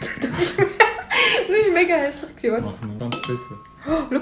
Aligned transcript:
Das 0.00 0.38
ist, 0.42 0.58
das 0.58 1.56
ist 1.56 1.72
mega 1.72 1.94
hässlich. 1.94 2.36
gewesen, 2.36 2.52
Warte. 2.52 2.64
Machen 2.66 2.90
wir 2.92 2.98
ganz 2.98 3.16
besser. 3.22 3.58
Oh, 3.88 4.02
schau. 4.10 4.20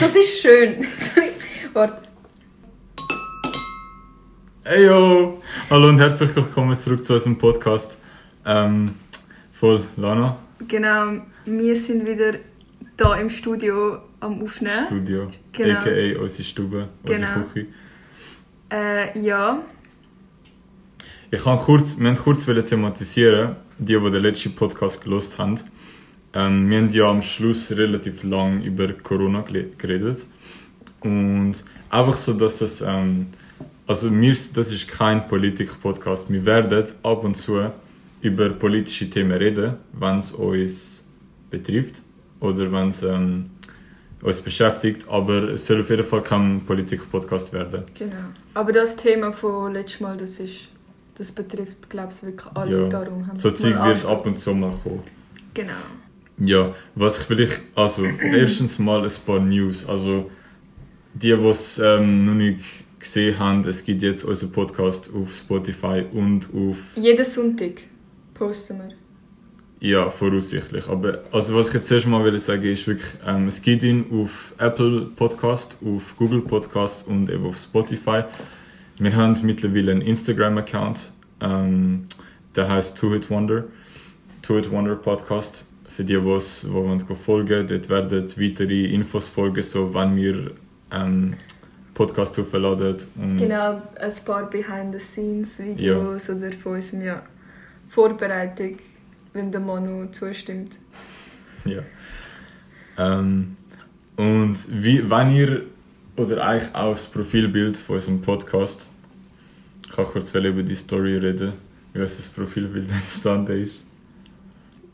Das 0.00 0.16
ist 0.16 0.40
schön. 0.40 0.86
Warte. 1.72 2.02
Hey 4.64 4.86
yo! 4.86 5.42
Hallo 5.70 5.88
und 5.88 5.98
herzlich 5.98 6.34
willkommen 6.36 6.74
zurück 6.76 7.04
zu 7.04 7.14
unserem 7.14 7.38
Podcast. 7.38 7.96
Ähm, 8.44 8.94
voll 9.52 9.84
Lana, 9.96 10.38
Genau, 10.68 11.22
wir 11.46 11.76
sind 11.76 12.06
wieder 12.06 12.34
da 12.96 13.16
im 13.16 13.30
Studio 13.30 14.00
am 14.20 14.42
Aufnehmen. 14.42 14.86
Studio, 14.86 15.30
Genau. 15.52 15.78
a.k.a. 15.78 16.20
unsere 16.20 16.42
Stube, 16.44 16.88
unsere 17.02 17.20
Genau. 17.32 17.46
Küche. 17.48 17.66
Äh, 18.70 19.18
ja. 19.18 19.62
Ich 21.32 21.44
kann 21.44 21.58
kurz, 21.58 21.96
wir 21.96 22.12
kurz 22.14 22.44
thematisieren, 22.44 23.54
die, 23.78 23.96
die 23.96 24.10
den 24.10 24.22
letzten 24.22 24.52
Podcast 24.52 25.04
gelost 25.04 25.38
haben. 25.38 25.54
Ähm, 26.32 26.68
wir 26.68 26.78
haben 26.78 26.88
ja 26.88 27.08
am 27.08 27.22
Schluss 27.22 27.70
relativ 27.70 28.24
lang 28.24 28.62
über 28.64 28.88
Corona 28.94 29.44
geredet. 29.78 30.26
Und 30.98 31.54
einfach 31.88 32.16
so, 32.16 32.32
dass 32.32 32.60
es, 32.62 32.80
ähm, 32.80 33.28
also 33.86 34.10
wir, 34.10 34.34
das 34.54 34.72
ist 34.72 34.88
kein 34.88 35.28
Politik-Podcast. 35.28 36.32
Wir 36.32 36.44
werden 36.44 36.84
ab 37.04 37.22
und 37.22 37.36
zu 37.36 37.70
über 38.22 38.48
politische 38.50 39.08
Themen 39.08 39.38
reden, 39.38 39.74
wenn 39.92 40.18
es 40.18 40.32
uns 40.32 41.04
betrifft 41.48 42.02
oder 42.40 42.72
wenn 42.72 42.88
es 42.88 43.04
ähm, 43.04 43.50
uns 44.20 44.40
beschäftigt. 44.40 45.08
Aber 45.08 45.44
es 45.50 45.64
soll 45.64 45.82
auf 45.82 45.90
jeden 45.90 46.02
Fall 46.02 46.22
kein 46.22 46.60
Politik-Podcast 46.64 47.52
werden. 47.52 47.84
Genau. 47.94 48.16
Aber 48.54 48.72
das 48.72 48.96
Thema 48.96 49.32
von 49.32 49.72
letztes 49.72 50.00
Mal, 50.00 50.16
das 50.16 50.40
ist, 50.40 50.70
das 51.20 51.32
betrifft, 51.32 51.90
glaube 51.90 52.12
ich, 52.12 52.22
wirklich 52.22 52.50
alle. 52.54 52.82
Ja. 52.84 52.88
Darum 52.88 53.26
haben 53.26 53.36
So 53.36 53.50
Zeug 53.50 53.74
wird 53.84 54.06
ab 54.06 54.24
und 54.24 54.38
zu 54.38 54.54
mal 54.54 54.72
kommen. 54.82 55.02
Genau. 55.52 55.72
Ja, 56.38 56.72
was 56.94 57.18
ich 57.18 57.24
vielleicht, 57.26 57.60
also 57.74 58.04
erstens 58.22 58.78
mal 58.78 59.04
ein 59.04 59.12
paar 59.26 59.38
News. 59.38 59.86
Also 59.86 60.30
die, 61.12 61.36
die 61.36 61.46
es 61.46 61.78
ähm, 61.78 62.24
noch 62.24 62.32
nicht 62.32 62.64
gesehen 62.98 63.38
haben, 63.38 63.68
es 63.68 63.84
gibt 63.84 64.00
jetzt 64.00 64.24
unseren 64.24 64.50
Podcast 64.50 65.10
auf 65.14 65.34
Spotify 65.34 66.04
und 66.10 66.48
auf, 66.54 66.96
Jeden 66.96 67.24
Sonntag 67.24 67.82
posten 68.32 68.78
wir. 68.78 69.90
ja, 69.90 70.08
voraussichtlich. 70.08 70.88
Aber 70.88 71.22
also 71.32 71.54
was 71.54 71.68
ich 71.68 71.74
jetzt 71.74 71.88
zuerst 71.88 72.06
mal 72.06 72.24
will 72.24 72.38
sagen 72.38 72.62
ist 72.64 72.86
wirklich, 72.86 73.06
ähm, 73.26 73.48
es 73.48 73.60
gibt 73.60 73.82
ihn 73.82 74.06
auf 74.10 74.54
Apple 74.56 75.10
Podcast, 75.16 75.76
auf 75.84 76.16
Google 76.16 76.40
Podcast 76.40 77.06
und 77.06 77.28
eben 77.28 77.44
auf 77.44 77.58
Spotify. 77.58 78.22
Wir 79.00 79.16
haben 79.16 79.34
mittlerweile 79.44 79.92
einen 79.92 80.02
Instagram-Account, 80.02 81.14
ähm, 81.40 82.04
der 82.54 82.68
heißt 82.68 82.98
Two 82.98 83.14
Hit 83.14 83.30
Wonder, 83.30 83.64
Two 84.42 84.56
Hit 84.56 84.70
Wonder 84.70 84.94
Podcast. 84.94 85.66
Für 85.88 86.04
die, 86.04 86.20
die 86.20 86.28
es 86.28 86.66
folgen, 87.24 87.66
dort 87.66 87.88
werden 87.88 88.22
weitere 88.28 88.84
Infos 88.92 89.26
folgen, 89.26 89.62
so 89.62 89.94
wenn 89.94 90.16
wir 90.16 90.50
ähm, 90.92 91.32
Podcast 91.94 92.36
hochladen. 92.36 92.96
Und 93.16 93.38
Genau, 93.38 93.80
ein 93.98 94.12
paar 94.26 94.50
Behind-the-Scenes-Videos 94.50 96.28
oder 96.28 96.52
von 96.52 96.72
unserem 96.74 97.02
ja, 97.02 97.22
Vorbereitung, 97.88 98.76
wenn 99.32 99.50
der 99.50 99.62
Manu 99.62 100.06
zustimmt. 100.12 100.74
Ja. 101.64 101.82
Ähm, 102.98 103.56
und 104.16 104.56
wie, 104.70 105.10
wenn 105.10 105.34
ihr, 105.34 105.62
oder 106.16 106.42
eigentlich 106.42 106.74
auch 106.74 106.90
das 106.90 107.06
Profilbild 107.06 107.78
von 107.78 107.96
unserem 107.96 108.20
Podcast, 108.20 108.89
ich 109.90 109.96
kann 109.96 110.04
kurz 110.04 110.32
über 110.32 110.62
die 110.62 110.74
Story 110.74 111.16
reden, 111.18 111.54
wie 111.92 112.00
unser 112.00 112.32
Profilbild 112.32 112.90
entstanden 112.92 113.60
ist. 113.60 113.86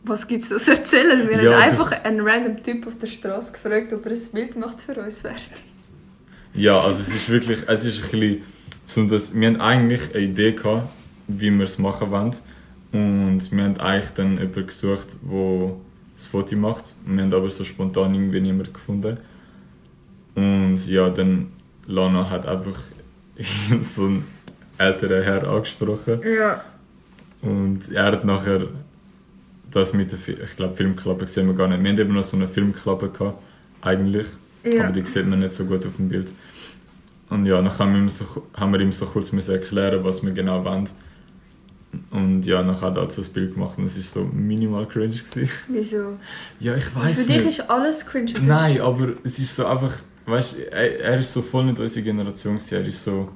Was 0.05 0.27
gibt 0.27 0.43
es 0.43 0.49
zu 0.49 0.71
erzählen? 0.71 1.29
Wir 1.29 1.43
Ja, 1.43 1.53
haben 1.55 1.71
einfach 1.71 1.93
einen 2.05 2.21
random 2.27 2.63
Typ 2.63 2.87
auf 2.87 2.97
der 2.99 3.09
Straße 3.09 3.53
gefragt, 3.53 3.93
ob 3.93 4.07
er 4.07 4.13
ein 4.13 4.33
Bild 4.33 4.57
macht 4.57 4.81
für 4.81 4.95
uns 4.95 5.21
fertig. 5.21 5.53
Ja, 6.55 6.81
also 6.81 7.01
es 7.01 7.09
ist 7.09 7.29
wirklich, 7.29 7.59
es 7.67 7.85
ist 7.85 8.05
ein 8.05 8.11
bisschen, 8.11 8.43
so 8.85 9.05
dass, 9.07 9.35
wir 9.35 9.49
haben 9.49 9.61
eigentlich 9.61 10.15
eine 10.15 10.25
Idee 10.25 10.53
gehabt, 10.53 10.91
wie 11.29 11.51
wir 11.51 11.65
es 11.65 11.79
machen 11.79 12.11
wollen. 12.11 12.35
Und 12.93 13.51
wir 13.53 13.65
haben 13.65 13.79
eigentlich 13.79 14.11
dann 14.13 14.39
jemanden 14.39 14.67
gesucht, 14.67 15.17
der 15.23 15.75
das 16.15 16.27
Foto 16.27 16.57
macht. 16.57 16.95
Wir 17.05 17.23
haben 17.23 17.35
aber 17.35 17.51
so 17.51 17.65
spontan 17.65 18.15
irgendwie 18.15 18.41
niemanden 18.41 18.73
gefunden. 18.73 19.19
Und 20.37 20.87
ja, 20.87 21.11
dann 21.11 21.49
Lana 21.87 22.31
hat 22.31 22.47
einfach 22.47 22.79
so 23.83 24.05
einen 24.05 24.36
älteren 24.79 25.23
Herr 25.23 25.47
angesprochen. 25.49 26.21
Ja. 26.23 26.65
Und 27.43 27.93
er 27.93 28.05
hat 28.07 28.25
nachher 28.25 28.67
das 29.71 29.93
mit 29.93 30.11
der, 30.11 30.19
Fi- 30.19 30.39
ich 30.43 30.57
glaube, 30.57 30.75
Filmklappe 30.75 31.27
sehen 31.29 31.47
wir 31.47 31.55
gar 31.55 31.69
nicht. 31.69 31.83
Wir 31.83 31.91
haben 31.91 31.99
eben 32.01 32.15
noch 32.15 32.23
so 32.23 32.37
eine 32.37 32.49
Filmklappe 32.49 33.11
gehabt, 33.11 33.43
eigentlich. 33.83 34.27
Ja. 34.65 34.85
Aber 34.85 34.93
die 34.93 35.03
sieht 35.03 35.27
man 35.27 35.41
nicht 35.41 35.53
so 35.53 35.65
gut 35.65 35.87
auf 35.87 35.97
dem 35.97 36.09
Bild. 36.09 36.33
Und 37.29 37.45
ja, 37.47 37.61
dann 37.61 37.79
haben 37.79 37.93
wir 37.93 38.01
ihm 38.01 38.09
so, 38.09 38.25
haben 38.55 38.73
wir 38.73 38.81
ihm 38.81 38.93
so 38.93 39.07
kurz 39.07 39.33
müssen 39.33 39.53
erklären, 39.55 40.03
was 40.05 40.23
wir 40.23 40.33
genau 40.33 40.65
wollen. 40.65 40.89
Und 42.11 42.45
ja, 42.47 42.63
dann 42.63 42.79
hat 42.81 42.97
er 42.97 43.03
also 43.03 43.23
das 43.23 43.29
Bild 43.29 43.55
gemacht 43.55 43.79
und 43.79 43.85
es 43.87 43.97
war 43.97 44.03
so 44.25 44.31
minimal 44.33 44.87
cringe. 44.87 45.09
Gewesen. 45.15 45.49
Wieso? 45.69 46.19
Ja, 46.61 46.75
ich 46.77 46.85
Für 46.85 47.01
weiß 47.01 47.27
dich 47.27 47.37
nicht. 47.45 47.59
ist 47.61 47.71
alles 47.71 48.05
cringe. 48.07 48.33
Nein, 48.47 48.81
aber 48.81 49.09
es 49.25 49.39
ist 49.39 49.55
so 49.57 49.67
einfach, 49.67 49.93
weißt 50.27 50.59
du, 50.59 50.73
er, 50.73 51.01
er 51.01 51.19
ist 51.19 51.33
so 51.33 51.43
voll 51.43 51.65
nicht 51.65 51.81
unsere 51.81 52.05
Generation. 52.05 52.55
gewesen. 52.57 52.75
Er 52.75 52.87
ist 52.87 53.03
so. 53.03 53.29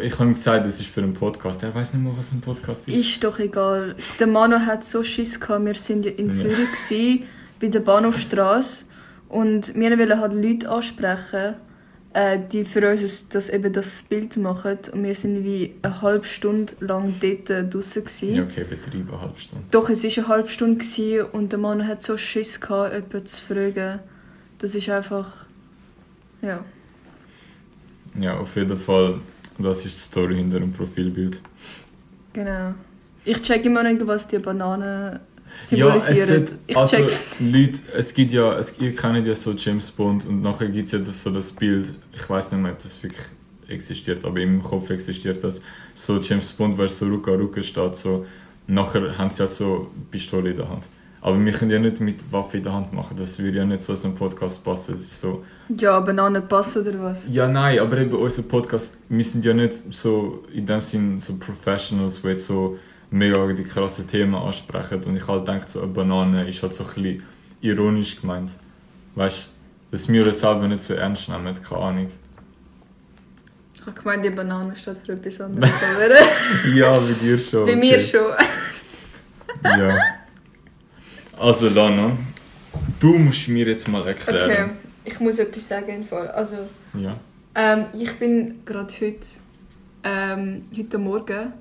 Ich 0.00 0.14
habe 0.14 0.24
ihm 0.30 0.34
gesagt, 0.34 0.64
es 0.66 0.80
ist 0.80 0.88
für 0.88 1.02
einen 1.02 1.12
Podcast. 1.12 1.62
Er 1.62 1.74
weiß 1.74 1.92
nicht 1.94 2.02
mal, 2.02 2.14
was 2.16 2.32
ein 2.32 2.40
Podcast 2.40 2.88
ist. 2.88 2.96
Ist 2.96 3.24
doch 3.24 3.38
egal. 3.38 3.94
Der 4.18 4.26
Manu 4.26 4.58
hat 4.58 4.82
so 4.82 5.02
Schiss 5.02 5.38
gehabt. 5.38 5.64
Wir 5.66 5.74
sind 5.74 6.06
in. 6.06 6.30
Zürich 6.30 6.72
gsi, 6.72 7.24
bei 7.60 7.68
der 7.68 7.80
Bahnhofstrasse 7.80 8.86
und 9.28 9.74
wir 9.74 9.98
wollten 9.98 10.18
halt 10.18 10.32
Leute 10.32 10.70
ansprechen, 10.70 11.54
äh, 12.14 12.38
die 12.50 12.64
für 12.64 12.90
uns 12.90 13.02
das- 13.02 13.28
das 13.28 13.48
eben 13.50 13.70
das 13.72 14.02
Bild 14.04 14.36
machen. 14.38 14.78
Und 14.92 15.02
wir 15.04 15.14
sind 15.14 15.44
wie 15.44 15.74
eine 15.82 16.00
halbe 16.00 16.26
Stunde 16.26 16.72
lang 16.80 17.14
dort 17.20 17.74
draußen. 17.74 18.34
Ja, 18.34 18.42
okay, 18.44 18.64
Betrieb 18.68 19.08
eine 19.12 19.20
halbe 19.20 19.38
Stunde. 19.38 19.64
Doch, 19.70 19.90
es 19.90 20.02
war 20.04 20.10
eine 20.24 20.28
halbe 20.28 20.48
Stunde 20.48 20.76
gsi 20.78 21.20
und 21.20 21.52
der 21.52 21.58
Manu 21.58 21.84
hat 21.84 22.02
so 22.02 22.16
Schiss 22.16 22.60
gehabt, 22.60 22.94
jemanden 22.94 23.26
zu 23.26 23.42
fragen. 23.42 24.00
Das 24.58 24.74
ist 24.74 24.88
einfach... 24.88 25.44
Ja. 26.40 26.64
Ja, 28.18 28.36
auf 28.38 28.56
jeden 28.56 28.76
Fall, 28.76 29.20
das 29.58 29.84
ist 29.84 29.96
die 29.96 30.00
Story 30.00 30.36
hinter 30.36 30.60
dem 30.60 30.72
Profilbild. 30.72 31.40
Genau. 32.32 32.74
Ich 33.24 33.40
check 33.42 33.64
immer 33.64 33.82
nicht, 33.82 34.06
was 34.06 34.26
die 34.26 34.38
Bananen 34.38 35.20
Ja, 35.70 35.96
es 35.96 36.06
symbolisieren. 36.06 36.42
hat, 36.42 36.52
ich 36.66 36.76
also, 36.76 36.96
check's. 36.96 37.24
Leute, 37.38 37.78
es 37.96 38.14
gibt 38.14 38.32
ja, 38.32 38.58
es, 38.58 38.78
ihr 38.78 38.94
kennt 38.96 39.26
ja 39.26 39.34
so 39.34 39.52
James 39.52 39.90
Bond 39.90 40.26
und 40.26 40.42
nachher 40.42 40.68
gibt 40.68 40.86
es 40.86 40.92
ja 40.92 40.98
das, 40.98 41.22
so 41.22 41.30
das 41.30 41.52
Bild, 41.52 41.94
ich 42.14 42.28
weiß 42.28 42.52
nicht 42.52 42.60
mehr, 42.60 42.72
ob 42.72 42.78
das 42.78 43.02
wirklich 43.02 43.22
existiert, 43.68 44.24
aber 44.24 44.40
im 44.40 44.62
Kopf 44.62 44.90
existiert 44.90 45.42
das, 45.44 45.60
so 45.94 46.18
James 46.18 46.52
Bond, 46.52 46.76
weil 46.78 46.88
so 46.88 47.06
Ruka 47.06 47.32
Ruka 47.32 47.62
steht, 47.62 47.96
so, 47.96 48.26
nachher 48.66 49.16
haben 49.16 49.30
sie 49.30 49.40
halt 49.40 49.50
so 49.52 49.90
eine 49.94 50.04
Pistole 50.10 50.50
in 50.50 50.56
der 50.56 50.68
Hand. 50.68 50.88
Aber 51.24 51.42
wir 51.42 51.52
können 51.52 51.70
ja 51.70 51.78
nicht 51.78 52.00
mit 52.00 52.30
Waffe 52.32 52.56
in 52.56 52.64
der 52.64 52.72
Hand 52.72 52.92
machen, 52.92 53.16
das 53.16 53.38
würde 53.38 53.58
ja 53.58 53.64
nicht 53.64 53.80
so 53.80 53.94
einem 53.94 54.16
Podcast 54.16 54.62
passen. 54.64 54.94
Das 54.94 55.02
ist 55.02 55.20
so, 55.20 55.44
Ja, 55.68 56.00
Bananen 56.00 56.48
passen 56.48 56.84
oder 56.86 57.00
was? 57.00 57.28
ja, 57.30 57.46
nein, 57.46 57.78
aber 57.78 57.98
eben 57.98 58.12
unser 58.12 58.42
Podcast, 58.42 58.98
wir 59.08 59.24
sind 59.24 59.44
ja 59.44 59.54
nicht 59.54 59.72
so 59.72 60.44
in 60.52 60.66
dem 60.66 60.80
Sinn 60.80 61.18
so 61.20 61.36
Professionals, 61.38 62.22
die 62.22 62.28
jetzt 62.28 62.46
so 62.46 62.76
mega 63.12 63.46
die 63.52 63.62
krassen 63.62 64.08
Themen 64.08 64.34
ansprechen. 64.34 65.04
Und 65.04 65.16
ich 65.16 65.28
halt 65.28 65.46
denke, 65.46 65.68
so 65.68 65.80
eine 65.80 65.92
Banane 65.92 66.48
ist 66.48 66.60
halt 66.60 66.72
so 66.72 66.82
ein 66.84 66.92
bisschen 66.92 67.22
ironisch 67.60 68.20
gemeint. 68.20 68.50
Weißt 69.14 69.44
du, 69.44 69.92
dass 69.92 70.08
wir 70.08 70.26
uns 70.26 70.40
selber 70.40 70.66
nicht 70.66 70.80
so 70.80 70.94
ernst 70.94 71.28
nehmen, 71.28 71.54
keine 71.62 71.82
Ahnung. 71.82 72.10
Ich 73.74 73.86
habe 73.86 73.92
gemeint, 73.92 74.24
die 74.24 74.30
Banane 74.30 74.74
steht 74.74 74.98
für 74.98 75.12
etwas 75.12 75.40
anderes. 75.40 75.70
aber 75.94 76.70
Ja, 76.74 76.98
bei 76.98 77.12
dir 77.20 77.38
schon. 77.38 77.66
Bei 77.66 77.76
mir 77.76 77.94
okay. 77.94 78.06
schon. 78.06 78.32
Ja. 79.64 79.96
Also, 81.42 81.68
Lana, 81.68 82.16
du 83.00 83.14
musst 83.18 83.48
mir 83.48 83.66
jetzt 83.66 83.88
mal 83.88 84.06
erklären. 84.06 84.50
Okay, 84.50 84.70
ich 85.04 85.18
muss 85.18 85.40
etwas 85.40 85.66
sagen 85.66 85.88
im 85.88 86.04
Fall. 86.04 86.28
Also, 86.28 86.56
Ja. 86.94 87.16
ähm, 87.56 87.86
ich 87.98 88.12
bin 88.16 88.60
gerade 88.64 88.92
heute, 89.00 89.26
ähm, 90.04 90.62
heute 90.76 90.98
Morgen 90.98 91.52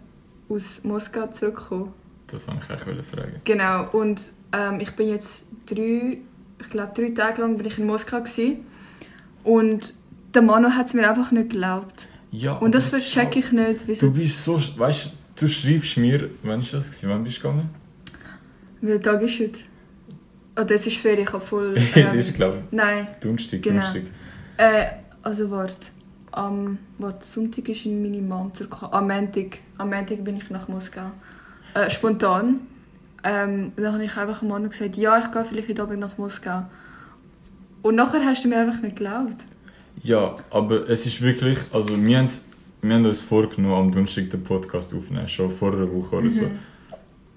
aus 0.50 0.82
Moskau 0.84 1.26
zurückgekommen. 1.28 1.94
Das 2.28 2.48
wollte 2.48 2.62
ich 2.76 2.88
eigentlich 2.88 3.08
fragen. 3.08 3.42
Genau, 3.44 3.90
und 3.92 4.22
ähm, 4.54 4.80
ich 4.80 4.92
bin 4.92 5.10
jetzt 5.10 5.46
drei, 5.66 6.20
ich 6.60 6.70
glaube 6.70 6.92
drei 6.96 7.10
Tage 7.10 7.42
lang 7.42 7.58
bin 7.58 7.66
ich 7.66 7.80
in 7.80 7.88
Moskau 7.88 8.20
gewesen. 8.20 8.58
Und 9.44 9.96
der 10.36 10.44
Manu 10.44 10.70
hat 10.70 10.88
es 10.90 10.94
mir 10.94 11.10
einfach 11.10 11.32
nicht 11.32 11.50
geglaubt. 11.50 12.08
Ja, 12.30 12.54
Und 12.60 12.76
das 12.76 12.92
check 13.10 13.36
ich 13.36 13.52
nicht, 13.52 13.82
Du 13.82 13.88
wieso. 13.88 14.12
bist 14.12 14.44
so, 14.44 14.62
weißt 14.78 15.12
du, 15.38 15.48
schreibst 15.50 15.98
mir, 15.98 16.30
wann 16.44 16.62
ist 16.62 16.72
das 16.72 16.86
gewesen? 16.92 17.10
Wann 17.10 17.24
bist 17.24 17.38
du 17.38 17.42
gegangen? 17.42 17.70
Welcher 18.82 19.02
Tag 19.02 19.22
ist 19.24 19.40
heute? 19.40 19.60
Oh, 20.58 20.64
das 20.64 20.86
ist 20.88 20.98
Ferien, 20.98 21.24
ich 21.28 21.34
habe 21.34 21.44
voll... 21.44 21.76
das 21.76 21.96
Ähm, 21.96 22.20
ist, 22.20 22.36
glaube 22.36 22.64
nein, 22.72 23.08
ich, 23.14 23.20
Donnerstag, 23.20 23.62
Genau. 23.62 23.76
Donnerstag. 23.82 24.04
äh, 24.58 24.86
also 25.24 25.50
warte. 25.52 25.88
Am 26.34 26.78
warte, 26.98 27.26
Sonntag 27.26 27.68
ist 27.68 27.86
meine 27.86 28.22
Mom 28.22 28.54
zurückgekommen. 28.54 28.94
Am 28.94 29.08
Montag, 29.08 29.58
am 29.78 29.90
Montag 29.90 30.24
bin 30.24 30.38
ich 30.38 30.50
nach 30.50 30.68
Moskau. 30.70 31.12
Äh, 31.74 31.90
spontan. 31.90 32.62
Ähm, 33.24 33.74
und 33.76 33.84
dann 33.84 33.94
habe 33.94 34.04
ich 34.06 34.16
einfach 34.16 34.42
am 34.42 34.48
Mann 34.48 34.70
gesagt, 34.70 34.96
ja, 34.96 35.20
ich 35.20 35.32
gehe 35.32 35.44
vielleicht 35.46 35.68
heute 35.70 35.84
Abend 35.84 36.00
nach 36.00 36.18
Moskau. 36.18 36.64
Und 37.82 37.96
nachher 37.96 38.24
hast 38.26 38.44
du 38.44 38.48
mir 38.48 38.60
einfach 38.60 38.82
nicht 38.82 38.96
geglaubt. 38.96 39.44
Ja, 40.04 40.36
aber 40.50 40.90
es 40.90 41.06
ist 41.06 41.22
wirklich, 41.22 41.58
also 41.74 42.02
wir 42.02 42.18
haben, 42.20 42.30
wir 42.82 42.96
haben 42.96 43.06
uns 43.06 43.22
vorgenommen, 43.22 43.76
am 43.76 43.92
Donnerstag 43.92 44.30
den 44.30 44.44
Podcast 44.44 44.94
aufzunehmen, 44.94 45.28
schon 45.28 45.52
vor 45.52 45.74
einer 45.74 45.92
Woche 45.92 46.16
oder 46.16 46.32
so. 46.32 46.46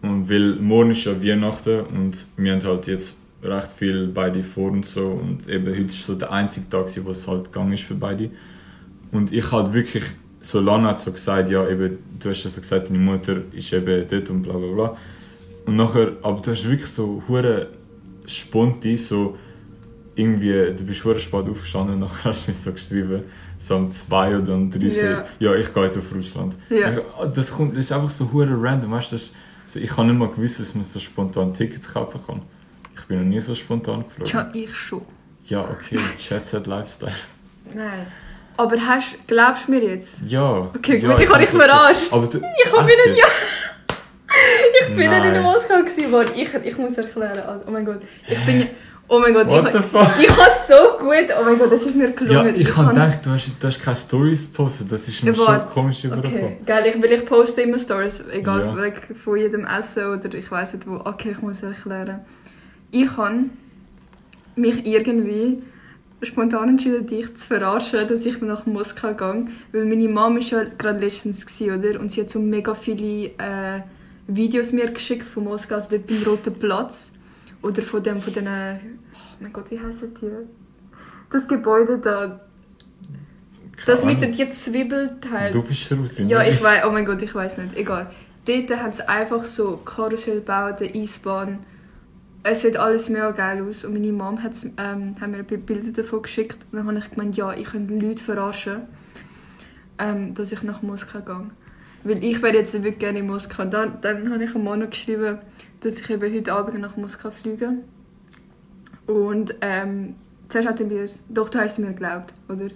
Und 0.04 0.28
weil 0.28 0.56
morgen 0.56 0.90
ist 0.90 1.04
ja 1.04 1.12
Weihnachten 1.22 1.80
und 1.80 2.26
wir 2.36 2.52
haben 2.52 2.62
halt 2.62 2.86
jetzt 2.86 3.16
recht 3.42 3.72
viel 3.72 4.06
beide 4.08 4.42
vor 4.42 4.70
und 4.70 4.84
so 4.84 5.06
und 5.06 5.48
eben 5.48 5.66
heute 5.66 5.82
ist 5.86 6.04
so 6.06 6.14
der 6.14 6.30
einzige 6.32 6.68
Tag, 6.68 6.86
wo 7.04 7.10
es 7.10 7.26
halt 7.28 7.44
gegangen 7.52 7.72
ist 7.72 7.84
für 7.84 7.94
beide. 7.94 8.30
Und 9.12 9.32
ich 9.32 9.50
halt 9.52 9.72
wirklich, 9.72 10.04
so 10.40 10.60
Lana 10.60 10.88
hat 10.90 10.98
so 10.98 11.10
gesagt, 11.12 11.48
ja 11.50 11.66
eben, 11.68 11.98
du 12.18 12.28
hast 12.30 12.44
ja 12.44 12.50
so 12.50 12.60
gesagt, 12.60 12.88
deine 12.90 12.98
Mutter 12.98 13.36
ist 13.52 13.72
eben 13.72 14.06
dort 14.08 14.28
und 14.30 14.42
bla 14.42 14.54
bla 14.54 14.72
bla. 14.74 14.96
Und 15.66 15.76
nachher, 15.76 16.12
aber 16.22 16.40
du 16.42 16.50
hast 16.50 16.68
wirklich 16.68 16.90
so 16.90 17.22
hure 17.28 17.68
spontan 18.26 18.96
so 18.96 19.36
irgendwie, 20.16 20.52
du 20.76 20.84
bist 20.84 21.04
hure 21.04 21.18
spät 21.18 21.48
aufgestanden, 21.48 21.98
nachher 22.04 22.30
hast 22.30 22.46
du 22.46 22.50
mir 22.50 22.54
so 22.56 22.72
geschrieben, 22.72 23.22
so 23.58 23.76
um 23.76 23.90
zwei 23.90 24.38
oder 24.38 24.54
um 24.54 24.70
drei, 24.70 24.88
so, 24.90 25.04
Ja. 25.38 25.54
ich 25.54 25.72
gehe 25.72 25.84
jetzt 25.84 25.98
auf 25.98 26.14
Russland. 26.14 26.56
Ja. 26.70 26.92
Ich, 26.92 26.98
ah, 27.18 27.26
das, 27.26 27.52
kommt, 27.52 27.72
das 27.72 27.80
ist 27.86 27.92
einfach 27.92 28.10
so 28.10 28.30
hure 28.32 28.54
random, 28.60 28.90
weißt 28.92 29.12
du, 29.12 29.14
das 29.16 29.22
ist- 29.24 29.34
so, 29.66 29.78
ich 29.78 29.90
habe 29.96 30.06
nicht 30.08 30.18
mal 30.18 30.28
gewusst, 30.28 30.60
dass 30.60 30.74
man 30.74 30.84
so 30.84 31.00
spontan 31.00 31.52
Tickets 31.54 31.92
kaufen 31.92 32.20
kann. 32.26 32.42
Ich 32.96 33.04
bin 33.04 33.18
noch 33.18 33.24
nie 33.26 33.40
so 33.40 33.54
spontan 33.54 34.04
geflogen. 34.04 34.32
Ja, 34.32 34.48
ich 34.52 34.74
schon. 34.74 35.02
Ja, 35.44 35.60
okay, 35.62 35.98
Chat 36.16 36.44
Set 36.44 36.66
Lifestyle. 36.66 37.12
Nein. 37.74 38.06
Aber 38.56 38.76
hast, 38.80 39.16
glaubst 39.26 39.66
du 39.66 39.72
mir 39.72 39.82
jetzt? 39.82 40.22
Ja. 40.28 40.70
Okay, 40.76 40.98
ja, 40.98 41.10
gut, 41.10 41.20
ich 41.20 41.28
habe 41.28 41.40
dich 41.40 41.48
verarscht. 41.50 42.12
Aber 42.12 42.26
du, 42.26 42.38
Ich 42.38 42.72
habe 42.72 42.88
echt 42.88 42.98
wieder 42.98 43.16
jetzt? 43.16 43.70
Ich 44.80 44.88
bin 44.96 45.10
nicht 45.10 45.24
in 45.24 45.32
Nein. 45.32 45.42
Moskau 45.42 45.78
gewesen, 45.80 46.10
Mann. 46.10 46.26
Ich, 46.34 46.52
ich 46.54 46.76
muss 46.78 46.96
erklären. 46.96 47.38
Also, 47.40 47.64
Oh 47.66 47.70
mein 47.70 47.84
Gott. 47.84 48.00
Ich 48.28 48.38
bin 48.46 48.60
ja... 48.60 48.66
Oh 49.06 49.18
mein 49.20 49.34
Gott. 49.34 49.46
What 49.48 49.66
ich? 50.18 50.24
Ich 50.24 50.30
habe 50.30 50.50
so 50.66 50.98
gut... 50.98 51.28
Oh 51.38 51.44
mein 51.44 51.58
Gott, 51.58 51.70
das 51.72 51.82
ist 51.84 51.94
mir 51.94 52.06
Ja, 52.06 52.10
gelungen. 52.12 52.54
ich 52.58 52.76
habe 52.76 52.88
gedacht, 52.90 53.24
du 53.24 53.30
hast, 53.30 53.50
du 53.60 53.66
hast 53.66 53.82
keine 53.82 53.96
Stories 53.96 54.46
gepostet. 54.50 54.90
Das 54.90 55.06
ist 55.06 55.22
mir 55.22 55.34
schon 55.34 55.66
komisch 55.66 56.04
übergekommen. 56.04 56.44
Okay, 56.44 56.56
geil. 56.64 56.84
Ich, 56.88 57.02
weil 57.02 57.12
ich 57.12 57.26
poste 57.26 57.62
immer 57.62 57.78
Stories, 57.78 58.22
egal 58.32 58.64
Ja. 58.64 58.76
weg 58.76 59.08
von 59.14 59.36
jedem 59.36 59.66
Essen 59.66 60.06
oder 60.06 60.32
ich 60.34 60.50
weiß 60.50 60.74
nicht 60.74 60.86
wo. 60.86 60.96
Okay, 61.04 61.32
ich 61.32 61.42
muss 61.42 61.62
erklären. 61.62 62.20
Ich 62.90 63.16
habe 63.16 63.44
mich 64.56 64.86
irgendwie 64.86 65.62
spontan 66.22 66.70
entschieden, 66.70 67.06
dich 67.06 67.34
zu 67.36 67.46
verarschen, 67.46 68.08
dass 68.08 68.24
ich 68.24 68.40
nach 68.40 68.64
Moskau 68.66 69.12
gehe. 69.14 69.46
Weil 69.72 69.84
meine 69.84 70.08
Mom 70.08 70.38
ist 70.38 70.50
ja 70.50 70.64
gerade 70.78 70.98
letztens, 71.00 71.44
gewesen, 71.44 71.78
oder? 71.78 72.00
Und 72.00 72.10
sie 72.10 72.22
hat 72.22 72.30
so 72.30 72.38
mega 72.38 72.74
viele 72.74 73.26
äh, 73.36 73.82
Videos 74.26 74.72
mir 74.72 74.90
geschickt 74.90 75.24
von 75.28 75.44
Moskau, 75.44 75.74
also 75.74 75.90
dort 75.90 76.06
beim 76.06 76.22
Roten 76.22 76.54
Platz. 76.54 77.12
Oder 77.64 77.82
von 77.82 78.02
dem, 78.02 78.20
von 78.20 78.32
den... 78.32 78.46
Oh 78.46 79.18
mein 79.40 79.52
Gott, 79.52 79.70
wie 79.70 79.80
heißen 79.80 80.14
die? 80.20 80.30
Das 81.32 81.48
Gebäude 81.48 81.98
da. 81.98 82.40
Das 83.86 84.00
Keine 84.00 84.14
mit 84.14 84.22
Ahnung. 84.22 84.36
den 84.36 84.50
Zwiebelteilen. 84.50 85.52
Du 85.52 85.62
bist 85.62 85.90
Russin. 85.90 86.28
Ja, 86.28 86.38
oder? 86.38 86.48
ich 86.48 86.62
weiß, 86.62 86.84
oh 86.86 86.90
mein 86.90 87.06
Gott, 87.06 87.22
ich 87.22 87.34
weiß 87.34 87.58
nicht, 87.58 87.74
egal. 87.74 88.10
Dort 88.44 88.70
haben 88.78 88.92
sie 88.92 89.08
einfach 89.08 89.44
so 89.46 89.78
Karussell 89.78 90.36
gebaut, 90.36 90.80
eine 90.80 90.94
Eisbahn. 90.94 91.60
Es 92.42 92.60
sieht 92.60 92.76
alles 92.76 93.08
mega 93.08 93.30
geil 93.30 93.64
aus. 93.66 93.84
Und 93.84 93.94
meine 93.94 94.12
Mom 94.12 94.42
hat's, 94.42 94.64
ähm, 94.76 95.16
hat 95.18 95.30
mir 95.30 95.38
ein 95.38 95.46
paar 95.46 95.58
Bilder 95.58 95.90
davon 95.90 96.22
geschickt. 96.22 96.58
Und 96.70 96.78
dann 96.78 96.86
habe 96.86 96.98
ich 96.98 97.10
gemeint, 97.10 97.34
ja, 97.36 97.54
ich 97.54 97.64
könnte 97.64 97.94
Leute 97.94 98.22
verarschen, 98.22 98.82
ähm, 99.98 100.34
dass 100.34 100.52
ich 100.52 100.62
nach 100.62 100.82
Moskau 100.82 101.20
gehe. 101.20 101.46
Weil 102.04 102.22
ich 102.22 102.42
wäre 102.42 102.54
jetzt 102.54 102.74
wirklich 102.74 102.98
gerne 102.98 103.20
in 103.20 103.26
Moskau. 103.26 103.64
Dann, 103.64 104.02
dann 104.02 104.30
habe 104.30 104.44
ich 104.44 104.54
am 104.54 104.64
Mann 104.64 104.88
geschrieben, 104.90 105.38
dass 105.84 106.00
ich 106.00 106.10
eben 106.10 106.34
heute 106.34 106.52
Abend 106.52 106.80
nach 106.80 106.96
Moskau 106.96 107.30
fliege. 107.30 107.74
Und 109.06 109.54
ähm, 109.60 110.14
zuerst 110.48 110.68
hat 110.68 110.80
er 110.80 110.86
mir, 110.86 111.06
doch, 111.28 111.48
du 111.48 111.58
hast 111.58 111.72
es 111.72 111.78
mir 111.78 111.88
geglaubt, 111.88 112.32
oder? 112.48 112.68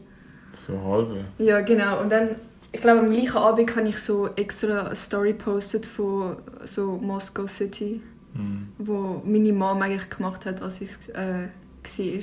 So 0.53 0.81
halbe. 0.83 1.25
Ja, 1.39 1.61
genau. 1.61 2.01
Und 2.01 2.11
dann, 2.11 2.37
ich 2.73 2.81
glaube, 2.81 3.01
am 3.01 3.11
gleichen 3.11 3.37
Abend 3.37 3.75
habe 3.77 3.89
ich 3.89 3.99
so 3.99 4.29
extra 4.37 4.87
eine 4.87 4.95
Story 4.95 5.33
postet 5.33 5.87
von 5.87 6.37
so 6.65 6.99
Moscow 6.99 7.49
City, 7.49 8.03
Hm. 8.35 8.69
wo 8.79 9.23
meine 9.25 9.53
Mom 9.55 9.81
eigentlich 9.81 10.11
gemacht 10.11 10.45
hat, 10.45 10.61
als 10.61 10.81
ich 10.83 10.91
äh, 11.15 11.49
war. 11.49 12.23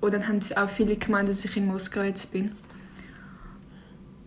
Und 0.00 0.14
dann 0.14 0.26
haben 0.26 0.40
auch 0.56 0.68
viele 0.68 0.96
gemeint, 0.96 1.28
dass 1.28 1.44
ich 1.44 1.56
in 1.56 1.66
Moskau 1.66 2.00
jetzt 2.02 2.32
bin. 2.32 2.52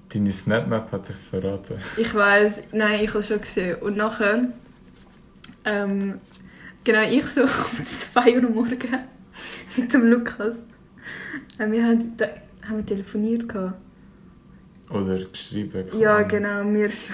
Deine 0.09 0.31
Snapmap 0.31 0.91
hat 0.91 1.09
dich 1.09 1.15
verraten. 1.15 1.77
Ich 1.97 2.13
weiß, 2.13 2.65
nein, 2.73 2.99
ich 3.03 3.09
habe 3.09 3.19
es 3.19 3.27
schon 3.29 3.41
gesehen. 3.41 3.77
Und 3.77 3.97
nachher, 3.97 4.49
ähm, 5.65 6.19
genau, 6.83 7.01
ich 7.09 7.25
so 7.27 7.41
um 7.43 7.85
2 7.85 8.35
Uhr 8.41 8.49
morgens 8.49 8.85
mit 9.77 9.93
dem 9.93 10.03
Lukas. 10.09 10.63
Äh, 11.57 11.71
wir 11.71 11.83
haben, 11.83 12.15
da, 12.17 12.27
haben 12.67 12.85
telefoniert. 12.85 13.47
Gehabt. 13.47 13.75
Oder 14.89 15.15
geschrieben. 15.23 15.85
Ja, 15.99 16.21
genau, 16.23 16.63
wir 16.73 16.89
so. 16.89 17.13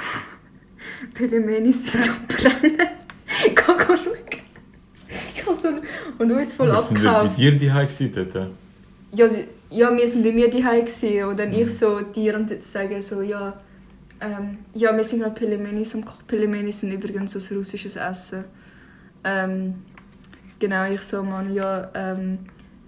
Pellemeni 1.13 1.71
sind 1.71 2.09
am 2.09 2.27
Brennen. 2.27 2.77
Geh 3.43 3.55
schauen. 3.55 3.99
Ich 5.09 5.45
habe 5.45 5.57
so. 5.57 5.69
Und 6.17 6.31
uns 6.31 6.53
voll 6.53 6.67
Wir 6.71 6.81
sind 6.81 7.03
bei 7.03 7.09
abgekauft. 7.09 7.37
dir 7.37 7.51
die 7.51 7.65
gewesen 7.67 8.11
dort. 8.13 8.49
Ja, 9.13 9.27
ja, 9.69 9.95
wir 9.95 10.07
sind 10.07 10.23
bei 10.23 10.31
mir 10.31 10.49
daheim 10.49 10.81
gewesen. 10.81 11.23
Und 11.25 11.39
dann 11.39 11.49
Mhm. 11.49 11.55
ich 11.55 11.77
so 11.77 11.99
dir 12.01 12.35
am 12.35 12.47
sagen 12.61 13.01
so, 13.01 13.21
ja, 13.21 13.59
ähm, 14.21 14.59
ja, 14.73 14.95
wir 14.95 15.03
sind 15.03 15.21
gerade 15.21 15.35
Pelemenis 15.35 15.95
am 15.95 16.03
Kochen. 16.05 16.25
Pelemenis 16.27 16.79
sind 16.79 16.91
übrigens 16.91 17.33
so 17.33 17.39
ein 17.39 17.57
russisches 17.57 17.95
Essen. 17.95 18.45
Ähm, 19.23 19.75
genau, 20.59 20.85
ich 20.85 21.01
so, 21.01 21.23
Mann, 21.23 21.53
ja, 21.53 21.89
ähm, 21.93 22.39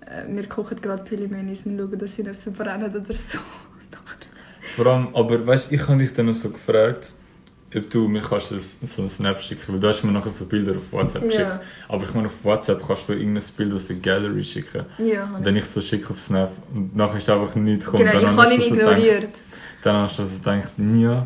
äh, 0.02 0.24
wir 0.28 0.48
kochen 0.48 0.80
gerade 0.82 1.04
Pelemenis, 1.04 1.66
wir 1.66 1.78
schauen, 1.78 1.98
dass 1.98 2.16
sie 2.16 2.24
nicht 2.24 2.42
verbrennen 2.42 2.90
oder 2.94 3.14
so. 3.14 3.38
Vor 4.76 4.86
allem, 4.86 5.08
aber 5.14 5.46
weißt 5.46 5.72
du, 5.72 5.76
ich 5.76 5.88
habe 5.88 5.98
dich 5.98 6.14
dann 6.14 6.28
noch 6.28 6.36
so 6.36 6.50
gefragt, 6.50 7.14
ob 7.76 7.90
du 7.90 8.08
mir 8.08 8.22
kannst 8.22 8.50
so 8.50 9.02
einen 9.02 9.10
Snap 9.10 9.42
schicken 9.42 9.74
weil 9.74 9.80
du 9.80 9.88
hast 9.88 10.04
mir 10.04 10.12
nachher 10.12 10.30
so 10.30 10.46
Bilder 10.46 10.78
auf 10.78 10.92
WhatsApp 10.92 11.24
geschickt. 11.24 11.50
Ja, 11.50 11.62
Aber 11.88 12.04
ich 12.04 12.14
meine, 12.14 12.28
auf 12.28 12.44
WhatsApp 12.44 12.82
kannst 12.86 13.10
du 13.10 13.14
irgendein 13.14 13.44
Bild 13.58 13.74
aus 13.74 13.88
der 13.88 13.98
Gallery 13.98 14.44
schicken. 14.44 14.86
ja. 14.98 15.30
Und 15.36 15.46
dann 15.46 15.56
ich 15.56 15.66
so 15.66 15.82
schicke 15.82 16.12
auf 16.12 16.20
Snap 16.20 16.52
und 16.74 16.96
nachher 16.96 17.18
ist 17.18 17.30
einfach 17.30 17.54
nichts 17.56 17.86
gekommen. 17.86 18.06
Genau, 18.06 18.20
ich 18.20 18.28
habe 18.28 18.54
ihn 18.54 18.62
ignoriert. 18.62 19.30
Dann 19.84 19.98
hast 20.02 20.20
du 20.20 20.26
so 20.26 20.38
gedacht, 20.40 20.72
ja. 20.78 21.26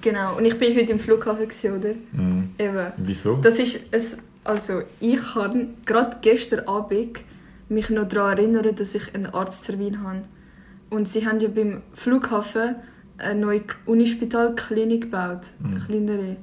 Genau, 0.00 0.36
und 0.36 0.44
ich 0.44 0.56
bin 0.58 0.76
heute 0.76 0.92
im 0.92 1.00
Flughafen, 1.00 1.48
gewesen, 1.48 1.78
oder? 1.78 1.90
Hm. 2.12 2.50
Eben. 2.58 2.92
Wieso? 2.96 3.36
Das 3.36 3.58
ist 3.58 3.80
es. 3.90 4.18
Also, 4.44 4.82
ich 5.00 5.34
habe 5.34 5.66
gerade 5.84 6.18
gestern 6.22 6.68
Abend 6.68 7.20
mich 7.68 7.90
noch 7.90 8.06
daran 8.06 8.38
erinnert, 8.38 8.78
dass 8.78 8.94
ich 8.94 9.12
einen 9.14 9.26
Arzttermin 9.26 10.02
habe. 10.04 10.22
Und 10.90 11.08
sie 11.08 11.26
haben 11.26 11.40
ja 11.40 11.48
beim 11.48 11.82
Flughafen 11.94 12.76
eine 13.18 13.40
neue 13.40 13.62
Unispitalklinik 13.86 15.02
gebaut, 15.02 15.40
eine 15.62 15.74
Mhm. 15.74 15.78
kleinere. 15.80 16.36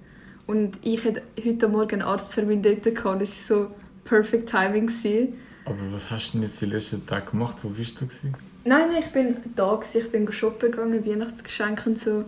Und 0.48 0.78
ich 0.82 1.06
hatte 1.06 1.22
heute 1.46 1.70
Morgen 1.70 2.02
einen 2.02 2.02
Arzttermin 2.02 2.62
dort 2.62 2.84
gehabt. 2.84 3.22
Es 3.22 3.50
war 3.50 3.58
so 3.60 3.72
perfect 4.04 4.50
timing. 4.50 4.88
Gewesen. 4.88 5.36
Aber 5.64 5.78
was 5.92 6.12
hast 6.12 6.34
du 6.34 6.40
denn 6.40 6.48
jetzt 6.48 6.62
die 6.62 6.66
letzten 6.66 7.06
Tage 7.06 7.32
gemacht? 7.32 7.56
Wo 7.64 7.70
bist 7.70 8.02
du? 8.02 8.06
Gewesen? 8.06 8.36
Nein, 8.66 8.90
nein, 8.92 9.04
ich 9.04 9.12
bin 9.12 9.38
da, 9.56 9.76
gewesen. 9.76 10.02
ich 10.02 10.12
bin 10.12 10.32
shoppen 10.32 10.72
gegangen, 10.72 11.06
Weihnachtsgeschenke 11.06 11.90
und 11.90 11.98
so. 11.98 12.26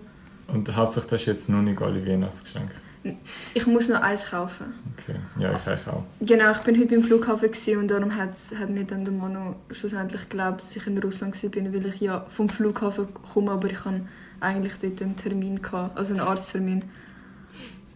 Und 0.48 0.76
hauptsächlich 0.76 1.14
hast 1.14 1.26
du 1.26 1.32
jetzt 1.32 1.50
noch 1.50 1.62
nicht 1.62 1.82
alle 1.82 2.06
Weihnachtsgeschenke. 2.06 2.76
Ich 3.54 3.68
muss 3.68 3.88
noch 3.88 4.02
eins 4.02 4.26
kaufen. 4.26 4.74
Okay, 4.98 5.16
ja, 5.40 5.56
ich 5.56 5.68
eigentlich 5.68 5.88
auch. 5.88 6.04
Genau, 6.22 6.52
ich 6.52 6.58
bin 6.60 6.76
heute 6.78 6.88
beim 6.88 7.04
Flughafen 7.04 7.52
gewesen 7.52 7.78
und 7.78 7.88
darum 7.88 8.16
hat, 8.16 8.32
hat 8.60 8.70
mir 8.70 8.84
dann 8.84 9.06
der 9.06 9.14
Manu 9.14 9.56
schlussendlich 9.72 10.28
geglaubt, 10.28 10.62
dass 10.62 10.76
ich 10.76 10.88
in 10.88 10.98
Russland 10.98 11.42
war, 11.42 11.74
weil 11.74 11.86
ich 11.86 12.02
ja 12.02 12.26
vom 12.30 12.50
Flughafen 12.50 13.08
komme, 13.32 13.52
aber 13.52 13.70
ich 13.70 13.86
hatte 13.86 14.02
eigentlich 14.40 14.74
dort 14.82 15.02
einen 15.02 15.16
Termin, 15.16 15.62
gehabt, 15.62 15.96
also 15.98 16.14
einen 16.14 16.22
Arzttermin. 16.22 16.84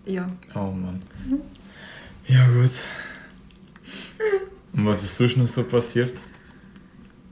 Ja. 0.06 0.28
Oh 0.54 0.72
Mann. 0.72 1.00
Ja, 2.28 2.48
gut. 2.48 2.72
Und 4.74 4.86
was 4.86 5.04
ist 5.04 5.18
sonst 5.18 5.38
noch 5.38 5.48
so 5.48 5.64
passiert? 5.64 6.18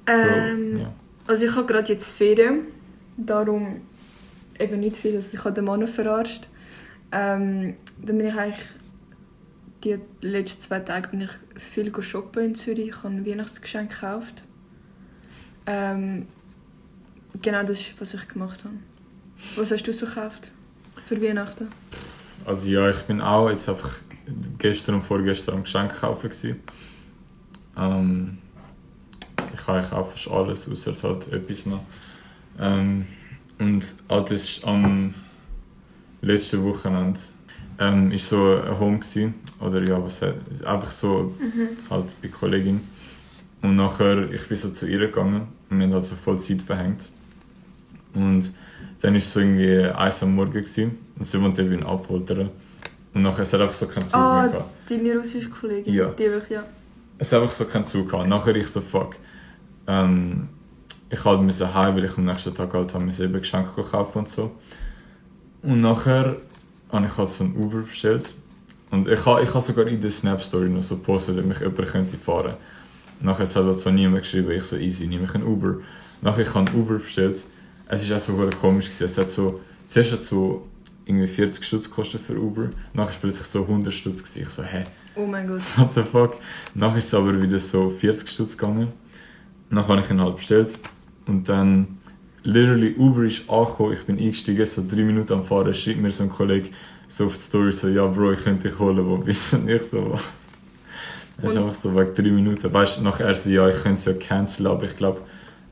Ähm, 0.07 0.71
so, 0.71 0.77
ja. 0.79 0.93
Also 1.27 1.45
ich 1.45 1.55
habe 1.55 1.67
gerade 1.67 1.91
jetzt 1.91 2.11
Ferien, 2.11 2.67
darum 3.17 3.81
eben 4.57 4.79
nicht 4.79 4.97
viel, 4.97 5.15
also 5.15 5.37
ich 5.37 5.43
habe 5.43 5.53
den 5.53 5.65
Manu 5.65 5.87
verarscht. 5.87 6.47
Ähm, 7.11 7.75
dann 8.01 8.17
bin 8.17 8.27
ich 8.27 8.35
eigentlich 8.35 8.65
die 9.83 9.99
letzten 10.21 10.61
zwei 10.61 10.79
Tage 10.79 11.09
bin 11.09 11.21
ich 11.21 11.61
viel 11.61 11.93
shoppen 12.01 12.43
in 12.43 12.55
Zürich, 12.55 12.87
ich 12.87 12.97
habe 12.97 13.09
ein 13.09 13.25
Weihnachtsgeschenk 13.25 13.91
gekauft. 13.91 14.43
Ähm, 15.65 16.27
genau 17.41 17.63
das 17.63 17.79
ist, 17.81 18.01
was 18.01 18.13
ich 18.13 18.27
gemacht 18.27 18.63
habe. 18.63 18.75
Was 19.55 19.71
hast 19.71 19.83
du 19.83 19.93
so 19.93 20.05
gekauft 20.05 20.51
für 21.05 21.21
Weihnachten? 21.21 21.67
Also 22.45 22.67
ja, 22.69 22.89
ich 22.89 23.01
bin 23.01 23.21
auch 23.21 23.49
jetzt 23.49 23.67
einfach 23.69 23.99
gestern 24.57 24.95
und 24.95 25.01
vorgestern 25.01 25.55
am 25.55 25.63
Geschenk 25.63 25.93
kaufen. 25.99 26.31
Ähm, 27.77 28.37
ich 29.53 29.67
habe 29.67 29.79
eigentlich 29.79 29.91
auch 29.93 30.09
fast 30.09 30.29
alles, 30.29 30.69
außer 30.69 30.93
halt 31.03 31.31
etwas 31.31 31.65
noch. 31.65 31.83
Ähm, 32.59 33.05
und 33.59 33.83
halt 34.09 34.31
das 34.31 34.43
ist 34.43 34.65
am 34.65 35.13
letzten 36.21 36.63
Wochenende 36.63 37.19
ähm, 37.79 38.11
ist 38.11 38.27
so 38.29 38.59
ein 38.61 38.79
Home 38.79 38.99
gewesen. 38.99 39.35
Oder 39.59 39.83
ja, 39.87 40.03
was 40.03 40.19
sagt, 40.19 40.63
einfach 40.65 40.91
so 40.91 41.31
halt 41.89 42.21
bei 42.21 42.27
Kollegin. 42.27 42.81
Und 43.61 43.75
nachher, 43.75 44.31
ich 44.31 44.47
bin 44.47 44.57
so 44.57 44.69
zu 44.69 44.87
ihr 44.87 44.99
gegangen 44.99 45.47
und 45.69 45.79
wir 45.79 45.85
haben 45.87 45.93
halt 45.93 46.03
so 46.03 46.15
voll 46.15 46.39
Zeit 46.39 46.61
verhängt. 46.61 47.09
Und 48.13 48.53
dann 49.01 49.13
war 49.13 49.17
es 49.17 49.31
so 49.33 49.39
irgendwie 49.39 49.79
eins 49.79 50.23
am 50.23 50.35
Morgen 50.35 50.51
gewesen, 50.51 50.97
und 51.17 51.25
sie 51.25 51.41
wohnt 51.41 51.57
eben 51.59 51.71
in 51.71 51.83
Affoltern. 51.83 52.49
Und 53.13 53.21
nachher 53.23 53.41
es 53.41 53.53
hat 53.53 53.61
einfach 53.61 53.73
so 53.73 53.87
keinen 53.87 54.07
Zug 54.07 54.15
Ah, 54.15 54.41
mehr 54.43 54.51
gehabt. 54.51 54.69
deine 54.91 55.17
russische 55.17 55.49
Kollegin. 55.49 55.93
Ja. 55.93 56.09
Die 56.09 56.23
ja. 56.49 56.63
Es 57.17 57.31
hat 57.31 57.41
einfach 57.41 57.53
so 57.53 57.65
keinen 57.65 57.83
Zug 57.83 58.09
gehabt. 58.09 58.27
Nachher 58.29 58.55
ich 58.55 58.67
so, 58.67 58.79
fuck. 58.81 59.15
Ähm, 59.87 60.49
ich 61.09 61.23
halt 61.23 61.41
müssen 61.41 61.73
heim, 61.73 61.95
weil 61.95 62.05
ich 62.05 62.17
am 62.17 62.25
nächsten 62.25 62.53
Tag 62.53 62.73
halt 62.73 62.93
habe 62.93 63.05
mir 63.05 63.19
eben 63.19 63.33
Geschenke 63.33 63.81
kaufen 63.81 64.19
und 64.19 64.27
so. 64.27 64.51
Und 65.63 65.81
nachher 65.81 66.37
habe 66.91 67.05
ich 67.05 67.17
halt 67.17 67.29
so 67.29 67.43
ein 67.43 67.55
Uber 67.55 67.79
bestellt. 67.79 68.33
Und 68.89 69.07
ich 69.07 69.25
habe 69.25 69.43
ich 69.43 69.53
ha 69.53 69.59
sogar 69.59 69.87
in 69.87 69.99
der 69.99 70.11
Snap-Story 70.11 70.69
noch 70.69 70.81
so 70.81 70.97
gepostet, 70.97 71.39
ob 71.39 71.45
mich 71.45 71.59
jemand 71.59 71.87
könnte 71.87 72.17
fahren 72.17 72.55
Nachher 73.19 73.45
hat 73.45 73.55
halt 73.55 73.75
so 73.75 73.89
niemand 73.89 74.21
geschrieben, 74.21 74.51
ich 74.51 74.63
so 74.63 74.77
easy, 74.77 75.07
nehme 75.07 75.23
ich 75.23 75.33
einen 75.33 75.45
Uber. 75.45 75.77
Nachher 76.21 76.41
ich 76.41 76.53
habe 76.53 76.69
einen 76.69 76.79
Uber 76.79 76.99
bestellt. 76.99 77.43
Es 77.87 78.09
war 78.09 78.17
auch 78.17 78.21
so 78.21 78.49
komisch. 78.59 78.85
Gewesen. 78.85 79.05
Es 79.05 79.17
hat 79.17 79.29
so, 79.29 79.61
zuerst 79.87 80.11
hat 80.11 80.23
so 80.23 80.67
irgendwie 81.05 81.27
40 81.27 81.63
Stutz 81.63 81.89
gekostet 81.89 82.21
für 82.21 82.37
Uber. 82.37 82.69
Nachher 82.93 83.07
war 83.07 83.09
es 83.09 83.17
plötzlich 83.17 83.47
so 83.47 83.61
100 83.63 83.93
Stutz. 83.93 84.35
Ich 84.35 84.49
so, 84.49 84.61
hä? 84.61 84.85
Oh 85.15 85.25
mein 85.25 85.47
Gott. 85.47 85.61
What 85.77 85.93
the 85.95 86.03
fuck? 86.03 86.35
Nachher 86.75 86.97
ist 86.97 87.07
es 87.07 87.13
aber 87.13 87.41
wieder 87.41 87.57
so 87.57 87.89
40 87.89 88.29
Stutz 88.29 88.57
gegangen. 88.57 88.89
Dann 89.69 89.87
habe 89.87 89.99
ich 89.99 90.09
ihn 90.09 90.21
halt 90.21 90.37
bestellt. 90.37 90.79
Und 91.25 91.49
dann, 91.49 91.97
literally, 92.43 92.95
Uber 92.97 93.23
ist 93.23 93.49
angekommen, 93.49 93.93
ich 93.93 94.03
bin 94.05 94.17
eingestiegen, 94.17 94.65
so 94.65 94.83
drei 94.87 95.03
Minuten 95.03 95.33
am 95.33 95.43
Fahren, 95.43 95.73
schreibt 95.73 95.99
mir 95.99 96.11
so 96.11 96.23
ein 96.23 96.29
Kollege 96.29 96.69
so 97.07 97.25
auf 97.25 97.33
die 97.35 97.39
Story, 97.39 97.71
so, 97.71 97.87
ja 97.87 98.05
Bro, 98.05 98.33
ich 98.33 98.43
könnte 98.43 98.67
dich 98.67 98.77
holen, 98.79 99.05
wo 99.05 99.17
bist 99.17 99.53
du? 99.53 99.57
Und 99.57 99.69
ich 99.69 99.81
so, 99.81 100.11
was? 100.11 100.49
Das 101.41 101.51
ist 101.51 101.57
einfach 101.57 101.73
so 101.73 101.95
weg 101.95 102.15
drei 102.15 102.29
Minuten. 102.31 102.71
Weißt 102.73 102.97
du, 102.97 103.03
nachher 103.03 103.33
so, 103.35 103.49
ja, 103.49 103.69
ich 103.69 103.75
könnte 103.75 103.93
es 103.99 104.05
ja 104.05 104.13
canceln, 104.13 104.67
aber 104.67 104.85
ich 104.85 104.97
glaube, 104.97 105.21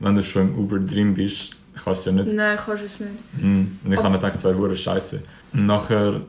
wenn 0.00 0.14
du 0.14 0.22
schon 0.22 0.48
im 0.48 0.58
Uber 0.58 0.78
drin 0.78 1.14
bist, 1.14 1.56
kannst 1.82 2.06
du 2.06 2.10
ja 2.10 2.16
nicht 2.16 2.34
Nein, 2.34 2.56
kannst 2.56 2.82
du 2.82 2.86
es 2.86 3.00
nicht. 3.00 3.12
Mm, 3.42 3.78
Und 3.84 3.92
ich 3.92 3.98
habe 3.98 4.10
mir 4.10 4.18
gedacht, 4.18 4.38
zwei 4.38 4.54
Hure 4.54 4.76
Scheiße. 4.76 5.20
Und 5.52 5.66
nachher, 5.66 6.20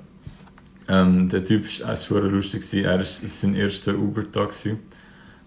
ähm, 0.88 1.30
der 1.30 1.44
Typ 1.44 1.66
war 1.82 1.94
auch 1.94 2.10
lustig. 2.32 2.62
gewesen. 2.62 2.86
Er 2.86 2.98
war 2.98 3.04
sein 3.04 3.56
erster 3.56 3.96
Uber-Tag. 3.96 4.54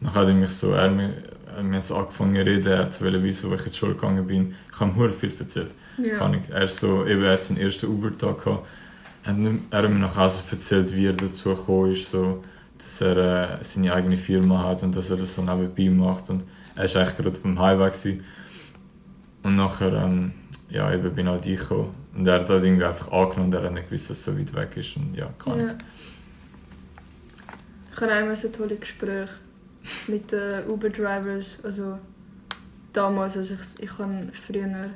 Nachher 0.01 0.21
hat 0.21 0.29
er 0.29 0.35
mich 0.35 0.51
so, 0.51 0.73
er, 0.73 0.85
er, 0.85 1.13
wir 1.57 1.63
haben 1.75 1.81
so 1.83 1.97
angefangen 1.97 2.35
zu 2.37 2.43
reden, 2.43 2.67
er 2.73 2.91
zu 2.91 3.05
wollen 3.05 3.23
wissen, 3.23 3.51
wo 3.51 3.55
ich 3.55 3.65
in 3.67 3.71
die 3.73 3.77
Schule 3.77 3.95
gegangen 3.95 4.27
bin. 4.27 4.55
Ich 4.73 4.81
habe 4.81 5.05
ihm 5.05 5.13
viel 5.13 5.33
erzählt. 5.39 5.73
Ja. 5.99 6.17
Kann 6.17 6.35
ich. 6.35 6.49
Er, 6.51 6.67
so, 6.69 7.05
eben, 7.07 7.23
er 7.23 7.33
hat 7.33 7.41
seinen 7.41 7.59
ersten 7.59 7.87
Uber-Tag 7.87 8.45
gehabt. 8.45 8.67
Er 9.25 9.31
hat 9.31 9.39
nicht- 9.39 9.61
er 9.71 9.83
hat 9.83 9.91
mir 9.91 9.99
nachher 9.99 10.29
so 10.29 10.43
erzählt, 10.51 10.95
wie 10.95 11.07
er 11.07 11.13
dazu 11.13 11.51
gekommen 11.55 11.93
ist, 11.93 12.09
so, 12.11 12.43
dass 12.79 13.01
er 13.03 13.17
äh, 13.61 13.65
seine 13.65 13.93
eigene 13.93 14.17
Firma 14.17 14.65
hat 14.65 14.83
und 14.83 14.97
dass 14.97 15.11
er 15.11 15.17
das 15.19 15.35
so 15.35 15.43
nebenbei 15.43 15.91
macht. 15.91 16.31
Und 16.31 16.45
er 16.77 16.85
war 16.95 17.03
eigentlich 17.03 17.17
gerade 17.17 17.37
vom 17.41 17.59
Highway. 17.59 17.91
Gewesen. 17.91 18.25
Und 19.43 19.57
nachher, 19.57 19.93
ähm, 19.93 20.33
ja, 20.71 20.93
eben 20.93 21.15
bin 21.15 21.29
halt 21.29 21.45
ich 21.47 21.59
gekommen. 21.61 21.91
Und 22.15 22.27
er 22.27 22.41
hat 22.41 22.49
halt 22.51 22.65
irgendwie 22.65 22.85
einfach 22.85 23.11
angenommen 23.13 23.47
und 23.47 23.55
er 23.55 23.63
hat 23.65 23.73
nicht 23.73 23.89
gewusst, 23.89 24.09
dass 24.11 24.19
es 24.19 24.25
so 24.25 24.39
weit 24.39 24.55
weg 24.55 24.77
ist. 24.77 24.97
Und 24.97 25.15
ja, 25.15 25.29
kann 25.39 25.59
Ja. 25.61 25.75
Ich 27.95 28.01
hatte 28.01 28.13
einmal 28.13 28.37
so 28.37 28.49
tolle 28.49 28.77
Gespräche 28.77 29.29
mit 30.09 30.31
den 30.33 30.69
Uber-Drivers. 30.69 31.59
Also 31.63 31.99
damals, 32.93 33.37
als 33.37 33.51
ich, 33.51 33.59
ich 33.79 33.97
kann 33.97 34.31
früher, 34.33 34.91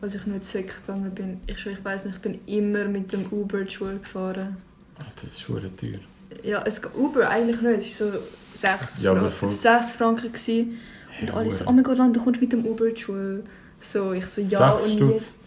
als 0.00 0.14
ich 0.14 0.26
nicht 0.26 0.44
Sek 0.44 0.74
gegangen 0.86 1.10
bin, 1.14 1.40
ich, 1.46 1.64
ich 1.66 1.84
weiß 1.84 2.04
nicht, 2.06 2.16
ich 2.16 2.22
bin 2.22 2.38
immer 2.46 2.84
mit 2.86 3.12
dem 3.12 3.26
Uber 3.30 3.62
die 3.64 3.70
Schule 3.70 3.98
gefahren. 3.98 4.56
Ach, 4.98 5.12
das 5.14 5.24
ist 5.24 5.40
schon 5.40 5.60
teuer. 5.76 5.98
Ja, 6.42 6.62
es 6.64 6.80
Uber 6.96 7.28
eigentlich 7.28 7.60
nicht, 7.60 7.92
es 7.92 8.00
war 8.00 8.12
so 8.12 8.18
6 8.54 9.02
Ja, 9.02 9.12
Franken, 9.12 9.30
voll- 9.30 9.52
6 9.52 9.92
Franken. 9.92 10.32
Gewesen. 10.32 10.78
Und 11.20 11.30
alle 11.30 11.50
so, 11.50 11.64
oh 11.66 11.72
mein 11.72 11.84
Gott, 11.84 11.98
Land, 11.98 12.16
du 12.16 12.20
kommst 12.24 12.40
mit 12.40 12.52
dem 12.52 12.64
Uber 12.64 12.90
die 12.90 13.00
Schule. 13.00 13.44
So, 13.80 14.12
ich 14.12 14.26
so, 14.26 14.40
ja, 14.40 14.78
Sechs 14.78 14.86
und 14.86 14.96
Stutz? 14.96 15.38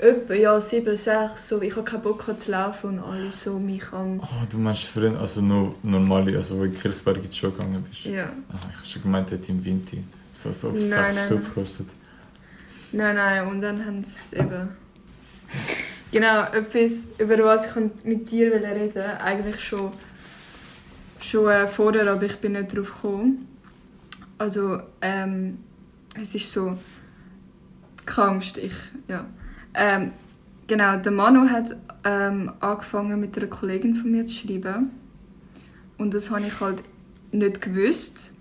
Etwa, 0.00 0.32
ja, 0.32 0.58
7, 0.58 0.96
6, 0.96 1.48
so, 1.48 1.60
ich 1.60 1.76
habe 1.76 1.84
keinen 1.84 2.00
Bock 2.00 2.24
zu 2.40 2.50
laufen 2.50 2.98
und 2.98 3.00
alle 3.00 3.30
so 3.30 3.58
mich 3.58 3.92
am... 3.92 4.18
Oh, 4.20 4.46
du 4.48 4.56
meinst 4.56 4.84
früher, 4.84 5.20
also 5.20 5.42
nur 5.42 5.74
normale, 5.82 6.34
also 6.36 6.56
wo 6.56 6.60
du 6.60 6.68
in 6.68 6.74
Kirchberg 6.74 7.18
in 7.18 7.28
die 7.28 7.36
Schule 7.36 7.52
gegangen 7.52 7.82
bist? 7.82 8.06
Ja. 8.06 8.32
Ah, 8.48 8.56
ich 8.70 8.76
habe 8.78 8.86
schon 8.86 9.02
gemeint, 9.02 9.30
dort 9.30 9.46
im 9.50 9.62
Winter. 9.62 9.98
So, 10.32 10.52
so 10.52 10.68
auf 10.68 10.74
Nein, 10.74 10.88
6 10.88 10.96
nein, 10.96 11.26
Stutz 11.26 11.44
nein. 11.44 11.54
kostet. 11.54 11.86
Nein, 12.92 13.14
nein, 13.14 13.46
und 13.46 13.60
dann 13.60 13.84
haben 13.84 14.02
sie 14.02 14.36
eben... 14.36 14.70
genau, 16.10 16.44
etwas, 16.44 17.08
über 17.18 17.38
was 17.44 17.66
ich 17.66 18.04
mit 18.04 18.30
dir 18.30 18.54
reden 18.54 19.02
eigentlich 19.02 19.62
schon, 19.62 19.92
schon 21.20 21.46
äh, 21.50 21.68
vorher, 21.68 22.10
aber 22.10 22.22
ich 22.22 22.36
bin 22.36 22.52
nicht 22.52 22.74
drauf 22.74 22.94
gekommen. 22.94 23.46
Also, 24.38 24.80
ähm, 25.02 25.58
es 26.18 26.34
ist 26.34 26.50
so... 26.50 26.78
Keine 28.06 28.28
Angst, 28.28 28.56
ich... 28.56 28.72
Ja. 29.06 29.26
Ähm, 29.74 30.12
genau, 30.66 30.96
der 30.96 31.12
Manu 31.12 31.48
hat 31.48 31.76
ähm, 32.04 32.52
angefangen 32.60 33.20
mit 33.20 33.36
einer 33.36 33.46
Kollegin 33.46 33.94
von 33.94 34.10
mir 34.10 34.26
zu 34.26 34.34
schreiben. 34.34 34.90
Und 35.98 36.14
das 36.14 36.30
habe 36.30 36.46
ich 36.46 36.60
halt 36.60 36.82
nicht 37.32 37.60
gewusst. 37.60 38.32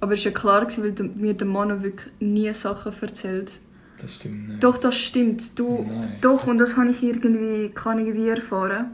Aber 0.00 0.14
es 0.14 0.24
war 0.24 0.32
ja 0.32 0.38
klar, 0.38 0.66
weil 0.78 0.94
mir 1.14 1.34
der 1.34 1.46
Manu 1.46 1.82
wirklich 1.82 2.12
nie 2.20 2.52
Sachen 2.52 2.92
erzählt. 3.00 3.60
Das 4.00 4.16
stimmt 4.16 4.48
nicht. 4.48 4.64
Doch, 4.64 4.78
das 4.78 4.96
stimmt. 4.96 5.58
Du, 5.58 5.86
Nein. 5.86 6.12
doch, 6.20 6.46
und 6.46 6.58
das 6.58 6.76
habe 6.76 6.90
ich 6.90 7.02
irgendwie, 7.02 7.70
kann 7.70 8.04
ich 8.04 8.12
wie 8.14 8.28
erfahren. 8.28 8.86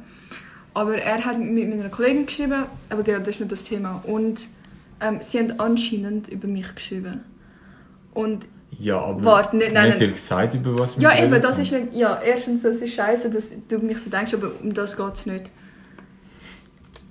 Aber 0.74 0.96
er 0.98 1.24
hat 1.24 1.38
mit 1.38 1.68
meiner 1.68 1.88
Kollegin 1.88 2.26
geschrieben, 2.26 2.64
aber 2.90 3.02
genau, 3.02 3.18
das 3.18 3.28
ist 3.28 3.40
nicht 3.40 3.52
das 3.52 3.64
Thema. 3.64 4.02
Und 4.06 4.48
ähm, 5.00 5.18
sie 5.20 5.38
haben 5.38 5.58
anscheinend 5.58 6.28
über 6.28 6.46
mich 6.46 6.74
geschrieben. 6.74 7.22
Und 8.12 8.46
Ja, 8.78 9.00
aber 9.00 9.24
Warte, 9.24 9.56
nicht- 9.56 9.72
nein, 9.72 9.88
nicht 9.90 9.98
nein. 9.98 10.08
dir 10.08 10.12
gesagt, 10.14 10.54
über 10.54 10.78
was 10.78 10.96
wir 10.96 11.02
ja, 11.10 11.24
eben, 11.24 11.42
das 11.42 11.58
ist 11.58 11.72
nicht. 11.72 11.94
Ja, 11.94 12.20
erstens, 12.24 12.62
das 12.62 12.76
ist 12.76 12.94
scheiße, 12.94 13.30
dass 13.30 13.52
du 13.68 13.78
mich 13.78 13.98
so 13.98 14.08
denkst, 14.08 14.34
aber 14.34 14.52
um 14.62 14.72
das 14.72 14.96
geht 14.96 15.14
es 15.14 15.26
nicht. 15.26 15.50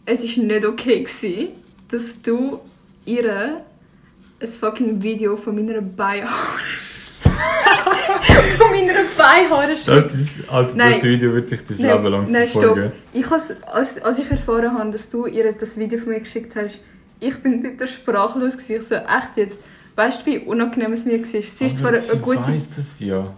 Es 0.06 0.24
war 0.24 0.44
nicht 0.46 0.66
okay, 0.66 1.00
gewesen, 1.04 1.50
dass 1.92 2.22
du 2.22 2.62
ihr 3.06 3.62
ein 4.40 4.48
fucking 4.48 5.04
Video 5.04 5.36
von 5.36 5.56
meiner 5.56 5.82
Beihaare. 5.82 6.32
von 8.58 8.72
meiner 8.72 8.94
Beihaare 9.18 9.76
Das 9.86 10.14
ist, 10.16 10.30
Alter, 10.48 10.72
Nein. 10.76 10.94
das 10.94 11.04
Video 11.04 11.34
wird 11.34 11.52
dich 11.52 11.62
Nein, 11.70 11.92
Leben 11.92 12.06
lang 12.06 12.32
nein, 12.32 12.48
stopp. 12.48 12.80
Ich 13.14 13.30
has, 13.30 13.52
als, 13.66 14.02
als 14.02 14.20
ich 14.20 14.30
erfahren 14.32 14.78
habe, 14.78 14.92
dass 14.92 15.10
du 15.10 15.26
ihr 15.26 15.52
das 15.52 15.78
Video 15.78 16.00
von 16.00 16.10
mir 16.10 16.20
geschickt 16.22 16.56
hast, 16.56 16.80
ich 17.20 17.36
bin 17.42 17.64
wieder 17.64 17.88
sprachlos. 17.88 18.54
Gewesen. 18.58 18.76
Ich 18.78 18.84
so, 18.84 18.96
echt 18.96 19.36
jetzt? 19.36 19.62
Weißt 19.98 20.22
du, 20.22 20.26
wie 20.28 20.38
unangenehm 20.40 20.94
es 20.94 21.04
mir 21.06 21.18
war? 21.20 21.26
Sie 21.26 21.38
ist 21.66 21.78
zwar 21.80 21.90
eine, 21.90 22.00
sie 22.00 22.18
gute. 22.20 22.48
weiss 22.48 22.70
das 22.76 23.00
ja. 23.00 23.34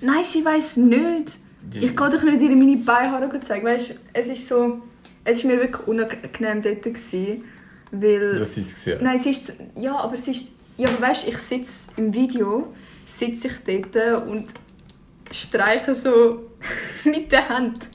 Nein, 0.00 0.24
sie 0.24 0.44
weiß 0.44 0.78
nicht. 0.78 1.38
Die- 1.62 1.78
Ich 1.78 1.96
kann 1.96 2.10
doch 2.10 2.22
nicht 2.24 2.40
ihr 2.40 2.50
meine 2.56 2.76
Beihaare 2.76 3.38
zeigen. 3.40 3.64
Weißt 3.64 3.90
du, 3.90 3.94
es 4.12 4.26
ist 4.28 4.46
so. 4.48 4.82
Es 5.24 5.38
ist 5.38 5.44
mir 5.44 5.58
wirklich 5.60 5.86
unangenehm 5.86 6.60
dort 6.60 6.82
gewesen, 6.82 7.44
weil. 7.92 8.44
Sie 8.44 8.60
es 8.62 8.74
gesehen. 8.74 8.98
Nein, 9.02 9.16
es 9.16 9.26
ist. 9.26 9.54
Ja, 9.76 9.96
aber 9.96 10.14
es 10.16 10.26
ist. 10.26 10.48
Ja, 10.76 10.88
aber 10.88 11.00
weißt 11.02 11.24
du, 11.24 11.28
ich 11.28 11.38
sitze 11.38 11.90
im 11.96 12.12
Video, 12.12 12.72
sitze 13.06 13.48
ich 13.48 13.84
dort 13.94 14.26
und 14.26 14.46
streiche 15.30 15.94
so 15.94 16.50
mit 17.04 17.30
der 17.30 17.48
Hand. 17.48 17.88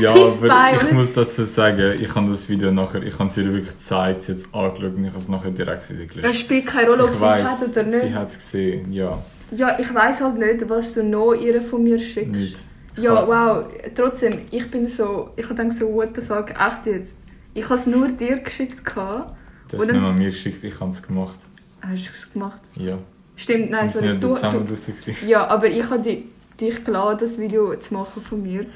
Ja, 0.00 0.12
aber 0.12 0.82
ich 0.82 0.92
muss 0.92 1.12
dazu 1.12 1.44
sagen, 1.44 1.94
ich 2.00 2.14
habe 2.14 2.30
das 2.30 2.48
Video 2.48 2.70
nachher, 2.70 3.02
ich 3.02 3.18
habe 3.18 3.28
es 3.28 3.36
ihr 3.36 3.44
wirklich 3.46 3.70
gezeigt, 3.72 4.22
sie 4.22 4.32
hat 4.32 4.38
es 4.38 4.54
angeschaut 4.54 4.94
und 4.96 5.04
ich 5.04 5.10
habe 5.10 5.18
es 5.18 5.28
nachher 5.28 5.50
direkt 5.50 5.90
wieder 5.90 6.02
Es 6.04 6.08
gelöscht. 6.12 6.40
spielt 6.40 6.66
keine 6.66 6.90
Rolle, 6.90 7.04
ob 7.04 7.10
sie 7.14 7.24
es 7.24 7.30
hat 7.60 7.68
oder 7.68 7.90
sie 7.90 8.06
nicht. 8.06 8.14
hat 8.14 8.28
es 8.28 8.34
gesehen, 8.36 8.92
ja. 8.92 9.18
Ja, 9.56 9.78
ich 9.78 9.92
weiß 9.92 10.22
halt 10.22 10.38
nicht, 10.38 10.68
was 10.68 10.94
du 10.94 11.04
noch 11.04 11.34
ihr 11.34 11.60
von 11.60 11.82
mir 11.84 11.98
schickst. 11.98 12.32
Nicht. 12.32 12.56
Ich 12.96 13.02
Ja, 13.02 13.26
wow. 13.26 13.64
Trotzdem, 13.94 14.32
ich 14.50 14.70
bin 14.70 14.88
so. 14.88 15.30
Ich 15.36 15.44
habe 15.44 15.54
gedacht 15.54 15.76
so, 15.78 15.92
what 15.92 16.10
the 16.14 16.22
fuck, 16.22 16.50
echt 16.50 16.86
jetzt? 16.86 17.18
Ich 17.54 17.64
habe 17.64 17.74
es 17.74 17.86
nur 17.86 18.08
dir 18.08 18.38
geschickt. 18.38 18.84
gehabt. 18.84 19.34
Das 19.70 19.80
Und 19.80 19.86
ist 19.88 19.92
nicht 19.92 20.02
mal 20.02 20.12
mir 20.14 20.30
geschickt, 20.30 20.62
ich 20.64 20.78
habe 20.80 20.90
es 20.90 21.02
gemacht. 21.02 21.36
Hast 21.80 22.06
du 22.08 22.10
es 22.14 22.32
gemacht? 22.32 22.62
Ja. 22.76 22.98
Stimmt, 23.36 23.70
nein, 23.70 23.88
sorry. 23.88 24.18
Du, 24.18 24.34
du, 24.34 24.34
gewesen. 24.34 24.94
ja, 25.26 25.46
aber 25.48 25.66
ich 25.66 25.84
habe 25.88 26.00
dich, 26.02 26.24
dich 26.60 26.84
geladen, 26.84 27.18
das 27.20 27.38
Video 27.38 27.74
zu 27.76 27.94
machen 27.94 28.22
von 28.22 28.42
mir. 28.42 28.66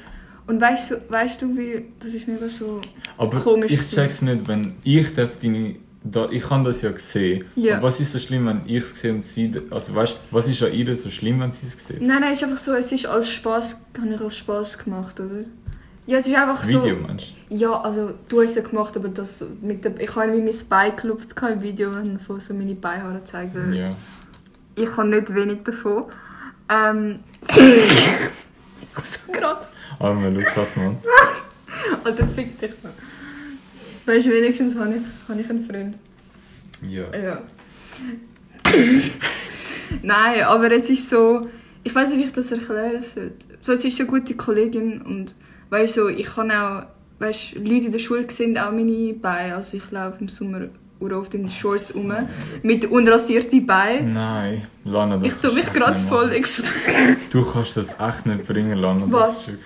Und 0.47 0.61
weißt 0.61 0.91
du, 0.91 0.95
weißt 1.09 1.41
du 1.41 1.57
wie, 1.57 1.85
das 1.99 2.13
ist 2.13 2.27
mega 2.27 2.47
so... 2.47 2.79
Aber 3.17 3.39
Komisch 3.39 3.71
ich 3.71 3.81
check's 3.81 4.21
nicht, 4.21 4.47
wenn 4.47 4.75
ich 4.83 5.13
darf 5.13 5.37
deine... 5.37 5.75
Da, 6.03 6.29
ich 6.31 6.49
habe 6.49 6.63
das 6.63 6.81
ja 6.83 6.91
gesehen. 6.91 7.43
Ja. 7.55 7.81
Was 7.81 7.99
ist 7.99 8.13
so 8.13 8.19
schlimm, 8.19 8.45
wenn 8.45 8.61
ich 8.65 8.83
es 8.83 8.99
sehe 8.99 9.11
und 9.11 9.21
sie... 9.21 9.51
Also 9.69 9.93
weißt 9.93 10.17
was 10.31 10.47
ist 10.47 10.63
an 10.63 10.71
ihr 10.71 10.95
so 10.95 11.09
schlimm, 11.09 11.41
wenn 11.41 11.51
sie 11.51 11.67
es 11.67 11.85
sieht? 11.85 12.01
Nein, 12.01 12.21
nein, 12.21 12.31
es 12.31 12.37
ist 12.37 12.43
einfach 12.45 12.57
so, 12.57 12.73
es 12.73 12.89
ist 12.93 13.05
als 13.05 13.29
Spaß, 13.29 13.81
habe 13.97 14.13
ich 14.13 14.21
als 14.21 14.37
Spaß 14.37 14.77
gemacht, 14.77 15.19
oder? 15.19 15.43
Ja, 16.05 16.19
es 16.19 16.27
ist 16.27 16.35
einfach 16.35 16.57
Das 16.57 16.69
so... 16.69 16.81
Video, 16.81 16.95
meinst 16.95 17.33
Ja, 17.49 17.81
also 17.81 18.13
du 18.29 18.41
hast 18.41 18.51
es 18.51 18.55
ja 18.55 18.61
gemacht, 18.61 18.95
aber 18.95 19.09
das 19.09 19.43
mit 19.61 19.83
der, 19.83 19.99
ich 19.99 20.15
habe 20.15 20.27
irgendwie 20.27 20.53
mein 20.53 20.69
Bein 20.69 20.95
gelupft 20.95 21.35
im 21.41 21.61
Video 21.61 21.89
und 21.89 22.21
von 22.21 22.39
so 22.39 22.53
meine 22.53 22.75
Beinhaare 22.75 23.17
gezeigt. 23.17 23.53
du? 23.53 23.59
weil 23.59 23.75
Ja. 23.75 23.89
Ich 24.75 24.95
habe 24.95 25.09
nicht 25.09 25.33
wenig 25.35 25.63
davon. 25.65 26.05
Ähm... 26.69 27.19
so 29.03 29.31
gerade. 29.33 29.67
Arme 29.99 30.29
Lukas, 30.29 30.75
Mann. 30.75 30.97
Alter, 32.03 32.27
fick 32.27 32.59
dich 32.59 32.71
mal. 32.83 32.93
Weißt 34.05 34.25
du, 34.25 34.31
wenigstens 34.31 34.75
habe 34.77 34.93
ich, 34.95 35.29
habe 35.29 35.41
ich 35.41 35.49
einen 35.49 35.63
Freund. 35.63 35.95
Ja. 36.87 37.05
Ja. 37.17 37.41
Nein, 40.03 40.43
aber 40.43 40.71
es 40.71 40.89
ist 40.89 41.09
so, 41.09 41.47
ich 41.83 41.93
weiß 41.93 42.09
nicht, 42.09 42.19
wie 42.19 42.23
ich 42.25 42.31
das 42.31 42.51
erklären 42.51 43.01
soll. 43.01 43.31
So, 43.61 43.73
es 43.73 43.83
ist 43.83 43.99
eine 43.99 44.07
gute 44.09 44.35
Kollegin 44.35 45.01
und 45.01 45.35
weißt 45.69 45.95
so, 45.95 46.07
ich 46.09 46.25
kann 46.27 46.51
auch, 46.51 46.83
weißt 47.19 47.55
Leute 47.55 47.85
in 47.87 47.91
der 47.91 47.99
Schule 47.99 48.29
sehen 48.29 48.57
auch 48.57 48.71
meine 48.71 49.13
Beine. 49.13 49.55
Also 49.55 49.77
ich 49.77 49.89
laufe 49.91 50.17
im 50.19 50.27
Sommer 50.29 50.67
oft 50.99 51.33
in 51.33 51.49
Shorts 51.49 51.93
rum 51.95 52.13
mit 52.63 52.85
unrasierten 52.85 53.65
Beinen. 53.65 54.13
Nein, 54.13 54.67
Lana, 54.85 55.17
das 55.17 55.27
Ich 55.35 55.41
tue 55.41 55.53
mich 55.53 55.65
du 55.65 55.73
gerade 55.73 55.99
voll 56.01 56.29
exp- 56.31 56.63
Du 57.31 57.43
kannst 57.45 57.77
das 57.77 57.95
echt 57.99 58.25
nicht 58.25 58.47
bringen, 58.47 58.77
Lana. 58.77 59.01
Das 59.05 59.11
Was? 59.11 59.37
ist 59.41 59.47
wirklich... 59.47 59.65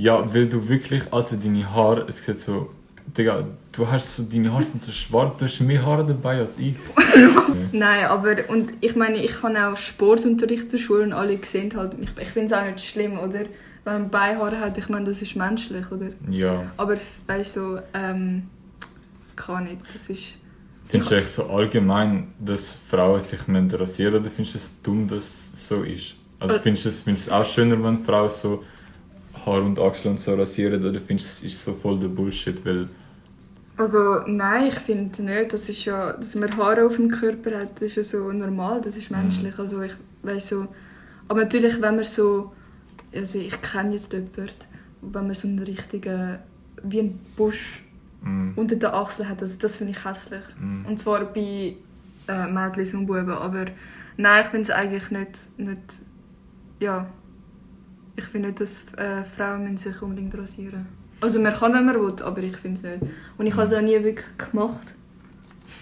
Ja, 0.00 0.32
weil 0.32 0.48
du 0.48 0.66
wirklich, 0.66 1.02
Alter, 1.12 1.36
deine 1.36 1.70
Haare, 1.74 2.06
es 2.08 2.24
sieht 2.24 2.38
so... 2.38 2.70
Digga, 3.16 3.44
du 3.72 3.86
hast 3.90 4.16
so, 4.16 4.22
deine 4.22 4.52
Haare 4.52 4.62
sind 4.62 4.80
so 4.80 4.92
schwarz, 4.92 5.38
du 5.38 5.44
hast 5.44 5.60
mehr 5.60 5.84
Haare 5.84 6.06
dabei 6.06 6.38
als 6.38 6.58
ich. 6.58 6.76
Nein, 7.72 8.04
aber 8.06 8.36
und 8.48 8.70
ich 8.80 8.94
meine, 8.96 9.18
ich 9.22 9.42
habe 9.42 9.66
auch 9.66 9.76
Sportunterricht 9.76 10.64
in 10.64 10.70
der 10.70 10.78
Schule 10.78 11.02
und 11.02 11.12
alle 11.12 11.36
sehen 11.38 11.72
halt, 11.76 11.92
ich, 12.00 12.08
ich 12.22 12.28
finde 12.28 12.46
es 12.46 12.52
auch 12.58 12.64
nicht 12.64 12.80
schlimm, 12.80 13.18
oder? 13.18 13.40
Wenn 13.84 13.92
man 14.02 14.10
Beinhaare 14.10 14.60
hat, 14.60 14.78
ich 14.78 14.88
meine, 14.88 15.06
das 15.06 15.20
ist 15.20 15.36
menschlich, 15.36 15.90
oder? 15.90 16.10
Ja. 16.30 16.70
Aber 16.76 16.96
weißt 17.26 17.56
du, 17.56 17.60
so, 17.60 17.78
ähm, 17.92 18.44
kann 19.36 19.64
nicht, 19.64 19.78
das 19.92 20.08
ist... 20.08 20.38
Findest 20.86 21.10
du 21.10 21.16
echt 21.16 21.28
so 21.28 21.46
allgemein, 21.46 22.28
dass 22.38 22.78
Frauen 22.88 23.20
sich 23.20 23.40
rasieren 23.48 24.14
oder 24.14 24.30
findest 24.30 24.54
du 24.54 24.58
es 24.58 24.72
dumm, 24.82 25.06
dass 25.08 25.52
es 25.54 25.68
so 25.68 25.82
ist? 25.82 26.14
Also 26.38 26.54
Äh. 26.54 26.58
findest 26.60 26.84
du 26.84 26.88
es 26.88 27.02
findest 27.02 27.26
du 27.26 27.30
es 27.32 27.36
auch 27.36 27.44
schöner, 27.44 27.82
wenn 27.82 27.98
Frauen 27.98 28.30
so 28.30 28.64
Haar 29.46 29.62
und 29.62 29.78
Achseln 29.78 30.12
und 30.12 30.20
so 30.20 30.34
rasieren 30.34 30.84
oder 30.84 31.00
findest 31.00 31.42
du 31.42 31.46
ist 31.46 31.64
so 31.64 31.72
voll 31.72 31.98
der 31.98 32.08
Bullshit, 32.08 32.64
weil... 32.64 32.88
Also 33.76 34.20
nein, 34.26 34.68
ich 34.68 34.74
finde 34.74 35.22
nicht. 35.22 35.52
Das 35.52 35.68
ist 35.68 35.84
ja, 35.86 36.12
dass 36.12 36.34
man 36.34 36.54
Haare 36.56 36.86
auf 36.86 36.96
dem 36.96 37.10
Körper 37.10 37.60
hat, 37.60 37.76
das 37.76 37.82
ist 37.82 37.96
ja 37.96 38.02
so 38.02 38.32
normal, 38.32 38.80
das 38.82 38.96
ist 38.96 39.10
menschlich. 39.10 39.58
Also 39.58 39.80
ich 39.82 39.94
weiß 40.22 40.48
so. 40.50 40.66
Aber 41.28 41.40
natürlich, 41.40 41.80
wenn 41.80 41.96
man 41.96 42.04
so, 42.04 42.52
also 43.14 43.38
ich 43.38 43.60
kenne 43.62 43.92
jetzt 43.92 44.12
jemanden, 44.12 44.50
wenn 45.00 45.26
man 45.26 45.34
so 45.34 45.48
einen 45.48 45.60
richtigen, 45.60 46.38
wie 46.82 47.00
einen 47.00 47.20
Busch 47.36 47.82
Mm, 48.22 48.52
unter 48.56 48.76
den 48.76 48.90
Achseln 48.90 49.28
hat, 49.28 49.40
das, 49.40 49.58
das 49.58 49.76
finde 49.76 49.92
ich 49.92 50.04
hässlich. 50.04 50.44
mm. 50.58 50.86
Und 50.86 50.98
zwar 50.98 51.24
bei 51.24 51.76
äh, 52.28 52.46
Mädchen 52.48 53.00
und 53.00 53.06
Buben. 53.06 53.30
Aber 53.30 53.66
nein, 54.16 54.42
ich 54.44 54.50
finde 54.50 54.62
es 54.62 54.70
eigentlich 54.70 55.10
nicht, 55.10 55.58
nicht, 55.58 55.80
ja, 56.80 57.06
ich 58.20 58.26
finde 58.26 58.48
nicht, 58.48 58.60
dass 58.60 58.84
äh, 58.96 59.24
Frauen 59.24 59.62
müssen 59.62 59.76
sich 59.76 60.02
unbedingt 60.02 60.36
rasieren 60.36 60.86
Also 61.20 61.40
man 61.40 61.52
kann, 61.52 61.74
wenn 61.74 61.86
man 61.86 61.94
will, 61.96 62.14
aber 62.22 62.38
ich 62.38 62.56
finde 62.56 62.80
es 62.82 63.00
nicht. 63.00 63.12
Und 63.36 63.46
ich 63.46 63.54
habe 63.56 63.66
es 63.66 63.72
auch 63.72 63.80
nie 63.80 64.02
wirklich 64.02 64.26
gemacht. 64.38 64.94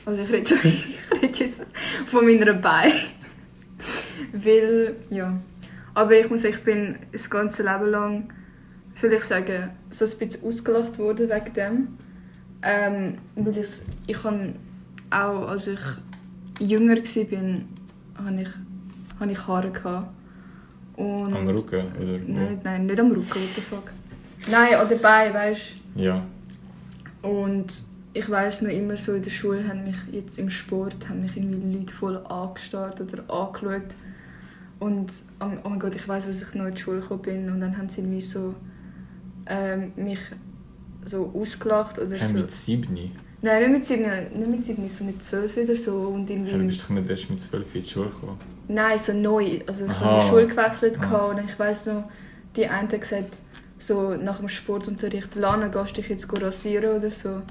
Also 0.06 0.22
ich 0.22 0.28
rede, 0.30 0.54
ich 0.64 1.22
rede 1.22 1.44
jetzt 1.44 1.62
von 2.06 2.24
meiner 2.24 2.54
Beine. 2.54 2.94
Weil, 4.32 4.96
ja. 5.10 5.38
Aber 5.94 6.12
ich 6.18 6.30
muss 6.30 6.42
sagen, 6.42 6.54
ich 6.54 6.64
bin 6.64 6.96
das 7.12 7.28
ganze 7.28 7.62
Leben 7.62 7.90
lang, 7.90 8.32
soll 8.94 9.12
ich 9.12 9.24
sagen, 9.24 9.70
so 9.90 10.04
ein 10.04 10.18
bisschen 10.18 10.44
ausgelacht 10.44 10.98
worden 10.98 11.28
wegen 11.28 11.52
dem. 11.54 11.88
Ähm, 12.60 13.18
weil 13.36 13.56
ich, 13.56 13.68
ich 14.08 14.24
habe 14.24 14.54
auch, 15.10 15.48
als 15.48 15.68
ich 15.68 15.78
jünger 16.58 16.96
war, 16.96 18.24
habe 18.24 18.42
ich, 18.42 18.48
habe 19.20 19.32
ich 19.32 19.46
Haare 19.46 19.70
gehabt. 19.70 20.17
Und 20.98 21.32
Am 21.34 21.46
Rücken, 21.48 21.86
oder? 22.00 22.18
Nein, 22.26 22.60
nein, 22.64 22.86
nicht 22.86 22.98
am 22.98 23.08
Rücken, 23.12 23.28
what 23.40 23.54
the 23.54 23.60
fuck. 23.60 23.92
Nein, 24.50 24.74
an 24.74 24.88
den 24.88 25.00
Beinen, 25.00 25.32
weißt 25.34 25.74
Ja. 25.94 26.24
du. 27.22 27.28
Und 27.28 27.66
ich 28.14 28.28
weiß 28.28 28.62
noch 28.62 28.70
immer 28.70 28.96
so, 28.96 29.14
in 29.14 29.22
der 29.22 29.30
Schule 29.30 29.66
haben 29.68 29.84
mich 29.84 29.96
jetzt 30.10 30.38
im 30.38 30.50
Sport 30.50 31.08
haben 31.08 31.22
mich 31.22 31.36
irgendwie 31.36 31.76
Leute 31.78 31.94
voll 31.94 32.16
angestarrt 32.26 33.00
oder 33.00 33.22
angeschaut. 33.32 33.94
Und 34.80 35.10
oh 35.40 35.46
oh 35.64 35.68
mein 35.68 35.78
Gott, 35.78 35.94
ich 35.94 36.06
weiß, 36.08 36.26
als 36.26 36.42
ich 36.42 36.54
noch 36.54 36.66
in 36.66 36.74
die 36.74 36.80
Schule 36.80 37.00
gekommen 37.00 37.22
bin 37.22 37.50
und 37.52 37.60
dann 37.60 37.76
haben 37.76 37.88
sie 37.88 38.00
irgendwie 38.00 38.20
so 38.20 38.54
ähm, 39.46 39.92
mich 39.96 40.20
so 41.04 41.32
ausgelacht 41.34 41.98
oder 41.98 42.16
Hey, 42.16 42.28
so. 42.28 42.34
mit 42.34 42.50
sieben? 42.50 43.10
Nein, 43.40 43.60
nicht 43.62 43.72
mit 43.72 43.84
sieben, 43.86 44.04
nicht 44.36 44.48
mit 44.50 44.64
sieben, 44.64 44.88
so 44.88 45.04
mit 45.04 45.22
zwölf 45.22 45.56
oder 45.56 45.76
so 45.76 45.92
und 45.94 46.28
irgendwie. 46.28 46.50
Hey, 46.50 46.58
du 46.58 46.66
bist 46.66 46.82
doch 46.82 46.88
nicht 46.90 47.08
erst 47.08 47.30
mit 47.30 47.40
zwölf 47.40 47.72
in 47.74 47.82
die 47.82 47.88
Schule 47.88 48.08
gekommen. 48.08 48.38
Nein, 48.66 48.98
so 48.98 49.12
neu. 49.12 49.60
Also 49.66 49.86
ich 49.86 50.00
habe 50.00 50.20
die 50.22 50.28
Schule 50.28 50.46
gewechselt 50.48 50.98
Ah. 51.00 51.26
und 51.26 51.38
ich 51.48 51.56
weiß 51.58 51.86
noch, 51.86 52.04
die 52.56 52.66
eine 52.66 52.88
hat 52.88 53.00
gesagt, 53.00 53.36
so 53.78 54.14
nach 54.16 54.38
dem 54.40 54.48
Sportunterricht, 54.48 55.36
Lana, 55.36 55.68
gehst 55.68 55.90
du 55.96 56.00
dich 56.00 56.10
jetzt 56.10 56.42
rasieren 56.42 56.96
oder 56.98 57.10
so. 57.12 57.42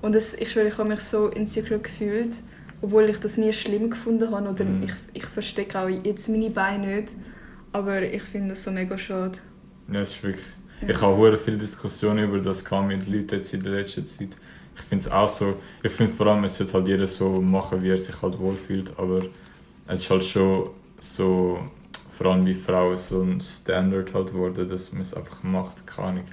Und 0.00 0.14
das, 0.14 0.32
ich 0.34 0.50
schwöre, 0.50 0.68
ich 0.68 0.78
habe 0.78 0.88
mich 0.88 1.00
so 1.00 1.28
insecure 1.28 1.80
gefühlt, 1.80 2.34
obwohl 2.80 3.04
ich 3.10 3.18
das 3.20 3.36
nie 3.36 3.52
schlimm 3.52 3.90
gefunden 3.90 4.30
habe. 4.30 4.48
Oder 4.48 4.64
Mhm. 4.64 4.84
ich, 4.84 4.92
ich 5.12 5.26
verstecke 5.26 5.78
auch 5.78 5.88
jetzt 5.88 6.28
meine 6.30 6.48
Beine 6.50 6.96
nicht. 6.96 7.08
Aber 7.72 8.00
ich 8.00 8.22
finde 8.22 8.50
das 8.50 8.62
so 8.62 8.70
mega 8.70 8.96
schade. 8.96 9.38
Ja, 9.92 10.00
es 10.00 10.12
ist 10.16 10.22
wirklich... 10.22 10.46
Ja. 10.80 10.88
Ich 10.90 11.00
habe 11.00 11.20
sehr 11.30 11.38
viele 11.38 11.56
Diskussionen 11.58 12.24
über 12.24 12.38
das 12.38 12.64
gehabt 12.64 12.88
mit 12.88 13.06
Leuten 13.06 13.34
jetzt 13.36 13.52
in 13.54 13.62
der 13.62 13.72
letzten 13.72 14.04
Zeit. 14.06 14.28
Ich 14.76 14.82
finde 14.82 15.04
es 15.04 15.10
auch 15.10 15.28
so... 15.28 15.54
Ich 15.82 15.92
finde 15.92 16.12
vor 16.12 16.26
allem, 16.28 16.44
es 16.44 16.56
sollte 16.56 16.74
halt 16.74 16.88
jeder 16.88 17.06
so 17.06 17.40
machen, 17.40 17.82
wie 17.82 17.90
er 17.90 17.98
sich 17.98 18.20
halt 18.22 18.38
wohlfühlt, 18.38 18.92
aber 18.98 19.18
es 19.88 20.02
ist 20.02 20.10
halt 20.10 20.24
schon 20.24 20.70
so... 21.00 21.58
Vor 22.10 22.28
allem 22.28 22.44
bei 22.44 22.54
Frauen 22.54 22.96
so 22.96 23.20
ein 23.20 23.40
Standard 23.40 24.14
halt 24.14 24.28
geworden, 24.28 24.68
dass 24.68 24.90
man 24.92 25.02
es 25.02 25.12
einfach 25.12 25.42
macht, 25.42 25.86
keine 25.86 26.08
Ahnung. 26.08 26.24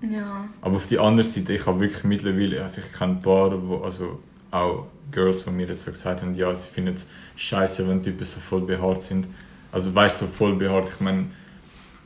Ja. 0.00 0.48
Aber 0.62 0.76
auf 0.76 0.86
die 0.86 0.98
andere 0.98 1.26
Seite, 1.26 1.52
ich 1.52 1.66
habe 1.66 1.80
wirklich 1.80 2.04
mittlerweile, 2.04 2.62
also 2.62 2.80
ich 2.80 2.96
kenne 2.96 3.14
ein 3.14 3.20
paar, 3.20 3.50
wo, 3.66 3.82
also 3.82 4.20
auch 4.50 4.86
Girls 5.10 5.42
von 5.42 5.56
mir 5.56 5.66
das 5.66 5.84
so 5.84 5.90
gesagt 5.90 6.22
haben, 6.22 6.34
ja, 6.34 6.54
sie 6.54 6.68
finden 6.68 6.94
es 6.94 7.06
scheiße, 7.36 7.86
wenn 7.88 8.02
Typen 8.02 8.24
so 8.24 8.40
voll 8.40 8.62
behaart 8.62 9.02
sind. 9.02 9.28
Also 9.72 9.94
weißt 9.94 10.22
du, 10.22 10.26
so 10.26 10.32
voll 10.32 10.56
behaart, 10.56 10.88
ich 10.88 11.00
meine, 11.00 11.26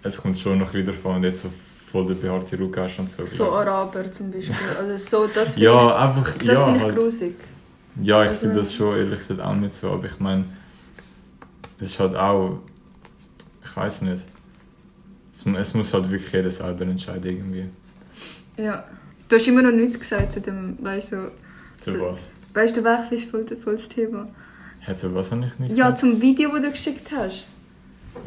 es 0.03 0.17
kommt 0.17 0.39
schon 0.39 0.59
noch 0.59 0.75
wieder 0.75 0.93
wenn 1.05 1.23
du 1.23 1.29
jetzt 1.29 1.43
so 1.43 1.51
voll 1.93 2.07
den 2.07 2.19
behaarte 2.21 2.59
hast 2.77 2.99
und 2.99 3.11
so. 3.11 3.27
So 3.27 3.45
ja, 3.45 3.51
Araber 3.51 4.11
zum 4.11 4.31
Beispiel. 4.31 4.55
Also 4.79 4.97
so, 4.97 5.27
das 5.33 5.55
finde 5.55 5.67
ja 5.67 5.97
einfach, 5.97 6.35
ich, 6.37 6.47
das 6.47 6.59
ja, 6.59 6.65
finde 6.65 6.79
ich 6.79 6.85
halt, 6.85 6.97
grusig. 6.97 7.35
ja, 8.03 8.23
ich 8.25 8.31
Also- 8.31 8.41
finde 8.41 8.57
das 8.61 8.75
schon 8.75 8.97
ehrlich 8.97 9.19
gesagt 9.19 9.41
auch 9.41 9.55
nicht 9.55 9.73
so, 9.75 9.91
aber 9.91 10.07
ich 10.07 10.19
meine, 10.19 10.45
es 11.79 11.89
ist 11.89 12.01
halt 12.01 12.17
auch, 12.17 12.59
ich 13.65 13.77
weiß 13.77 14.03
nicht, 14.03 14.25
es, 15.33 15.45
es 15.47 15.75
muss 15.75 15.93
halt 15.95 16.11
wirklich 16.11 16.33
jeder 16.33 16.51
selber 16.51 16.83
entscheiden 16.85 17.25
irgendwie. 17.31 17.69
Ja. 18.57 18.85
Du 19.29 19.37
hast 19.37 19.47
immer 19.49 19.63
noch 19.63 19.71
nichts 19.73 19.99
gesagt 19.99 20.33
zu 20.33 20.41
dem, 20.41 20.77
weißt 20.81 21.13
du, 21.13 21.31
Zu 21.81 22.01
was? 22.01 22.31
weißt 22.55 22.77
du, 22.77 22.85
wechselst 22.85 23.31
voll, 23.31 23.47
voll 23.63 23.77
das 23.77 23.89
Thema. 23.89 24.29
Hat 24.87 24.99
so 24.99 25.15
was 25.15 25.31
habe 25.31 25.45
ich 25.47 25.59
nicht 25.59 25.71
Ja, 25.77 25.87
gesagt? 25.87 25.99
zum 26.01 26.21
Video, 26.21 26.51
das 26.51 26.63
du 26.65 26.71
geschickt 26.71 27.09
hast. 27.17 27.47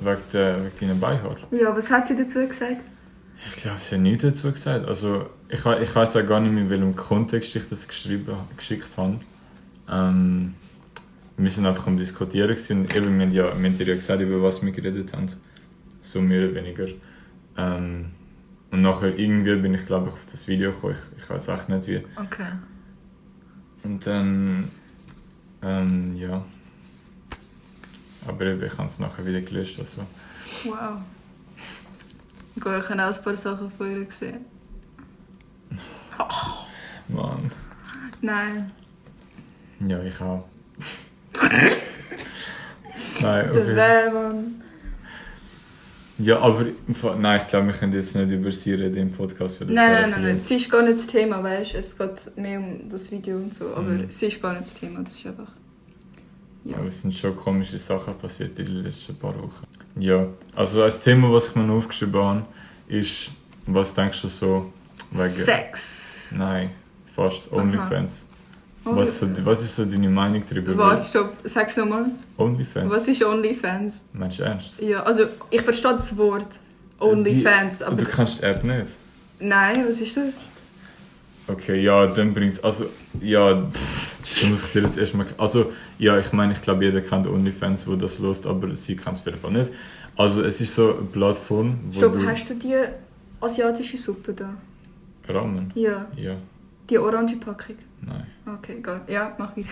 Wegen, 0.01 0.17
der, 0.33 0.57
wegen 0.65 0.87
deinen 0.87 0.99
Beihard. 0.99 1.39
Ja, 1.51 1.75
was 1.75 1.91
hat 1.91 2.07
sie 2.07 2.15
dazu 2.15 2.39
gesagt? 2.47 2.77
Ich 3.47 3.57
glaube, 3.57 3.79
sie 3.79 3.95
hat 3.95 4.01
nichts 4.01 4.23
dazu 4.23 4.51
gesagt. 4.51 4.87
Also, 4.87 5.29
ich, 5.49 5.65
ich 5.65 5.95
weiß 5.95 6.17
auch 6.17 6.25
gar 6.25 6.39
nicht 6.39 6.51
mehr, 6.51 6.63
in 6.63 6.69
welchem 6.69 6.95
Kontext 6.95 7.55
ich 7.55 7.67
das 7.67 7.87
geschrieben, 7.87 8.35
geschickt 8.57 8.89
habe. 8.97 9.19
Ähm, 9.89 10.55
wir 11.37 11.49
sind 11.49 11.65
einfach 11.65 11.87
am 11.87 11.97
Diskutieren 11.97 12.49
gewesen. 12.49 12.81
und 12.81 12.95
eben, 12.95 13.17
wir 13.17 13.25
haben 13.25 13.31
ja, 13.33 13.43
wir 13.43 13.51
haben 13.69 13.77
dir 13.77 13.87
ja 13.87 13.93
gesagt, 13.95 14.21
über 14.21 14.41
was 14.41 14.63
wir 14.63 14.71
geredet 14.71 15.13
haben. 15.13 15.27
So 16.01 16.21
mehr 16.21 16.45
oder 16.45 16.55
weniger. 16.55 16.87
Ähm, 17.57 18.11
und 18.71 18.81
nachher 18.81 19.17
irgendwie 19.17 19.55
bin 19.55 19.73
ich, 19.73 19.85
glaube 19.85 20.07
ich, 20.07 20.13
auf 20.13 20.25
das 20.31 20.47
Video 20.47 20.71
gekommen. 20.71 20.95
Ich, 20.95 21.23
ich 21.23 21.29
weiß 21.29 21.47
echt 21.49 21.69
nicht 21.69 21.87
wie. 21.87 22.03
Okay. 22.15 22.47
Und 23.83 24.05
dann, 24.07 24.69
ähm, 25.61 26.13
ja. 26.13 26.43
Aber 28.27 28.45
eben, 28.45 28.63
ich 28.63 28.77
habe 28.77 28.87
es 28.87 28.99
nachher 28.99 29.25
wieder 29.25 29.41
gelöscht. 29.41 29.77
Also. 29.79 30.01
Wow. 30.63 30.97
Gut, 32.59 32.73
ich 32.83 32.89
habe 32.89 33.03
auch 33.03 33.17
ein 33.17 33.23
paar 33.23 33.37
Sachen 33.37 33.71
von 33.71 33.91
ihr 33.91 34.05
gesehen. 34.05 34.45
Mann. 37.07 37.51
Nein. 38.21 38.71
Ja, 39.85 40.01
ich 40.03 40.19
auch. 40.21 40.45
Nein, 43.21 43.51
Der 43.51 43.61
okay. 43.61 43.75
Weh, 43.75 44.11
Mann. 44.13 44.61
Ja, 46.17 46.39
aber 46.39 46.65
nein, 47.19 47.41
ich 47.43 47.49
glaube, 47.49 47.67
wir 47.67 47.73
können 47.73 47.91
jetzt 47.91 48.15
nicht 48.15 48.31
über 48.31 48.49
sie 48.49 48.73
reden 48.73 48.95
im 48.95 49.11
Podcast. 49.11 49.59
Weil 49.59 49.67
das 49.67 49.75
Nein, 49.75 49.91
nein, 49.91 50.09
nein, 50.11 50.21
nein. 50.21 50.39
Sie 50.41 50.55
ist 50.55 50.71
gar 50.71 50.81
nicht 50.81 50.97
das 50.97 51.07
Thema, 51.07 51.43
weißt 51.43 51.73
du? 51.73 51.77
Es 51.77 51.97
geht 51.97 52.37
mehr 52.37 52.57
um 52.59 52.87
das 52.89 53.11
Video 53.11 53.35
und 53.35 53.53
so. 53.53 53.75
Aber 53.75 53.81
Mhm. 53.89 54.09
sie 54.09 54.27
ist 54.27 54.41
gar 54.41 54.53
nicht 54.53 54.63
das 54.65 54.73
Thema. 54.75 55.01
Das 55.01 55.13
ist 55.13 55.25
einfach. 55.25 55.51
Ja. 56.63 56.77
Aber 56.77 56.87
es 56.87 57.01
sind 57.01 57.13
schon 57.13 57.35
komische 57.35 57.77
Sachen 57.77 58.17
passiert 58.17 58.57
in 58.59 58.65
den 58.65 58.75
letzten 58.83 59.15
paar 59.17 59.35
Wochen. 59.37 59.65
Ja, 59.97 60.27
also 60.55 60.83
als 60.83 60.99
Thema, 61.01 61.31
was 61.31 61.47
ich 61.49 61.55
mir 61.55 61.63
noch 61.63 61.75
aufgeschrieben 61.75 62.21
habe, 62.21 62.45
ist, 62.87 63.31
was 63.65 63.93
denkst 63.93 64.21
du 64.21 64.27
so 64.27 64.71
wegen... 65.11 65.29
Sex. 65.29 66.27
Nein, 66.31 66.71
fast. 67.15 67.51
OnlyFans. 67.51 68.27
Oh, 68.83 68.95
Was, 68.95 69.09
ist 69.09 69.19
so, 69.35 69.45
was 69.45 69.63
ist 69.63 69.75
so 69.75 69.85
deine 69.85 70.09
Meinung 70.09 70.43
darüber? 70.47 70.77
Warte, 70.77 71.03
stopp. 71.03 71.33
Sag's 71.43 71.75
nochmal. 71.77 72.05
OnlyFans? 72.37 72.93
Was 72.93 73.07
ist 73.07 73.23
OnlyFans? 73.23 74.05
Meinst 74.13 74.39
du 74.39 74.43
ernst? 74.43 74.79
Ja, 74.79 75.01
also 75.01 75.23
ich 75.49 75.61
verstehe 75.61 75.93
das 75.93 76.15
Wort 76.17 76.47
OnlyFans, 76.99 77.81
aber 77.81 77.95
du 77.95 78.05
kennst 78.05 78.41
die 78.41 78.45
App 78.45 78.63
nicht? 78.63 78.97
nein, 79.39 79.85
was 79.87 80.01
ist 80.01 80.15
das? 80.17 80.41
Okay, 81.47 81.81
ja, 81.81 82.07
dann 82.07 82.33
bringt 82.33 82.63
also 82.63 82.85
ja, 83.21 83.59
pff, 83.59 84.04
dann 84.41 84.49
muss 84.51 84.63
ich 84.63 84.71
dir 84.71 84.81
das 84.81 84.97
erstmal. 84.97 85.25
Also 85.37 85.71
ja, 85.99 86.17
ich 86.17 86.31
meine, 86.33 86.53
ich 86.53 86.61
glaube, 86.61 86.83
jeder 86.85 87.01
kennt 87.01 87.27
OnlyFans, 87.27 87.87
wo 87.87 87.95
das 87.95 88.19
lost, 88.19 88.45
aber 88.47 88.75
sie 88.75 88.95
kann 88.95 89.13
es 89.13 89.19
auf 89.19 89.25
jeden 89.25 89.37
Fall 89.37 89.51
nicht. 89.51 89.71
Also 90.17 90.43
es 90.43 90.61
ist 90.61 90.73
so 90.75 90.93
eine 90.97 91.01
Plattform, 91.07 91.77
wo 91.87 91.97
Stopp, 91.99 92.13
du 92.13 92.25
hast 92.27 92.49
du 92.49 92.55
die 92.55 92.75
asiatische 93.41 93.97
Suppe 93.97 94.33
da? 94.33 94.55
Ramen. 95.27 95.71
Ja, 95.75 96.07
Ja, 96.15 96.35
die 96.89 96.97
orange 96.97 97.35
Packung. 97.37 97.75
nein. 98.01 98.25
Okay, 98.45 98.75
gut. 98.81 99.01
Ja, 99.07 99.35
mach 99.37 99.55
weiter. 99.57 99.67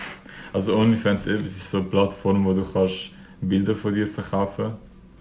Also 0.52 0.76
OnlyFans 0.76 1.26
eben, 1.28 1.44
ist 1.44 1.70
so 1.70 1.78
eine 1.78 1.86
Plattform, 1.86 2.44
wo 2.44 2.52
du 2.52 2.64
kannst 2.64 3.10
Bilder 3.40 3.74
von 3.74 3.94
dir 3.94 4.06
verkaufen, 4.06 4.72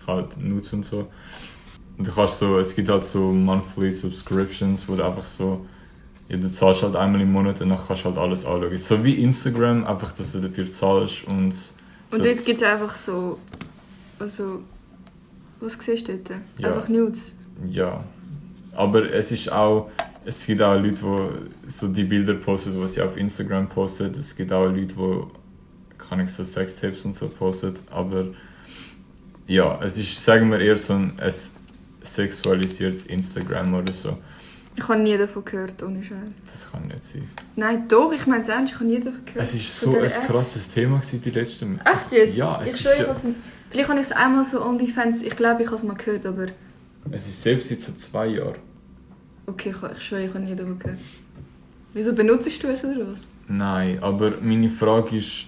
halt 0.07 0.37
Nudes 0.37 0.73
und 0.73 0.83
so. 0.83 1.07
Und 1.97 2.07
du 2.07 2.11
kannst 2.11 2.39
so, 2.39 2.57
es 2.57 2.75
gibt 2.75 2.89
halt 2.89 3.03
so 3.05 3.31
monthly 3.31 3.91
Subscriptions, 3.91 4.87
wo 4.89 4.95
du 4.95 5.03
einfach 5.05 5.25
so, 5.25 5.65
ja, 6.33 6.39
du 6.39 6.51
zahlst 6.51 6.81
halt 6.81 6.95
einmal 6.95 7.21
im 7.21 7.31
Monat 7.31 7.61
und 7.61 7.69
dann 7.69 7.77
kannst 7.77 8.03
du 8.03 8.09
halt 8.09 8.17
alles 8.17 8.43
anschauen. 8.43 8.75
So 8.77 9.03
wie 9.03 9.21
Instagram, 9.23 9.85
einfach, 9.85 10.13
dass 10.13 10.31
du 10.31 10.39
dafür 10.39 10.69
zahlst 10.69 11.27
und 11.27 11.53
Und 12.09 12.25
dort 12.25 12.45
gibt 12.45 12.59
es 12.59 12.67
einfach 12.67 12.95
so. 12.95 13.37
Also. 14.17 14.61
Was 15.59 15.77
siehst 15.79 16.07
du 16.07 16.17
dort? 16.17 16.41
Ja. 16.57 16.69
Einfach 16.69 16.89
Nudes. 16.89 17.33
ja. 17.69 18.03
Aber 18.75 19.07
es 19.13 19.31
ist 19.31 19.51
auch, 19.51 19.91
es 20.25 20.43
gibt 20.47 20.59
auch 20.63 20.73
Leute, 20.73 20.95
die 20.95 21.69
so 21.69 21.87
die 21.87 22.03
Bilder 22.03 22.33
posten, 22.33 22.73
die 22.81 22.87
sie 22.87 23.03
auf 23.03 23.15
Instagram 23.15 23.69
posten. 23.69 24.11
Es 24.11 24.35
gibt 24.35 24.51
auch 24.51 24.65
Leute, 24.65 24.95
die, 24.95 25.97
kann 25.99 26.19
ich 26.21 26.31
so 26.31 26.43
Sextapes 26.43 27.05
und 27.05 27.13
so 27.13 27.29
posten. 27.29 27.75
Aber 27.91 28.25
ja, 29.45 29.79
es 29.83 29.99
ist, 29.99 30.23
sagen 30.23 30.49
wir 30.49 30.59
eher 30.59 30.79
so 30.79 30.93
ein, 30.93 31.13
ein 31.19 31.33
sexualisiertes 32.01 33.05
Instagram 33.05 33.75
oder 33.75 33.93
so. 33.93 34.17
Ich 34.75 34.87
habe 34.87 34.99
nie 34.99 35.17
davon 35.17 35.45
gehört, 35.45 35.83
ohne 35.83 36.03
Scheiß. 36.03 36.17
Das 36.51 36.71
kann 36.71 36.87
nicht 36.87 37.03
sein. 37.03 37.27
Nein, 37.55 37.87
doch, 37.87 38.11
ich 38.11 38.25
meine 38.25 38.41
es 38.41 38.49
ernst, 38.49 38.73
ich 38.73 38.79
habe 38.79 38.89
nie 38.89 38.99
davon 38.99 39.23
gehört. 39.25 39.43
Es 39.45 39.53
ist 39.53 39.79
Von 39.83 39.91
so 39.93 39.99
ein 39.99 40.05
App. 40.05 40.27
krasses 40.27 40.69
Thema 40.69 40.97
gewesen, 40.97 41.21
die 41.21 41.29
letzten 41.29 41.79
Echt 41.81 42.11
jetzt? 42.11 42.35
Ja, 42.35 42.59
es 42.61 42.69
ich 42.79 42.85
ist 42.85 42.95
schwöre, 42.95 43.11
ich 43.11 43.35
Vielleicht 43.69 43.89
habe 43.89 43.99
ich 43.99 44.05
es 44.05 44.11
einmal 44.11 44.45
so 44.45 44.63
OnlyFans, 44.63 45.21
ich 45.23 45.35
glaube, 45.35 45.61
ich 45.63 45.67
habe 45.67 45.77
es 45.77 45.83
mal 45.83 45.95
gehört, 45.95 46.25
aber 46.25 46.47
Es 47.11 47.27
ist 47.27 47.41
selbst 47.41 47.69
seit 47.69 47.81
so 47.81 47.93
zwei 47.93 48.27
Jahren. 48.27 48.55
okay, 49.47 49.71
ich, 49.75 49.97
ich 49.97 50.03
schwöre, 50.03 50.23
ich 50.25 50.29
habe 50.33 50.39
nie 50.43 50.55
davon 50.55 50.79
gehört. 50.79 50.99
Wieso 51.93 52.13
benutzt 52.13 52.63
du 52.63 52.67
es 52.69 52.83
oder 52.83 53.07
was? 53.07 53.17
Nein, 53.47 53.99
aber 54.01 54.33
meine 54.41 54.69
Frage 54.69 55.17
ist, 55.17 55.45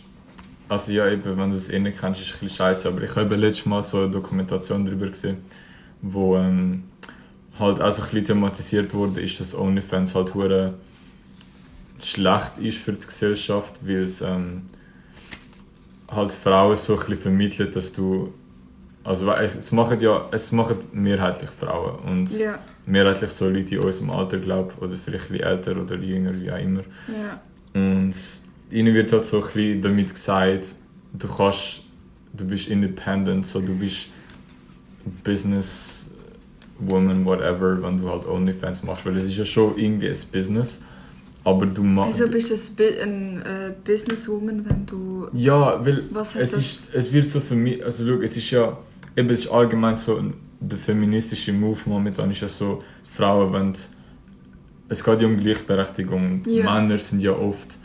also 0.70 0.92
ja 0.92 1.08
eben, 1.10 1.38
wenn 1.38 1.50
du 1.52 1.58
es 1.58 1.70
eh 1.70 1.80
nicht 1.80 2.00
kennst, 2.00 2.22
ist 2.22 2.28
es 2.28 2.34
ein 2.36 2.40
bisschen 2.42 2.58
scheiße, 2.58 2.88
aber 2.90 3.02
ich 3.04 3.16
habe 3.16 3.36
letztes 3.36 3.66
Mal 3.66 3.82
so 3.82 4.02
eine 4.02 4.10
Dokumentation 4.12 4.86
darüber 4.86 5.08
gesehen, 5.08 5.38
wo 6.02 6.38
ähm, 6.38 6.84
halt 7.60 7.82
auch 7.82 7.92
so 7.92 8.02
ein 8.02 8.10
bisschen 8.10 8.26
thematisiert 8.26 8.94
wurde, 8.94 9.22
ist, 9.22 9.40
dass 9.40 9.56
OnlyFans 9.56 10.16
halt 10.16 10.34
hure 10.34 10.74
schlecht 12.00 12.58
ist 12.60 12.78
für 12.78 12.94
die 12.94 13.06
Gesellschaft, 13.06 13.80
weil 13.86 14.02
es 14.02 14.22
ähm, 14.22 14.64
halt 16.12 16.32
Frauen 16.32 16.76
so 16.76 16.94
ein 16.94 17.00
bisschen 17.00 17.18
vermittelt, 17.18 17.76
dass 17.76 17.94
du 17.94 18.32
also 19.04 19.32
es 19.32 19.72
machen 19.72 20.00
ja 20.02 20.28
es 20.32 20.52
machen 20.52 20.78
mehrheitlich 20.92 21.50
Frauen 21.52 22.00
und 22.00 22.32
Ja, 22.38 22.58
mehrheitlich 22.88 23.30
so 23.30 23.48
Leute 23.48 23.76
in 23.76 23.82
unserem 23.82 24.10
Alter 24.10 24.40
glaube 24.40 24.74
oder 24.82 24.96
vielleicht 24.96 25.26
ein 25.26 25.38
bisschen 25.38 25.48
älter 25.48 25.80
oder 25.80 25.96
jünger 25.96 26.34
wie 26.42 26.52
auch 26.52 26.58
immer 26.58 26.82
ja. 27.08 27.40
und 27.74 28.16
ihnen 28.72 28.94
wird 28.96 29.12
halt 29.12 29.26
so 29.26 29.38
ein 29.38 29.44
bisschen 29.44 29.82
damit 29.82 30.12
gesagt, 30.12 30.78
du 31.14 31.28
kannst, 31.28 31.84
du 32.34 32.46
bist 32.46 32.68
independent, 32.68 33.46
so 33.46 33.62
du 33.62 33.78
bist 33.78 34.08
Business 35.24 36.05
Woman, 36.80 37.26
whatever, 37.26 37.82
wenn 37.82 38.00
du 38.00 38.10
halt 38.10 38.28
OnlyFans 38.28 38.84
machst, 38.84 39.06
weil 39.06 39.16
es 39.18 39.26
ist 39.26 39.38
ja 39.38 39.46
schon 39.46 39.78
irgendwie 39.78 40.10
ein 40.10 40.18
Business, 40.32 40.82
aber 41.44 41.66
du 41.66 41.84
machst... 41.84 42.20
Wieso 42.20 42.32
bist 42.32 42.50
du 42.80 42.84
ein, 43.02 43.42
äh, 43.42 43.72
Businesswoman, 43.84 44.66
wenn 44.68 44.86
du... 44.86 45.28
Ja, 45.34 45.84
weil 45.86 46.04
es, 46.22 46.34
das... 46.34 46.54
ist, 46.54 46.94
es 46.94 47.14
wird 47.14 47.30
so 47.30 47.40
für 47.40 47.56
mich, 47.56 47.84
also 47.84 48.06
schau, 48.06 48.22
es 48.22 48.36
ist 48.36 48.52
ja, 48.52 48.78
eben 49.16 49.30
es 49.30 49.46
ist 49.46 49.52
allgemein 49.52 49.96
so, 49.96 50.18
ein- 50.18 50.34
der 50.60 50.78
feministische 50.78 51.54
Move 51.54 51.80
momentan 51.86 52.32
ist 52.32 52.42
ja 52.42 52.48
so, 52.48 52.82
Frauen 53.12 53.54
wollen, 53.54 53.74
es 54.90 55.04
geht 55.04 55.22
ja 55.22 55.28
um 55.28 55.38
Gleichberechtigung, 55.40 56.42
Ja. 56.46 56.64
Männer 56.74 56.98
sind 56.98 57.22
ja 57.22 57.32
oft 57.32 57.78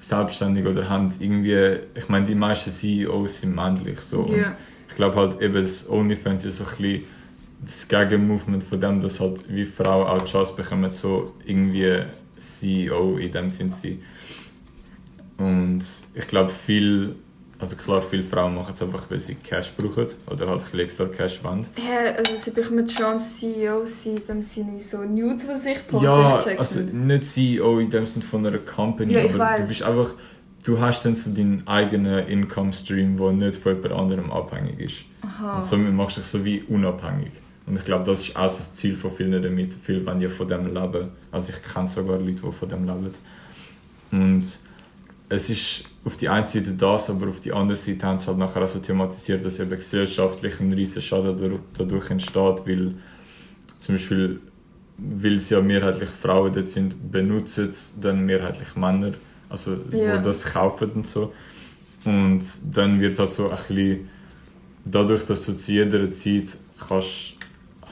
selbstständig 0.00 0.64
oder 0.66 0.88
haben 0.88 1.08
irgendwie, 1.18 1.80
ich 1.94 2.08
meine, 2.08 2.24
die 2.24 2.34
meisten 2.34 2.70
CEOs 2.70 3.40
sind 3.40 3.54
männlich, 3.54 4.00
so, 4.00 4.20
und 4.20 4.36
Ja, 4.36 4.56
ich 4.88 4.94
glaube 4.94 5.16
halt 5.16 5.40
eben, 5.40 5.54
das 5.54 5.88
OnlyFans 5.88 6.44
ist 6.44 6.58
so 6.58 6.64
ein 6.64 6.70
bisschen 6.70 7.02
das 7.60 7.88
Gegenmovement 7.88 8.62
von 8.64 8.80
dem, 8.80 9.00
dass 9.00 9.20
halt 9.20 9.44
wie 9.52 9.64
Frauen 9.64 10.06
auch 10.06 10.18
die 10.22 10.30
Chance 10.30 10.52
bekommen, 10.54 10.90
so 10.90 11.34
irgendwie 11.44 12.02
CEO 12.38 13.16
in 13.16 13.32
dem 13.32 13.50
Sinn 13.50 13.70
zu 13.70 13.80
sein. 13.80 14.02
Und 15.38 15.82
ich 16.14 16.26
glaube, 16.26 16.50
viel, 16.50 17.14
also 17.58 17.76
klar, 17.76 18.02
viele 18.02 18.22
Frauen 18.22 18.54
machen 18.54 18.72
es 18.74 18.82
einfach, 18.82 19.08
weil 19.10 19.20
sie 19.20 19.34
Cash 19.36 19.72
brauchen 19.76 20.06
oder 20.26 20.48
halt 20.48 20.60
ein 20.60 20.64
bisschen 20.64 20.80
extra 20.80 21.04
Cash 21.06 21.42
wollen. 21.44 21.64
Hä, 21.76 22.14
also 22.16 22.34
sie 22.36 22.50
bekommen 22.50 22.86
die 22.86 22.94
Chance, 22.94 23.40
CEO 23.40 23.84
zu 23.84 23.92
sein, 23.92 24.16
in 24.16 24.24
dem 24.24 24.42
Sinne 24.42 24.72
wie 24.76 24.80
so 24.80 24.98
Nudes 25.04 25.44
von 25.44 25.56
sich 25.56 25.86
posten, 25.86 26.04
ja, 26.06 26.38
also 26.58 26.80
nicht. 26.80 27.24
CEO 27.24 27.78
in 27.80 27.90
dem 27.90 28.06
Sinn 28.06 28.22
von 28.22 28.46
einer 28.46 28.58
Company, 28.58 29.12
Ja, 29.12 29.20
aber 29.20 29.28
du 29.28 29.38
weiss. 29.38 29.68
bist 29.68 29.82
einfach, 29.82 30.14
du 30.64 30.80
hast 30.80 31.04
dann 31.04 31.14
so 31.14 31.30
deinen 31.30 31.66
eigenen 31.66 32.26
Income 32.26 32.72
Stream, 32.72 33.16
der 33.16 33.32
nicht 33.32 33.56
von 33.56 33.74
jemand 33.76 33.92
anderem 33.94 34.30
abhängig 34.32 34.80
ist. 34.80 35.04
Aha. 35.22 35.56
Und 35.58 35.64
somit 35.64 35.92
machst 35.92 36.16
du 36.16 36.20
dich 36.20 36.30
so 36.30 36.44
wie 36.44 36.62
unabhängig. 36.62 37.32
Und 37.68 37.76
ich 37.76 37.84
glaube, 37.84 38.04
das 38.04 38.22
ist 38.28 38.36
auch 38.36 38.48
so 38.48 38.58
das 38.58 38.72
Ziel 38.72 38.94
von 38.94 39.10
vielen 39.10 39.42
damit. 39.42 39.74
Viele 39.82 40.04
wollen 40.06 40.20
ja 40.20 40.28
von 40.28 40.48
dem 40.48 40.66
leben. 40.74 41.08
Also 41.30 41.52
ich 41.52 41.62
kenne 41.74 41.86
sogar 41.86 42.18
Leute, 42.18 42.32
die 42.42 42.52
von 42.52 42.68
dem 42.68 42.84
leben. 42.86 43.10
Und 44.10 44.58
es 45.28 45.50
ist 45.50 45.84
auf 46.04 46.16
die 46.16 46.28
einen 46.28 46.46
Seite 46.46 46.72
das, 46.72 47.10
aber 47.10 47.28
auf 47.28 47.40
die 47.40 47.52
andere 47.52 47.76
Seite 47.76 48.06
haben 48.06 48.18
sie 48.18 48.28
halt 48.28 48.38
nachher 48.38 48.62
auch 48.62 48.68
so 48.68 48.78
thematisiert, 48.78 49.44
dass 49.44 49.58
eben 49.60 49.70
gesellschaftlich 49.70 50.58
ein 50.60 50.72
riesen 50.72 51.02
Schaden 51.02 51.60
dadurch- 51.76 52.10
entsteht, 52.10 52.66
weil 52.66 52.94
zum 53.78 53.94
Beispiel, 53.96 54.40
weil 54.96 55.34
es 55.36 55.50
ja 55.50 55.60
mehrheitlich 55.60 56.08
Frauen 56.08 56.52
dort 56.52 56.68
sind, 56.68 57.12
benutzen 57.12 57.68
es 57.68 57.94
dann 58.00 58.24
mehrheitlich 58.24 58.74
Männer, 58.76 59.12
also 59.50 59.76
Ja. 59.92 60.18
wo 60.18 60.24
das 60.24 60.44
kaufen 60.46 60.90
und 60.92 61.06
so. 61.06 61.32
Und 62.06 62.42
dann 62.72 62.98
wird 63.00 63.18
halt 63.18 63.30
so 63.30 63.50
ein 63.50 63.56
bisschen, 63.56 64.08
dadurch, 64.86 65.24
dass 65.24 65.44
du 65.44 65.52
zu 65.52 65.72
jeder 65.72 66.08
Zeit 66.08 66.56
kannst 66.88 67.34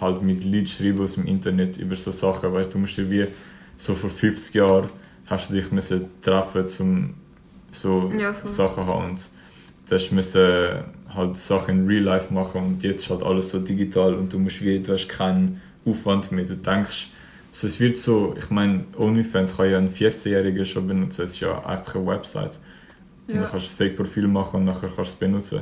halt 0.01 0.23
mit 0.23 0.45
Leuten 0.45 0.67
schreiben 0.67 1.01
aus 1.03 1.15
dem 1.15 1.27
Internet 1.27 1.79
über 1.79 1.97
so 1.97 2.11
Sachen, 2.11 2.53
weißt 2.53 2.75
du, 2.75 2.79
musst 2.79 2.97
dir 2.99 3.11
wie 3.11 3.27
so 3.77 3.95
vor 3.95 4.11
50 4.11 4.55
Jahren 4.55 4.89
hast 5.27 5.51
du 5.51 5.55
dich 5.55 5.71
müssen 5.73 6.07
treffen, 6.23 6.65
um 6.81 7.15
so 7.71 8.13
Ja. 8.17 8.35
Sachen 8.45 8.87
haben 8.87 9.11
und 9.11 9.29
du 9.89 9.95
hast 9.95 10.11
müssen 10.13 10.85
halt 11.15 11.37
Sachen 11.37 11.81
in 11.83 11.87
Real 11.87 12.03
Life 12.03 12.33
machen 12.33 12.63
und 12.63 12.85
jetzt 12.85 13.03
ist 13.05 13.11
halt 13.11 13.23
alles 13.23 13.51
so 13.51 13.59
digital 13.61 14.15
und 14.15 14.33
du 14.33 14.39
musst 14.39 14.63
wie, 14.63 14.81
du 14.81 14.93
hast 14.93 15.09
keinen 15.09 15.61
Aufwand 15.85 16.33
mehr, 16.33 16.45
du 16.45 16.57
denkst, 16.57 17.09
so, 17.51 17.67
es 17.67 17.81
wird 17.81 17.97
so, 17.97 18.35
ich 18.37 18.51
meine, 18.51 18.85
OnlyFans 18.99 19.57
kann 19.57 19.71
ja 19.71 19.79
ein 19.79 19.89
14-Jähriger 19.89 20.65
schon 20.65 20.87
benutzen, 20.87 21.23
es 21.25 21.31
ist 21.35 21.41
ja 21.41 21.65
einfach 21.65 21.95
eine 21.95 22.07
Website. 22.07 22.59
Und 23.29 23.35
Ja. 23.35 23.41
dann 23.43 23.51
kannst 23.51 23.67
du 23.67 23.71
ein 23.73 23.77
Fake-Profil 23.77 24.29
machen 24.29 24.57
und 24.59 24.65
nachher 24.65 24.89
kannst 24.89 24.99
du 24.99 25.03
es 25.03 25.15
benutzen. 25.15 25.61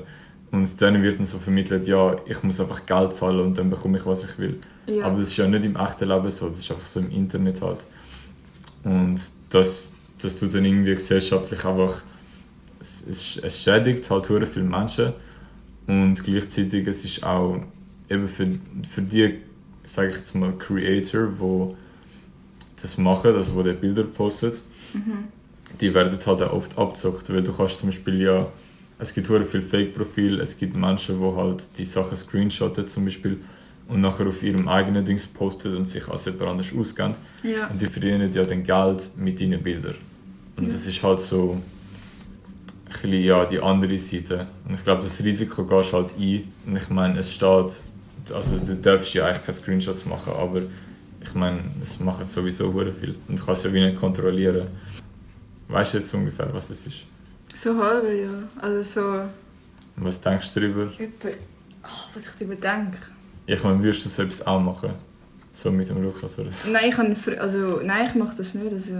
Und 0.54 0.80
dann 0.80 1.02
wird 1.02 1.18
dann 1.18 1.26
so 1.26 1.38
vermittelt, 1.38 1.88
ja, 1.88 2.16
ich 2.26 2.42
muss 2.44 2.60
einfach 2.60 2.86
Geld 2.86 3.12
zahlen 3.12 3.40
und 3.40 3.58
dann 3.58 3.70
bekomme 3.70 3.98
ich, 3.98 4.06
was 4.06 4.22
ich 4.24 4.38
will. 4.38 4.58
ja. 4.86 5.04
Aber 5.04 5.18
das 5.18 5.28
ist 5.30 5.36
ja 5.36 5.48
nicht 5.48 5.64
im 5.64 5.74
echten 5.76 6.08
Leben 6.08 6.30
so, 6.30 6.48
das 6.48 6.60
ist 6.60 6.70
einfach 6.70 6.84
so 6.84 7.00
im 7.00 7.10
Internet 7.10 7.60
halt. 7.60 7.84
Und 8.84 9.20
das, 9.50 9.92
das 10.22 10.36
tut 10.36 10.54
dann 10.54 10.64
irgendwie 10.64 10.94
gesellschaftlich 10.94 11.64
einfach, 11.64 12.02
es, 12.80 13.04
es, 13.10 13.36
es 13.38 13.62
schädigt 13.62 14.08
halt 14.10 14.26
sehr 14.26 14.46
viele 14.46 14.66
Menschen 14.66 15.12
und 15.86 16.22
gleichzeitig 16.22 16.86
es 16.86 17.04
ist 17.04 17.24
auch 17.24 17.58
eben 18.08 18.28
für, 18.28 18.46
für 18.88 19.02
die, 19.02 19.38
sage 19.84 20.08
ich 20.10 20.16
jetzt 20.16 20.34
mal, 20.34 20.52
Creator, 20.58 21.28
die 21.28 21.74
das 22.80 22.96
machen, 22.98 23.34
also 23.34 23.62
die 23.62 23.72
Bilder 23.72 24.04
posten, 24.04 24.52
Mhm. 24.92 25.24
die 25.80 25.92
werden 25.92 26.16
halt 26.24 26.42
auch 26.42 26.52
oft 26.52 26.78
abgezockt, 26.78 27.28
weil 27.34 27.42
du 27.42 27.52
kannst 27.52 27.80
zum 27.80 27.88
Beispiel 27.88 28.22
ja, 28.22 28.46
es 28.98 29.12
gibt 29.12 29.26
sehr 29.26 29.44
viele 29.44 29.62
Fake-Profile, 29.62 30.42
es 30.42 30.56
gibt 30.56 30.76
Menschen, 30.76 31.18
die 31.20 31.36
halt 31.36 31.78
die 31.78 31.84
Sachen 31.84 32.16
screenshotten 32.16 32.86
zum 32.86 33.04
Beispiel 33.04 33.38
und 33.88 34.00
nachher 34.00 34.26
auf 34.26 34.42
ihrem 34.42 34.68
eigenen 34.68 35.04
Dings 35.04 35.26
posten 35.26 35.76
und 35.76 35.86
sich 35.86 36.08
als 36.08 36.24
jemand 36.24 36.42
anders 36.42 36.72
ausgeben 36.78 37.14
ja. 37.42 37.66
und 37.66 37.80
die 37.80 37.86
verdienen 37.86 38.32
ja 38.32 38.44
dann 38.44 38.62
Geld 38.64 39.10
mit 39.16 39.40
deinen 39.40 39.62
Bildern. 39.62 39.94
Und 40.56 40.66
Ja. 40.68 40.72
das 40.72 40.86
ist 40.86 41.02
halt 41.02 41.20
so 41.20 41.60
ein 42.86 42.92
bisschen, 42.92 43.24
ja, 43.24 43.44
die 43.44 43.60
andere 43.60 43.98
Seite. 43.98 44.46
Und 44.68 44.74
ich 44.76 44.84
glaube, 44.84 45.02
das 45.02 45.22
Risiko 45.22 45.64
gehst 45.64 45.92
halt 45.92 46.14
ein. 46.18 46.44
Und 46.66 46.76
ich 46.76 46.88
meine, 46.88 47.18
es 47.18 47.32
steht, 47.32 47.82
also 48.32 48.56
du 48.64 48.76
darfst 48.76 49.12
ja 49.14 49.26
eigentlich 49.26 49.42
keine 49.42 49.52
Screenshots 49.58 50.06
machen, 50.06 50.32
aber 50.38 50.62
ich 51.20 51.34
meine, 51.34 51.60
es 51.82 51.98
machen 52.00 52.24
sowieso 52.24 52.72
sehr 52.72 52.92
viel. 52.92 53.14
Und 53.28 53.38
du 53.38 53.44
kannst 53.44 53.64
ja 53.64 53.72
wie 53.72 53.80
nicht 53.80 53.96
kontrollieren. 53.96 54.68
Weißt 55.68 55.94
du 55.94 55.98
jetzt 55.98 56.14
ungefähr, 56.14 56.48
was 56.52 56.68
das 56.68 56.86
ist? 56.86 57.04
So 57.54 57.76
halbe, 57.78 58.12
ja. 58.12 58.30
Also 58.60 58.82
so... 58.82 59.00
Und 59.96 60.04
was 60.04 60.20
denkst 60.20 60.52
du 60.54 60.60
darüber? 60.60 60.92
Etwa... 60.98 61.28
Ach, 61.82 62.08
was 62.14 62.26
ich 62.26 62.32
darüber 62.34 62.56
denke. 62.56 62.98
Ich 63.46 63.62
meine, 63.62 63.82
würdest 63.82 64.04
du 64.04 64.08
so 64.08 64.22
etwas 64.22 64.46
auch 64.46 64.60
machen? 64.60 64.90
So 65.52 65.70
mit 65.70 65.88
dem 65.88 66.02
Lukas 66.02 66.38
oder 66.38 66.50
so. 66.50 66.70
Nein, 66.70 66.88
ich 66.88 66.96
habe 66.96 67.40
also 67.40 67.80
nein, 67.82 68.08
ich 68.08 68.14
mache 68.16 68.36
das 68.36 68.54
nicht. 68.54 68.72
Also 68.72 68.94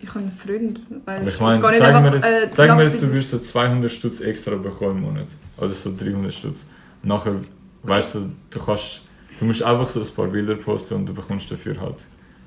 ich 0.00 0.08
habe 0.08 0.20
einen 0.20 0.32
Freund, 0.32 0.80
weil 1.04 1.20
Aber 1.20 1.28
ich 1.28 1.40
meine, 1.40 1.60
nicht 1.60 1.78
sag, 1.78 1.94
einfach, 1.94 2.10
mir, 2.10 2.24
äh, 2.24 2.48
sag 2.50 2.76
mir 2.76 2.84
jetzt, 2.84 3.02
du 3.02 3.08
würdest 3.08 3.30
so 3.32 3.38
200 3.38 3.90
Stutz 3.90 4.20
extra 4.20 4.56
bekommen 4.56 4.96
im 4.96 5.02
Monat. 5.02 5.26
Oder 5.58 5.70
so 5.70 5.94
300 5.94 6.32
Stutz. 6.32 6.66
Nachher, 7.02 7.34
weißt 7.82 8.14
du, 8.14 8.32
du 8.48 8.60
kannst, 8.60 9.02
du 9.38 9.44
musst 9.44 9.62
einfach 9.62 9.88
so 9.88 10.00
ein 10.00 10.08
paar 10.08 10.28
Bilder 10.28 10.54
posten 10.54 10.94
und 10.94 11.06
du 11.06 11.12
bekommst 11.12 11.50
dafür 11.50 11.78
halt 11.78 12.06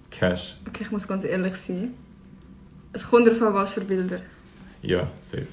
Cash. 0.10 0.58
Okay, 0.68 0.84
ich 0.84 0.92
muss 0.92 1.08
ganz 1.08 1.24
ehrlich 1.26 1.56
sein. 1.56 1.94
Es 2.92 3.08
kommt 3.08 3.28
darauf 3.28 3.42
an, 3.44 3.54
was 3.54 3.74
für 3.74 3.82
Bilder. 3.82 4.20
Ja, 4.84 5.08
safe. 5.19 5.48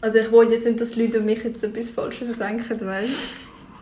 Also 0.00 0.18
ich 0.18 0.30
wollte 0.30 0.54
jetzt 0.54 0.64
nicht, 0.64 0.80
dass 0.80 0.96
Leute 0.96 1.18
über 1.18 1.26
mich 1.26 1.42
jetzt 1.42 1.62
etwas 1.62 1.90
Falsches 1.90 2.38
denken, 2.38 2.86
weißt 2.86 3.08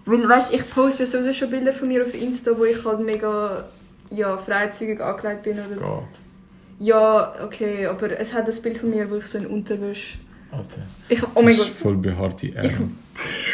Weil, 0.07 0.29
weißt 0.29 0.53
ich 0.53 0.69
poste 0.71 1.05
ja 1.05 1.07
sowieso 1.09 1.33
schon 1.33 1.51
Bilder 1.51 1.73
von 1.73 1.88
mir 1.88 2.05
auf 2.05 2.14
Insta, 2.14 2.57
wo 2.57 2.64
ich 2.64 2.83
halt 2.85 3.01
mega 3.01 3.64
ja, 4.11 4.38
freizügig 4.38 5.01
angelegt 5.01 5.42
bin. 5.42 5.59
Oder... 5.59 5.77
geht. 5.77 6.87
Ja, 6.87 7.35
okay, 7.45 7.87
aber 7.87 8.19
es 8.19 8.35
hat 8.35 8.49
das 8.49 8.61
Bild 8.61 8.79
von 8.79 8.90
mir, 8.90 9.11
wo 9.11 9.16
ich 9.16 9.27
so 9.27 9.38
in 9.38 9.47
Unterwäsche... 9.47 10.19
Alter. 10.51 10.83
Ich, 11.09 11.23
oh 11.23 11.42
mein 11.42 11.49
das 11.49 11.59
Gott, 11.59 11.66
ist 11.66 11.77
voll 11.79 11.97
behaarte 11.97 12.53
Arme. 12.57 12.71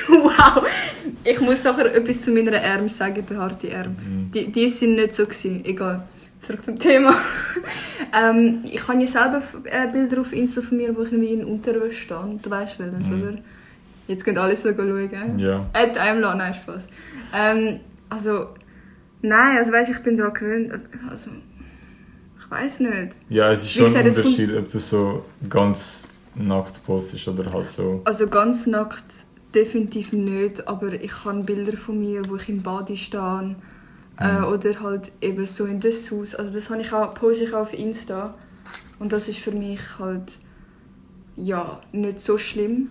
wow! 0.08 0.64
Ich 1.24 1.40
muss 1.40 1.64
nachher 1.64 1.94
etwas 1.94 2.22
zu 2.22 2.32
meiner 2.32 2.60
Arm 2.60 2.88
sagen, 2.88 3.24
behaarte 3.24 3.74
Arm. 3.76 3.96
Mhm. 3.96 4.30
Die, 4.32 4.52
die 4.52 4.68
sind 4.68 4.96
nicht 4.96 5.14
so 5.14 5.24
gewesen. 5.24 5.64
Egal. 5.64 6.06
Zurück 6.44 6.64
zum 6.64 6.78
Thema. 6.78 7.14
ähm, 8.12 8.60
ich 8.64 8.86
habe 8.88 9.00
ja 9.00 9.06
selber 9.06 9.42
äh, 9.64 9.90
Bilder 9.92 10.20
auf 10.20 10.32
Insta 10.32 10.60
von 10.60 10.76
mir, 10.76 10.94
wo 10.96 11.02
ich 11.02 11.12
irgendwie 11.12 11.34
in 11.34 11.44
Unterwäsche 11.44 11.92
stehe. 12.02 12.38
Du 12.42 12.50
weißt 12.50 12.78
welches, 12.80 13.08
Mhm. 13.08 13.22
oder? 13.22 13.38
Jetzt 14.08 14.24
könnt 14.24 14.38
alle 14.38 14.56
so 14.56 14.74
schauen. 14.74 15.38
Ja. 15.38 15.66
At 15.72 15.94
Timeline, 15.94 16.36
nein, 16.36 16.54
Spaß. 16.54 16.88
Ähm, 17.32 17.80
also, 18.08 18.48
nein, 19.22 19.56
also 19.56 19.70
weißt, 19.72 19.90
ich 19.90 19.98
bin 20.00 20.16
daran 20.16 20.34
gewöhnt. 20.34 20.72
Also, 21.08 21.30
ich 22.40 22.50
weiß 22.50 22.80
nicht. 22.80 23.12
Ja, 23.28 23.52
es 23.52 23.62
ist 23.62 23.76
Wie 23.76 23.78
schon 23.78 23.96
ein 23.96 24.04
Unterschied, 24.06 24.54
ob 24.56 24.68
du 24.68 24.78
so 24.80 25.24
ganz 25.48 26.08
nackt 26.34 26.84
postest 26.84 27.28
oder 27.28 27.52
halt 27.52 27.66
so. 27.66 28.00
Also 28.04 28.26
ganz 28.26 28.66
nackt 28.66 29.04
definitiv 29.54 30.12
nicht, 30.12 30.66
aber 30.66 30.92
ich 30.92 31.24
habe 31.24 31.42
Bilder 31.44 31.76
von 31.76 32.00
mir, 32.00 32.22
wo 32.28 32.36
ich 32.36 32.48
im 32.48 32.62
Bad 32.62 32.90
stehe. 32.98 33.54
Äh, 34.22 34.38
Mhm. 34.38 34.44
oder 34.44 34.80
halt 34.80 35.10
eben 35.20 35.46
so 35.46 35.64
in 35.66 35.80
Dessous. 35.80 36.34
Also 36.34 36.54
das 36.54 36.70
habe 36.70 36.80
ich 36.82 36.92
auch, 36.92 37.12
poste 37.14 37.44
ich 37.44 37.54
auch 37.54 37.62
auf 37.62 37.72
Insta. 37.72 38.34
Und 38.98 39.12
das 39.12 39.28
ist 39.28 39.38
für 39.38 39.50
mich 39.52 39.80
halt 39.98 40.32
ja, 41.36 41.80
nicht 41.92 42.20
so 42.20 42.38
schlimm. 42.38 42.88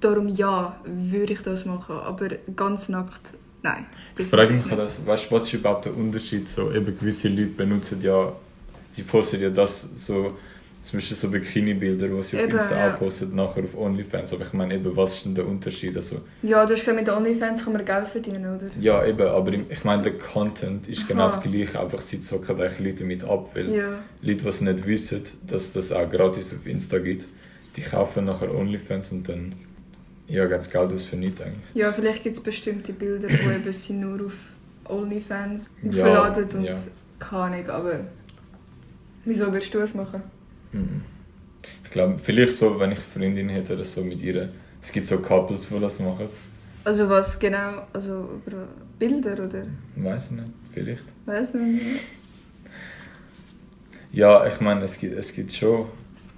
Darum 0.00 0.28
ja, 0.28 0.76
würde 0.84 1.32
ich 1.34 1.42
das 1.42 1.64
machen. 1.64 1.96
Aber 1.96 2.28
ganz 2.56 2.88
nackt, 2.88 3.34
nein. 3.62 3.86
Ich 4.18 4.26
frage 4.26 4.52
mich 4.52 4.64
definitiv 4.64 4.70
halt, 4.70 4.80
also, 4.80 5.06
weißt, 5.06 5.32
was 5.32 5.44
ist 5.44 5.52
überhaupt 5.54 5.84
der 5.86 5.96
Unterschied? 5.96 6.48
So, 6.48 6.72
eben 6.72 6.98
gewisse 6.98 7.28
Leute 7.28 7.46
benutzen 7.50 8.00
ja, 8.02 8.32
sie 8.92 9.02
posten 9.02 9.40
ja 9.40 9.50
das 9.50 9.88
so, 9.94 10.36
zum 10.84 10.98
Beispiel 10.98 11.16
so 11.16 11.30
Bikini-Bilder, 11.30 12.08
die 12.08 12.22
sie 12.22 12.36
auf 12.36 12.42
Eben, 12.42 12.52
Insta 12.52 12.76
ja. 12.78 12.92
auch 12.94 12.98
posten, 12.98 13.34
nachher 13.34 13.64
auf 13.64 13.74
OnlyFans. 13.74 14.34
Aber 14.34 14.44
ich 14.44 14.52
meine 14.52 14.74
eben, 14.74 14.94
was 14.94 15.14
ist 15.14 15.24
denn 15.24 15.34
der 15.34 15.46
Unterschied? 15.46 15.96
Also, 15.96 16.20
Ja, 16.42 16.66
du 16.66 16.74
hast 16.74 16.86
mit 16.94 17.08
OnlyFans 17.08 17.64
kann 17.64 17.72
man 17.72 17.84
Geld 17.86 18.06
verdienen, 18.06 18.44
oder? 18.56 18.66
ja, 18.78 19.02
eben, 19.06 19.26
aber 19.26 19.52
ich 19.54 19.82
meine, 19.84 20.02
der 20.02 20.12
Content 20.18 20.86
ist 20.86 21.08
genau 21.08 21.22
Aha. 21.26 21.36
das 21.36 21.42
gleiche, 21.42 21.80
einfach 21.80 22.02
sie 22.02 22.20
zocken 22.20 22.60
eigentlich 22.60 22.80
Leute 22.80 23.02
damit 23.04 23.24
ab, 23.24 23.48
weil 23.54 23.74
Ja. 23.74 23.88
Leute, 24.20 24.42
die 24.42 24.48
es 24.48 24.60
nicht 24.60 24.86
wissen, 24.86 25.22
dass 25.46 25.72
das 25.72 25.90
auch 25.90 26.08
gratis 26.10 26.54
auf 26.54 26.66
Insta 26.66 26.98
gibt, 26.98 27.26
die 27.76 27.80
kaufen 27.80 28.26
nachher 28.26 28.54
OnlyFans 28.54 29.12
und 29.12 29.26
dann 29.26 29.54
ja, 30.28 30.44
geht 30.44 30.58
das 30.58 30.70
Geld 30.70 30.92
aus 30.92 31.04
für 31.04 31.16
nichts 31.16 31.40
eigentlich. 31.40 31.64
Ja, 31.74 31.92
vielleicht 31.92 32.22
gibt 32.22 32.36
es 32.36 32.42
bestimmte 32.42 32.92
Bilder, 32.92 33.28
wo 33.28 33.50
eben 33.50 33.72
sie 33.72 33.94
nur 33.94 34.26
auf 34.26 34.34
OnlyFans 34.86 35.66
Ja, 35.82 35.92
verladen 36.04 36.46
und 36.54 36.64
ja. 36.64 36.76
keine 37.18 37.42
Ahnung, 37.56 37.68
aber 37.70 38.00
wieso 39.24 39.46
würdest 39.50 39.72
du 39.72 39.78
es 39.80 39.94
machen? 39.94 40.22
Ich 41.84 41.90
glaube, 41.90 42.18
vielleicht 42.18 42.52
so, 42.52 42.78
wenn 42.78 42.92
ich 42.92 42.98
Freundin 42.98 43.48
hätte 43.48 43.74
oder 43.74 43.84
so 43.84 44.02
mit 44.02 44.20
ihr. 44.20 44.50
Es 44.82 44.92
gibt 44.92 45.06
so 45.06 45.18
Couples, 45.18 45.68
die 45.68 45.80
das 45.80 45.98
machen. 46.00 46.28
Also 46.84 47.08
was 47.08 47.38
genau, 47.38 47.86
also 47.92 48.40
über 48.46 48.68
Bilder 48.98 49.32
oder? 49.44 49.64
Weiß 49.96 50.32
nicht, 50.32 50.48
vielleicht. 50.70 51.04
Weiß 51.24 51.54
nicht. 51.54 51.82
Ja, 54.12 54.46
ich 54.46 54.60
meine, 54.60 54.84
es 54.84 54.98
gibt, 54.98 55.16
es 55.16 55.32
gibt 55.32 55.52
schon. 55.52 55.86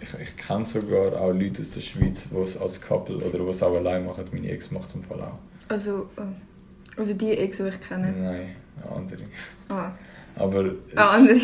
Ich, 0.01 0.09
ich 0.15 0.37
kenne 0.37 0.65
sogar 0.65 1.21
auch 1.21 1.33
Leute 1.33 1.63
aus 1.63 1.71
der 1.73 1.81
Schweiz, 1.81 2.29
die 2.31 2.37
es 2.37 2.57
als 2.57 2.81
Couple 2.81 3.17
oder 3.17 3.39
die 3.39 3.51
es 3.51 3.63
auch 3.63 3.75
allein 3.75 4.07
machen. 4.07 4.25
Meine 4.33 4.51
Ex 4.51 4.71
macht 4.71 4.89
es 4.89 4.95
im 4.95 5.03
Fall 5.03 5.21
auch. 5.21 5.39
Also, 5.69 6.09
äh, 6.17 6.99
also 6.99 7.13
die 7.15 7.33
Ex, 7.33 7.59
die 7.59 7.69
ich 7.69 7.81
kenne. 7.81 8.13
Nein, 8.13 8.57
eine 8.83 8.97
andere. 8.97 9.23
Ah, 9.69 9.91
Aber. 10.37 10.65
Es, 10.65 10.97
ah 10.97 11.17
andere. 11.17 11.39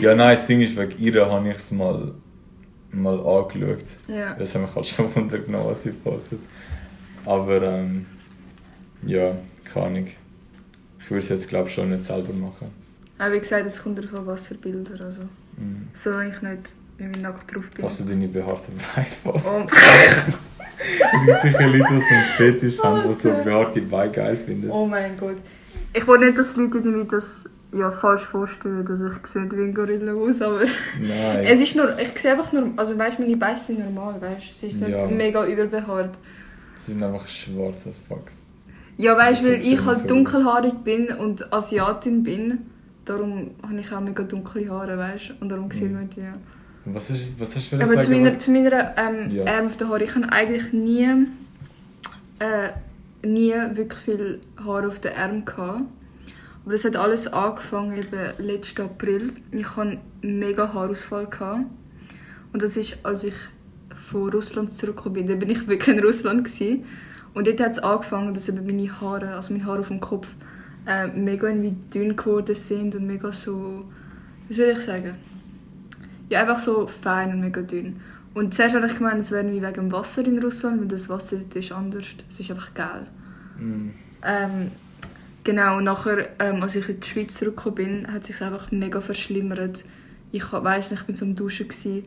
Ja, 0.00 0.14
nein, 0.14 0.36
das 0.36 0.46
Ding 0.46 0.60
ist, 0.60 0.76
wegen 0.76 1.02
ihr 1.02 1.26
habe 1.26 1.48
ich 1.48 1.56
es 1.56 1.70
mal, 1.70 2.12
mal 2.92 3.18
angeschaut. 3.18 3.84
ja. 4.08 4.34
Das 4.34 4.54
haben 4.54 4.62
mich 4.62 4.74
halt 4.74 4.86
schon 4.86 5.14
wundergenommen, 5.14 5.66
was 5.68 5.82
sie 5.82 5.92
postet. 5.92 6.40
Aber 7.24 7.62
ähm, 7.62 8.06
ja, 9.04 9.36
keine 9.64 9.86
Ahnung. 9.86 10.06
Ich 11.00 11.10
würde 11.10 11.18
es 11.22 11.28
jetzt 11.30 11.48
glaube 11.48 11.68
ich 11.68 11.74
schon 11.74 11.90
nicht 11.90 12.04
selber 12.04 12.32
machen. 12.32 12.68
Aber 13.18 13.32
wie 13.34 13.38
gesagt, 13.40 13.66
es 13.66 13.82
kommt 13.82 13.98
darauf 13.98 14.14
an, 14.20 14.26
was 14.26 14.46
für 14.46 14.54
Bilder. 14.54 15.04
Also, 15.04 15.20
Mhm. 15.56 15.88
solange 15.92 16.30
ich 16.34 16.40
nicht 16.42 16.62
irgendwie 16.98 17.20
nackt 17.20 17.54
drauf 17.54 17.68
bin. 17.74 17.84
Hast 17.84 18.00
du 18.00 18.04
deine 18.04 18.26
behaarte 18.26 18.72
Beine 18.94 19.06
fast? 19.22 19.46
Oh, 19.46 19.66
Es 21.14 21.26
gibt 21.26 21.40
sicher 21.42 21.66
Leute, 21.68 21.84
die 21.90 22.00
so 22.00 22.06
einen 22.14 22.24
Fetisch 22.36 22.82
haben, 22.82 23.02
die 23.08 23.14
so 23.14 23.30
behaarte 23.30 23.80
Beine 23.82 24.12
geil 24.12 24.36
finden. 24.36 24.70
oh 24.70 24.86
mein 24.86 25.16
Gott. 25.16 25.36
Ich 25.92 26.06
will 26.08 26.18
nicht, 26.18 26.38
dass 26.38 26.56
Leute 26.56 26.78
irgendwie 26.78 27.06
das 27.06 27.48
ja, 27.72 27.90
falsch 27.90 28.22
vorstellen, 28.22 28.84
dass 28.84 29.00
ich 29.00 29.26
sehe 29.26 29.50
wie 29.50 29.62
ein 29.62 29.74
Gorilla 29.74 30.12
aus, 30.12 30.42
aber 30.42 30.60
Nein. 31.00 31.44
es 31.46 31.60
ist 31.60 31.74
nur, 31.74 31.98
ich 31.98 32.18
sehe 32.20 32.32
einfach 32.32 32.52
nur, 32.52 32.70
also 32.76 32.96
weißt 32.98 33.18
meine 33.18 33.36
Beine 33.36 33.56
sind 33.56 33.78
normal, 33.78 34.20
weißt 34.20 34.62
ist 34.62 34.62
nicht 34.80 34.88
Ja. 34.90 35.06
mega 35.06 35.46
überbehaart. 35.46 36.14
Sie 36.76 36.92
sind 36.92 37.02
einfach 37.02 37.26
schwarz 37.26 37.86
as 37.86 37.98
fuck. 37.98 38.24
Ja, 38.98 39.16
weißt 39.16 39.44
weil 39.44 39.60
ich 39.64 39.84
halt 39.86 39.98
so. 40.00 40.06
dunkelhaarig 40.08 40.74
bin 40.84 41.08
und 41.08 41.50
Asiatin 41.52 42.22
bin, 42.22 42.58
darum 43.06 43.52
habe 43.62 43.80
ich 43.80 43.90
auch 43.92 44.00
mega 44.00 44.22
dunkle 44.22 44.68
Haare, 44.68 44.98
weißt 44.98 45.30
du, 45.30 45.32
und 45.40 45.48
darum 45.48 45.70
sieht 45.70 45.88
Mhm. 45.88 45.94
man 45.94 46.10
die 46.10 46.20
ja. 46.20 46.34
Was 46.84 47.10
ist 47.10 47.40
was 47.40 47.54
hast 47.56 47.72
du 47.72 47.76
für 47.78 47.82
Aber 47.84 48.00
zu 48.00 48.08
sagen? 48.08 48.22
meiner, 48.22 48.38
zu 48.38 48.50
meiner 48.50 48.94
ähm, 48.98 49.30
Ja. 49.30 49.44
Arm 49.46 49.66
auf 49.66 49.76
den 49.76 49.88
Haaren, 49.88 50.02
ich 50.02 50.14
habe 50.14 50.30
eigentlich 50.32 50.72
nie, 50.72 51.08
äh, 52.38 53.26
nie 53.26 53.52
wirklich 53.74 54.00
viel 54.00 54.40
Haare 54.62 54.88
auf 54.88 54.98
den 55.00 55.14
Arm 55.16 55.44
gehabt. 55.44 55.82
Aber 56.62 56.72
das 56.72 56.84
hat 56.84 56.96
alles 56.96 57.26
angefangen 57.26 57.98
eben 57.98 58.32
letzten 58.38 58.82
April. 58.82 59.32
Ich 59.50 59.76
hatte 59.76 59.98
mega 60.22 60.72
Haarausfall. 60.72 61.26
Gehabt. 61.26 61.66
Und 62.52 62.62
das 62.62 62.76
ist, 62.76 62.98
als 63.02 63.24
ich 63.24 63.34
von 63.96 64.30
Russland 64.30 64.72
zurückgekommen 64.72 65.14
bin. 65.14 65.26
Da 65.26 65.34
bin 65.34 65.50
ich 65.50 65.66
wirklich 65.66 65.96
in 65.96 66.04
Russland. 66.04 66.44
Gewesen. 66.44 66.84
Und 67.34 67.46
dort 67.46 67.60
hat 67.60 67.72
es 67.72 67.78
angefangen, 67.78 68.34
dass 68.34 68.48
eben 68.48 68.64
meine 68.64 69.00
Haare, 69.00 69.34
also 69.34 69.52
meine 69.52 69.64
Haare 69.64 69.80
auf 69.80 69.88
dem 69.88 70.00
Kopf, 70.00 70.34
äh, 70.86 71.06
mega 71.08 71.48
irgendwie 71.48 71.74
dünn 71.92 72.16
geworden 72.16 72.54
sind 72.54 72.94
und 72.94 73.06
mega 73.06 73.32
so, 73.32 73.80
wie 74.48 74.54
soll 74.54 74.66
ich 74.66 74.80
sagen? 74.80 75.14
Ja, 76.28 76.42
einfach 76.42 76.58
so 76.58 76.86
fein 76.86 77.32
und 77.32 77.40
mega 77.40 77.62
dünn. 77.62 78.00
Und 78.34 78.54
zuerst 78.54 78.74
habe 78.74 78.86
ich 78.86 78.96
gemeint, 78.96 79.20
es 79.20 79.30
wäre 79.30 79.50
wie 79.50 79.62
wegen 79.62 79.74
dem 79.74 79.92
Wasser 79.92 80.26
in 80.26 80.42
Russland, 80.42 80.80
weil 80.80 80.88
das 80.88 81.08
Wasser 81.08 81.36
dort 81.36 81.56
ist 81.56 81.72
anders. 81.72 82.06
Es 82.28 82.40
ist 82.40 82.50
einfach 82.50 82.72
geil. 82.74 83.04
Mhm. 83.58 83.92
Ähm, 84.24 84.70
genau, 85.44 85.78
und 85.78 85.84
nachher, 85.84 86.28
ähm, 86.38 86.62
als 86.62 86.74
ich 86.74 86.88
in 86.88 87.00
die 87.00 87.06
Schweiz 87.06 87.34
zurückgekommen 87.34 87.74
bin, 87.76 88.12
hat 88.12 88.22
es 88.22 88.28
sich 88.28 88.42
einfach 88.42 88.70
mega 88.72 89.00
verschlimmert. 89.00 89.84
Ich 90.30 90.50
weiss 90.52 90.90
nicht, 90.90 91.00
ich 91.00 91.06
bin 91.06 91.16
so 91.16 91.24
am 91.24 91.34
Duschen. 91.36 91.68
Gewesen. 91.68 92.02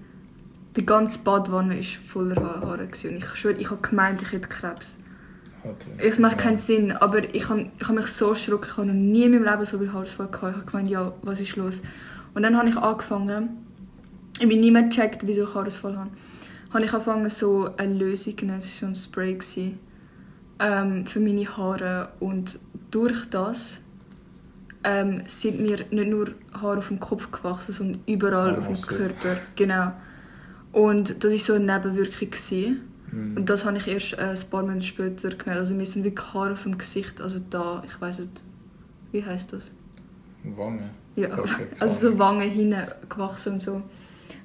Die 0.76 0.86
ganze 0.86 1.20
Badwanne 1.20 1.76
war 1.78 1.84
voller 2.08 2.36
Ha- 2.36 2.62
Haare. 2.62 2.88
Gewesen. 2.88 3.12
Und 3.12 3.18
ich 3.18 3.36
schwöre, 3.36 3.58
ich 3.58 3.70
habe 3.70 3.82
gemeint, 3.82 4.22
ich 4.22 4.32
hätte 4.32 4.48
Krebs. 4.50 4.98
Warte. 5.64 5.88
Es 5.98 6.20
macht 6.20 6.38
keinen. 6.40 6.58
Sinn, 6.58 6.92
aber 6.92 7.24
ich 7.34 7.48
habe 7.50 7.72
ich 7.80 7.88
hab 7.88 7.96
mich 7.96 8.08
so 8.08 8.30
erschrocken. 8.30 8.68
Ich 8.72 8.78
habe 8.78 8.88
noch 8.88 8.94
nie 8.94 9.24
in 9.24 9.32
meinem 9.32 9.44
Leben 9.46 9.66
so 9.66 9.78
viel 9.80 9.92
Haarausfall 9.94 10.28
gehabt. 10.28 10.52
Ich 10.56 10.62
habe 10.62 10.72
gemeint, 10.72 10.90
ja, 10.90 11.12
was 11.22 11.40
ist 11.40 11.56
los? 11.56 11.82
Und 12.34 12.44
dann 12.44 12.58
habe 12.58 12.70
ich 12.70 12.76
angefangen, 12.78 13.50
ich 14.40 14.48
bin 14.50 14.60
nie 14.60 14.72
mehr 14.72 14.84
gecheckt, 14.84 15.26
wieso 15.26 15.44
ich 15.46 15.56
Haarausfall 15.56 15.98
habe. 15.98 16.10
Habe 16.74 16.84
ich 16.84 16.92
angefangen, 16.92 17.30
so 17.30 17.70
eine 17.78 17.94
Lösung 17.94 18.38
zu 18.38 18.46
nehmen, 18.46 18.60
das 18.60 18.66
war 18.68 18.80
so 18.80 18.86
ein 18.88 18.96
Spray, 18.96 19.34
gewesen, 19.36 19.80
ähm, 20.60 21.06
für 21.06 21.20
meine 21.20 21.46
Haare. 21.58 22.10
Und 22.20 22.60
durch 22.92 23.30
das 23.30 23.82
ähm, 24.84 25.24
sind 25.28 25.60
mir 25.60 25.78
nicht 25.92 26.10
nur 26.10 26.30
Haare 26.54 26.78
auf 26.80 26.88
dem 26.90 27.00
Kopf 27.00 27.32
gewachsen, 27.32 27.74
sondern 27.74 28.02
überall 28.08 28.56
Ah, 28.56 28.60
auf 28.60 28.68
dem? 28.68 28.82
Körper. 28.98 29.38
Genau. 29.56 29.92
Und 30.72 31.24
das 31.24 31.32
war 31.32 31.40
so 31.40 31.54
eine 31.54 31.74
Nebenwirkung. 31.74 32.30
Gewesen. 32.30 32.82
Mhm. 33.12 33.38
Und 33.38 33.50
das 33.50 33.66
habe 33.66 33.78
ich 33.78 33.88
erst 33.88 34.14
äh, 34.14 34.22
ein 34.22 34.50
paar 34.50 34.62
Monate 34.64 34.82
später 34.82 35.30
gemerkt. 35.30 35.60
Also 35.60 35.74
mir 35.74 35.86
sind 35.86 36.04
wirklich 36.04 36.34
Haare 36.34 36.56
vom 36.56 36.78
Gesicht, 36.78 37.22
also 37.22 37.40
da, 37.50 37.84
ich 37.86 38.00
weiß 38.00 38.20
nicht, 38.20 38.42
wie 39.12 39.24
heißt 39.24 39.54
das? 39.54 39.72
Wange. 40.44 40.90
Ja, 41.16 41.38
Okay, 41.38 41.68
also 41.80 42.12
so 42.12 42.20
Wangen 42.20 42.50
hinten 42.50 42.84
gewachsen 43.10 43.54
und 43.54 43.62
so. 43.62 43.82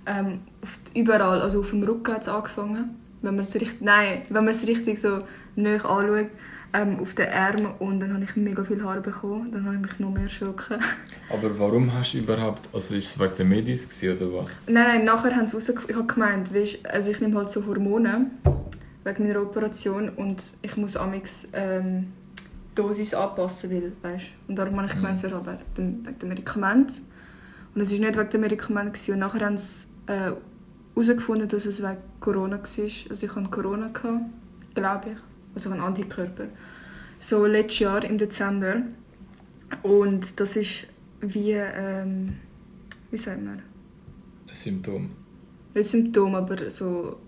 Ähm, 0.06 0.40
auf, 0.62 0.78
überall, 0.94 1.40
also 1.40 1.60
auf 1.60 1.70
dem 1.70 1.82
Rücken 1.82 2.14
hat 2.14 2.22
es 2.22 2.28
angefangen. 2.28 2.90
Wenn 3.22 3.36
man 3.36 3.44
es 3.44 3.54
richtig, 3.54 3.80
nein, 3.80 4.22
wenn 4.28 4.44
man 4.44 4.54
es 4.54 4.66
richtig 4.66 5.00
so 5.00 5.22
näher 5.56 5.84
anschaut. 5.84 6.30
ähm, 6.72 7.00
auf 7.00 7.14
den 7.14 7.28
Armen 7.28 7.74
und 7.78 8.00
dann 8.00 8.14
habe 8.14 8.24
ich 8.24 8.36
mega 8.36 8.62
viel 8.64 8.82
Haare 8.82 9.00
bekommen. 9.00 9.50
Dann 9.52 9.64
habe 9.64 9.76
ich 9.76 9.82
mich 9.82 9.98
noch 9.98 10.10
mehr 10.10 10.24
erschrocken. 10.24 10.78
Aber 11.28 11.58
warum 11.58 11.92
hast 11.92 12.14
du 12.14 12.18
überhaupt, 12.18 12.68
also 12.72 12.94
ist 12.94 13.06
es 13.06 13.18
wegen 13.18 13.34
der 13.36 13.44
Medis 13.44 13.88
oder 14.04 14.32
was? 14.32 14.50
Nein, 14.66 14.86
nein, 14.86 15.04
nachher 15.04 15.34
haben 15.34 15.48
sie 15.48 15.56
rausgefunden, 15.56 15.90
ich 15.90 15.96
habe 15.96 16.12
gemeint, 16.12 16.54
weisst, 16.54 16.86
also 16.86 17.10
ich 17.10 17.20
nehme 17.20 17.36
halt 17.36 17.50
so 17.50 17.66
Hormone 17.66 18.30
wegen 19.04 19.26
meiner 19.26 19.42
Operation 19.42 20.10
und 20.10 20.42
ich 20.62 20.76
muss 20.76 20.96
amix 20.96 21.48
ähm, 21.52 22.12
die 22.70 22.74
Dosis 22.74 23.14
anpassen, 23.14 23.70
weil, 23.70 23.92
weißt, 24.02 24.26
und 24.46 24.56
darum 24.56 24.76
habe 24.76 24.86
ich 24.86 24.94
gemeint, 24.94 25.16
es 25.16 25.22
wäre 25.24 25.42
halt 25.44 25.58
wegen 25.76 26.16
dem, 26.20 26.28
Medikament. 26.28 27.00
Und 27.74 27.80
es 27.80 27.92
war 27.92 27.98
nicht 27.98 28.18
wegen 28.18 28.30
dem 28.30 28.40
Medikament 28.42 29.08
und 29.08 29.18
nachher 29.18 29.46
haben 29.46 29.56
sie 29.56 29.86
äh, 30.06 30.32
herausgefunden, 30.94 31.48
dass 31.48 31.66
es 31.66 31.82
wegen 31.82 31.96
Corona 32.20 32.56
war. 32.56 32.62
Also 32.64 32.82
ich 33.26 33.34
hatte 33.34 33.50
Corona, 33.50 33.88
gehabt, 33.88 34.20
glaube 34.74 35.10
ich, 35.10 35.16
also 35.54 35.70
einen 35.70 35.80
Antikörper. 35.80 36.46
So 37.18 37.46
letztes 37.46 37.80
Jahr 37.80 38.04
im 38.04 38.18
Dezember 38.18 38.82
und 39.82 40.40
das 40.40 40.56
ist 40.56 40.86
wie, 41.20 41.52
ähm, 41.52 42.36
wie 43.10 43.18
sagt 43.18 43.42
man, 43.44 43.58
Ein 44.48 44.54
Symptom. 44.54 45.10
nicht 45.74 45.84
Symptom, 45.84 46.34
aber 46.34 46.70
so 46.70 47.18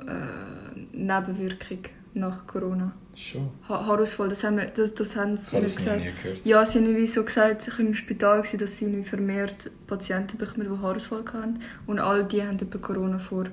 äh, 0.00 0.78
Nebenwirkung 0.92 1.78
nach 2.14 2.46
Corona. 2.46 2.92
Schon. 3.16 3.48
Ha 3.68 3.86
Haarausfall, 3.86 4.28
das 4.28 4.44
haben, 4.44 4.58
wir, 4.58 4.66
das, 4.66 4.94
das 4.94 5.16
haben 5.16 5.38
sie 5.38 5.56
mir 5.56 5.62
gesagt. 5.62 6.04
Ja, 6.44 6.66
sie 6.66 6.78
haben 6.78 6.86
irgendwie 6.86 7.06
so 7.06 7.24
gesagt, 7.24 7.66
ich 7.66 7.72
war 7.72 7.80
im 7.80 7.94
Spital, 7.94 8.42
gewesen, 8.42 8.58
dass 8.58 8.76
sie 8.76 9.02
vermehrt 9.04 9.70
Patienten 9.86 10.36
bekommen, 10.36 10.68
die 10.70 10.78
Haarausfall 10.82 11.24
hatten. 11.32 11.60
Und 11.86 11.98
all 11.98 12.24
die 12.26 12.42
haben 12.42 12.58
etwa 12.58 12.78
Corona 12.78 13.18
vor, 13.18 13.46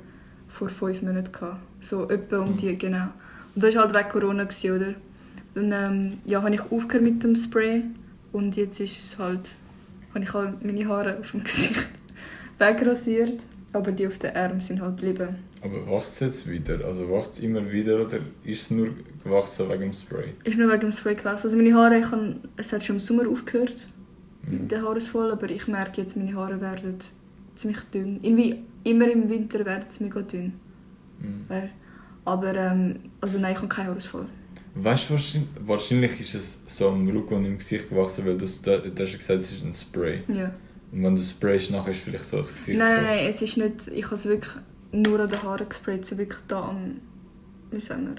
vor 0.49 0.67
fünf 0.67 1.01
Monaten 1.01 1.31
gehabt. 1.31 1.61
So 1.79 2.09
etwa 2.09 2.39
um 2.39 2.51
Mhm. 2.51 2.57
die, 2.57 2.77
genau. 2.77 3.07
Und 3.55 3.63
das 3.63 3.73
war 3.75 3.83
halt 3.85 3.95
wegen 3.95 4.09
Corona, 4.09 4.43
gewesen, 4.43 4.75
oder? 4.75 4.93
Dann 5.53 5.71
ähm, 5.71 6.17
ja, 6.25 6.41
habe 6.41 6.53
ich 6.53 6.61
aufgehört 6.61 7.03
mit 7.03 7.23
dem 7.23 7.35
Spray 7.35 7.83
und 8.33 8.57
jetzt 8.57 8.81
ist 8.81 9.17
halt, 9.17 9.51
habe 10.13 10.25
ich 10.25 10.33
halt 10.33 10.65
meine 10.65 10.85
Haare 10.87 11.19
auf 11.19 11.31
dem 11.31 11.43
Gesicht 11.45 11.87
wegrasiert. 12.59 13.43
Aber 13.73 13.91
die 13.91 14.07
auf 14.07 14.17
den 14.19 14.35
Armen 14.35 14.61
sind 14.61 14.81
halt 14.81 14.97
geblieben. 14.97 15.35
Aber 15.61 15.87
wächst 15.87 16.13
es 16.13 16.19
jetzt 16.19 16.49
wieder? 16.49 16.85
Also 16.85 17.09
wächst 17.09 17.33
es 17.33 17.39
immer 17.39 17.69
wieder 17.71 18.05
oder 18.05 18.19
ist 18.43 18.61
es 18.61 18.71
nur 18.71 18.89
gewachsen 19.23 19.67
wegen 19.69 19.81
dem 19.81 19.93
Spray? 19.93 20.33
Ist 20.43 20.57
nur 20.57 20.71
wegen 20.71 20.81
dem 20.81 20.91
Spray 20.91 21.15
gewesen. 21.15 21.43
Also 21.43 21.57
meine 21.57 21.73
Haare, 21.73 21.99
ich 21.99 22.11
habe, 22.11 22.35
es 22.55 22.71
hat 22.71 22.83
schon 22.83 22.97
im 22.97 22.99
Sommer 22.99 23.27
aufgehört. 23.27 23.87
Mhm. 24.47 24.67
der 24.67 24.81
Haarausfall, 24.81 25.31
aber 25.31 25.49
ich 25.49 25.67
merke 25.67 26.01
jetzt, 26.01 26.17
meine 26.17 26.33
Haare 26.35 26.59
werden 26.59 26.97
ziemlich 27.55 27.79
dünn. 27.93 28.19
Irgendwie 28.21 28.63
immer 28.83 29.09
im 29.09 29.29
Winter 29.29 29.65
werden 29.65 29.85
sie 29.89 30.03
mega 30.03 30.21
dünn. 30.21 30.53
Mhm. 31.19 31.45
Aber 32.25 32.55
ähm, 32.55 32.99
also 33.21 33.39
nein, 33.39 33.53
ich 33.53 33.57
habe 33.57 33.67
keinen 33.67 33.87
Haarausfall. 33.87 34.25
Weißt 34.75 35.09
du, 35.09 35.13
wahrscheinlich, 35.13 35.49
wahrscheinlich 35.61 36.19
ist 36.19 36.33
es 36.33 36.61
so 36.67 36.89
am 36.89 37.07
Rücken 37.07 37.35
und 37.35 37.45
im 37.45 37.57
Gesicht 37.57 37.89
gewachsen, 37.89 38.25
weil 38.25 38.37
du, 38.37 38.45
du, 38.45 38.89
du 38.89 39.03
hast 39.03 39.13
gesagt, 39.13 39.41
es 39.41 39.51
ist 39.51 39.63
ein 39.63 39.73
Spray. 39.73 40.23
Ja. 40.27 40.51
Und 40.93 41.03
wenn 41.03 41.15
du 41.15 41.21
sprayst, 41.23 41.71
nachher 41.71 41.91
ist 41.91 42.01
vielleicht 42.01 42.25
so 42.25 42.37
das 42.37 42.53
Gesicht. 42.53 42.77
Nein, 42.77 43.03
nein, 43.03 43.25
es 43.27 43.41
ist 43.41 43.57
nicht, 43.57 43.87
ich 43.87 44.05
habe 44.05 44.15
es 44.15 44.25
wirklich 44.25 44.53
nur 44.91 45.19
an 45.19 45.29
den 45.29 45.41
Haaren 45.41 45.67
gesprayt, 45.67 46.05
so 46.05 46.17
wirklich 46.19 46.39
da 46.47 46.69
am, 46.69 47.01
wie 47.71 47.79
sagen 47.79 48.15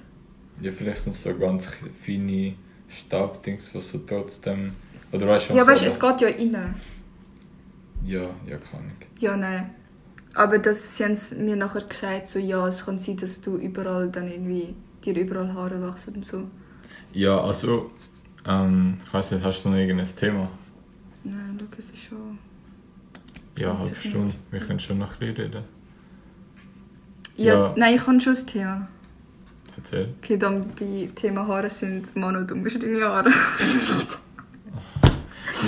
wir? 0.61 0.67
Ja, 0.67 0.73
vielleicht 0.77 1.03
sind 1.03 1.13
es 1.15 1.23
so 1.23 1.35
ganz 1.37 1.69
feine 2.03 2.55
Staubdings, 2.89 3.73
was 3.75 3.91
so 3.91 3.99
trotzdem. 3.99 4.73
Oder 5.13 5.29
weißt 5.29 5.51
du, 5.51 5.55
Ja, 5.55 5.61
was 5.61 5.69
weißt, 5.69 5.81
so- 5.83 5.87
es 5.87 6.01
geht 6.01 6.21
ja 6.21 6.29
rein. 6.29 6.75
Ja, 8.05 8.23
ja, 8.47 8.57
kann 8.59 8.91
ich. 9.01 9.23
Ja, 9.23 9.37
nein. 9.37 9.71
Aber 10.35 10.59
das, 10.59 10.97
sie 10.97 11.05
haben 11.05 11.17
mir 11.45 11.55
nachher 11.55 11.83
gesagt, 11.83 12.27
so 12.27 12.41
ja, 12.41 12.67
es 12.67 12.85
kann 12.85 12.99
sein, 12.99 13.17
dass 13.19 13.41
du 13.41 13.57
überall 13.57 14.11
dann 14.11 14.27
irgendwie, 14.29 14.75
dir 15.05 15.15
überall 15.17 15.55
Haare 15.55 15.81
wachsen 15.81 16.15
und 16.17 16.27
so. 16.27 16.43
Ja, 17.13 17.41
also, 17.41 17.93
ähm, 18.47 18.99
ich 19.05 19.15
weiß 19.15 19.31
nicht, 19.31 19.45
hast 19.45 19.65
du 19.65 19.69
noch 19.71 19.77
irgendein 19.77 20.09
Thema? 20.17 20.51
Nein, 21.23 21.57
es 21.79 21.85
ist 21.91 21.99
schon... 21.99 22.39
Ja, 23.59 23.73
Ganz 23.73 23.87
halbe 23.89 24.01
Stunde. 24.01 24.27
nicht. 24.27 24.39
Wir 24.51 24.61
können 24.61 24.81
schon 24.81 24.99
noch 24.99 25.13
ein 25.13 25.19
bisschen 25.19 25.37
reden. 25.53 25.65
Ja, 27.37 27.55
Ja. 27.55 27.75
nein, 27.77 27.95
ich 27.95 28.07
habe 28.07 28.21
schon 28.21 28.33
das 28.35 28.47
Thema. 28.47 28.89
Erzähl. 29.77 30.15
Okay, 30.23 30.37
dann 30.37 30.67
bei 30.79 31.09
Thema 31.15 31.47
Haare 31.49 31.69
sind 31.69 32.15
Manu, 32.17 32.45
du 32.45 32.55
bist 32.63 32.81
deine 32.83 33.05
Haare. 33.05 33.31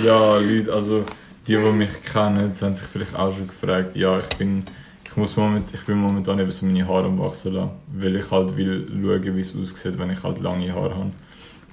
Ja, 0.03 0.37
Leute, 0.37 0.71
also 0.73 1.05
die, 1.47 1.55
die 1.55 1.71
mich 1.71 1.89
kennen, 2.03 2.53
haben 2.61 2.73
sich 2.73 2.87
vielleicht 2.87 3.15
auch 3.15 3.35
schon 3.35 3.47
gefragt, 3.47 3.95
ja, 3.95 4.19
ich 4.19 4.27
bin, 4.37 4.63
ich 5.03 5.15
muss 5.17 5.35
moment, 5.35 5.73
ich 5.73 5.81
bin 5.85 5.97
momentan 5.97 6.37
eben 6.39 6.51
so 6.51 6.65
meine 6.65 6.87
Haare 6.87 7.05
am 7.05 7.17
wachsen 7.17 7.53
lassen, 7.53 7.71
weil 7.93 8.15
ich 8.17 8.29
halt 8.29 8.55
will 8.55 8.87
schauen, 9.01 9.35
wie 9.35 9.39
es 9.39 9.55
aussieht, 9.55 9.97
wenn 9.97 10.11
ich 10.11 10.21
halt 10.23 10.39
lange 10.39 10.71
Haare 10.73 10.95
habe. 10.95 11.11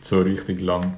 So 0.01 0.21
richtig 0.21 0.61
lang. 0.61 0.97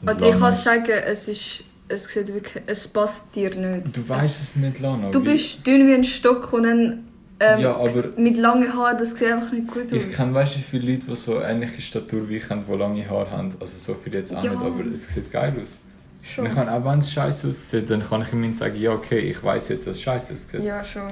Und 0.00 0.08
Und 0.10 0.22
ich 0.22 0.30
lang 0.30 0.40
kann 0.40 0.52
sagen, 0.52 0.92
es 1.04 1.28
ist, 1.28 1.64
es 1.92 2.04
sieht 2.04 2.28
wirklich, 2.32 2.62
es 2.66 2.88
passt 2.88 3.34
dir 3.36 3.54
nicht. 3.54 3.96
Du 3.96 4.08
weißt 4.08 4.42
es 4.42 4.56
nicht, 4.56 4.80
Lana. 4.80 5.10
Du 5.10 5.22
bist 5.22 5.66
dünn 5.66 5.86
wie 5.88 5.94
ein 5.94 6.04
Stock 6.04 6.52
und 6.52 6.64
dann 6.64 7.04
ähm, 7.40 7.60
Ja, 7.60 7.74
aber- 7.76 8.08
mit 8.16 8.36
langen 8.38 8.72
Haaren, 8.72 8.98
das 8.98 9.16
sieht 9.18 9.30
einfach 9.32 9.52
nicht 9.52 9.68
gut 9.68 9.84
aus. 9.86 9.92
Ich 9.92 10.12
kenne, 10.14 10.32
weißt 10.34 10.54
du, 10.54 10.58
wie 10.58 10.62
viele 10.62 10.92
Leute, 10.92 11.06
die 11.06 11.16
so 11.16 11.40
ähnliche 11.40 11.82
Statur 11.82 12.28
wie 12.28 12.36
ich 12.36 12.48
haben, 12.48 12.64
die 12.68 12.76
lange 12.76 13.08
Haare 13.08 13.30
haben. 13.30 13.50
Also 13.60 13.78
so 13.78 13.94
viele 13.94 14.18
jetzt 14.18 14.34
auch 14.34 14.42
Ja. 14.44 14.50
nicht, 14.52 14.62
aber 14.62 14.84
es 14.92 15.12
sieht 15.12 15.30
geil 15.30 15.52
aus. 15.62 15.80
schon. 16.22 16.46
Ich 16.46 16.54
kann 16.54 16.68
auch 16.68 16.84
wenn 16.84 17.00
es 17.00 17.10
scheiße 17.12 17.48
aussieht, 17.48 17.90
dann 17.90 18.00
kann 18.00 18.22
ich 18.22 18.32
ihm 18.32 18.54
sagen, 18.54 18.76
ja 18.80 18.92
okay, 18.92 19.18
ich 19.18 19.42
weiß 19.42 19.70
jetzt, 19.70 19.88
dass 19.88 19.96
es 19.96 20.02
scheiße 20.02 20.34
aussieht. 20.34 20.62
Ja, 20.62 20.84
schon. 20.84 21.08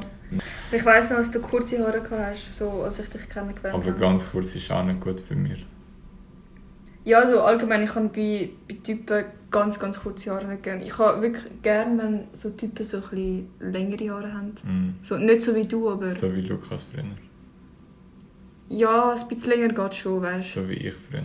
Ich 0.71 0.85
weiss 0.85 1.11
noch, 1.11 1.17
dass 1.19 1.33
du 1.33 1.41
kurze 1.41 1.81
Haare 1.85 2.01
hast, 2.09 2.57
so 2.57 2.71
als 2.85 3.01
ich 3.01 3.09
dich 3.09 3.29
kennengelernt 3.29 3.75
Aber 3.75 3.87
habe. 3.91 3.99
ganz 3.99 4.31
kurz 4.31 4.55
ist 4.55 4.71
auch 4.71 4.85
nicht 4.85 5.01
gut 5.01 5.19
für 5.21 5.35
mich. 5.35 5.67
Ja, 7.05 7.21
also 7.21 7.41
allgemein, 7.41 7.83
ich 7.83 7.91
kann 7.91 8.11
bei, 8.13 8.51
bei 8.69 8.75
Typen 8.75 9.25
ganz, 9.51 9.79
ganz 9.79 10.01
kurze 10.01 10.31
Haare 10.33 10.47
nicht 10.47 10.63
gerne. 10.63 10.85
Ich 10.85 10.99
habe 10.99 11.23
wirklich 11.23 11.45
gerne, 11.63 12.03
wenn 12.03 12.25
so 12.33 12.51
Typen 12.51 12.85
so 12.85 13.03
ein 13.13 13.49
längere 13.59 14.11
Haare 14.11 14.33
haben. 14.33 14.53
Mm. 14.65 15.05
So, 15.05 15.17
nicht 15.17 15.43
so 15.43 15.55
wie 15.55 15.67
du, 15.67 15.91
aber 15.91 16.11
So 16.11 16.35
wie 16.35 16.43
Lukas 16.43 16.85
früher. 16.93 17.05
ja, 18.69 19.13
ein 19.15 19.29
bisschen 19.29 19.51
länger 19.51 19.73
geht 19.73 19.95
schon, 19.95 20.23
weißt 20.23 20.57
du. 20.57 20.61
So 20.61 20.69
wie 20.69 20.75
ich 20.75 20.95
früher. 20.95 21.23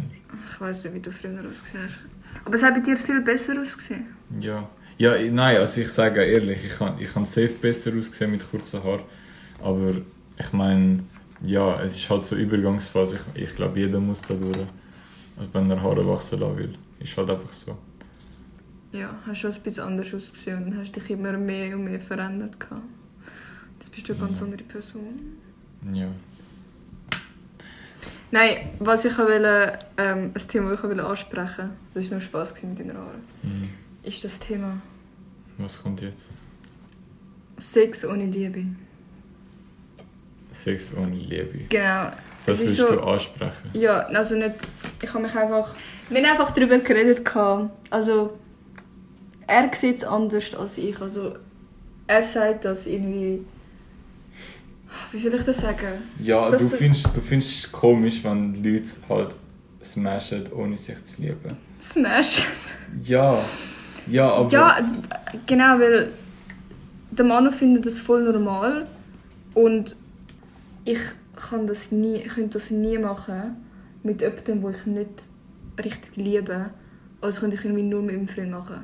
Ich 0.50 0.62
weiß 0.62 0.86
nicht, 0.86 0.96
wie 0.96 1.00
du 1.02 1.12
früher 1.12 1.40
ausgesehen 1.48 1.84
hast. 1.86 2.46
Aber 2.46 2.56
es 2.56 2.64
hat 2.64 2.74
bei 2.74 2.80
dir 2.80 2.98
viel 2.98 3.22
besser 3.22 3.60
ausgesehen. 3.60 4.08
Ja. 4.40 4.70
Ja, 4.98 5.12
nein, 5.30 5.58
also 5.58 5.82
ich 5.82 5.90
sage 5.90 6.24
ehrlich, 6.24 6.66
ich 6.66 6.78
kann, 6.78 6.96
ich 7.00 7.12
kann 7.12 7.26
safe 7.26 7.50
besser 7.50 7.92
aussehen 7.98 8.32
mit 8.32 8.50
kurzen 8.50 8.82
Haaren. 8.82 9.04
Aber 9.62 9.92
ich 10.40 10.54
meine, 10.54 11.04
ja, 11.46 11.76
es 11.82 11.98
ist 11.98 12.10
halt 12.10 12.22
so 12.22 12.38
Übergangsphase. 12.38 13.20
Ich, 13.36 13.44
ich 13.44 13.56
glaube, 13.56 13.78
jeder 13.80 14.00
muss 14.00 14.22
da 14.22 14.34
durch. 14.36 14.58
Wenn 15.52 15.70
er 15.70 15.82
Haare 15.82 16.06
wachsen 16.08 16.40
lassen 16.40 16.58
will. 16.58 16.76
Ist 17.00 17.18
halt 17.18 17.30
einfach 17.30 17.52
so. 17.52 17.78
Ja, 18.92 19.14
hast 19.28 19.40
schon 19.40 19.52
ein 19.52 19.62
bisschen 19.62 19.84
anders 19.84 20.14
ausgesehen 20.14 20.64
und 20.66 20.78
hast 20.78 20.96
dich 20.96 21.10
immer 21.10 21.34
mehr 21.34 21.76
und 21.76 21.84
mehr 21.84 22.00
verändert. 22.00 22.58
gehabt. 22.60 22.82
Jetzt 23.80 23.92
bist 23.94 24.08
du 24.08 24.14
eine 24.14 24.22
ganz 24.26 24.42
andere 24.42 24.64
Person. 24.64 25.20
Ja. 25.94 26.08
Nein, 28.32 28.70
was 28.80 29.06
ich 29.06 29.18
wollte, 29.18 29.78
ähm, 29.98 30.32
ein 30.34 30.48
Thema, 30.48 30.70
das 30.72 30.80
ich 30.80 30.84
wollte 30.84 31.06
ansprechen 31.06 31.70
das 31.94 32.04
war 32.06 32.12
nur 32.12 32.22
Spass 32.22 32.54
gewesen 32.56 32.70
mit 32.70 32.80
deinen 32.80 32.98
Haaren, 32.98 33.22
Mhm. 33.44 33.70
ist 34.04 34.24
das 34.24 34.40
Thema 34.40 34.82
Was 35.58 35.82
kommt 35.82 36.02
jetzt? 36.02 36.32
Sex 37.58 38.04
ohne 38.06 38.26
Liebe. 38.26 38.66
Sex 40.52 40.94
ohne 40.96 41.16
Liebe. 41.16 41.60
Genau. 41.70 42.12
Das 42.46 42.60
willst 42.60 42.78
so- 42.78 42.88
du 42.88 43.00
ansprechen. 43.02 43.70
Ja, 43.74 44.02
also 44.08 44.36
nicht. 44.36 44.56
Ich 45.02 45.14
habe 45.14 45.24
mich 45.24 45.36
einfach. 45.36 45.74
Wir 46.10 46.22
haben 46.22 46.32
einfach 46.32 46.52
darüber 46.52 46.78
geredet. 46.80 47.22
Also. 47.90 48.38
Er 49.48 49.70
sieht 49.74 49.98
es 49.98 50.04
anders 50.04 50.56
als 50.56 50.78
ich. 50.78 51.00
Also. 51.00 51.36
Er 52.08 52.22
sagt 52.24 52.66
das 52.66 52.88
irgendwie. 52.88 53.46
Wie 55.12 55.20
soll 55.20 55.34
ich 55.34 55.44
das 55.44 55.58
sagen? 55.58 56.04
Ja, 56.20 56.50
du 56.50 56.60
findest, 56.60 57.08
du 57.16 57.22
findest 57.22 57.66
es 57.66 57.72
komisch, 57.72 58.24
wenn 58.24 58.64
Leute 58.64 58.90
halt 59.10 59.36
smashen, 59.82 60.52
ohne 60.54 60.78
sich 60.78 61.02
zu 61.04 61.22
lieben. 61.22 61.58
Smash. 61.82 62.44
Ja, 63.02 63.38
ja, 64.08 64.32
aber... 64.32 64.50
Ja, 64.50 64.78
genau, 65.46 65.80
weil. 65.80 66.12
Der 67.12 67.26
Mann 67.26 67.52
findet 67.52 67.86
das 67.86 68.00
voll 68.00 68.24
normal. 68.24 68.88
Und 69.54 69.96
ich 70.84 71.00
kann 71.36 71.68
das 71.68 71.92
nie, 71.92 72.18
ich 72.18 72.30
könnte 72.30 72.54
das 72.54 72.72
nie 72.72 72.98
machen 72.98 73.56
mit 74.04 74.22
jemandem, 74.22 74.62
wo 74.62 74.70
ich 74.70 74.86
nicht 74.86 75.10
richtig 75.84 76.16
liebe. 76.18 76.70
Also 77.22 77.42
könnte 77.42 77.56
ich 77.56 77.66
irgendwie 77.66 77.84
nur 77.84 78.02
mit 78.02 78.16
meinem 78.16 78.28
Freund 78.28 78.52
machen. 78.52 78.84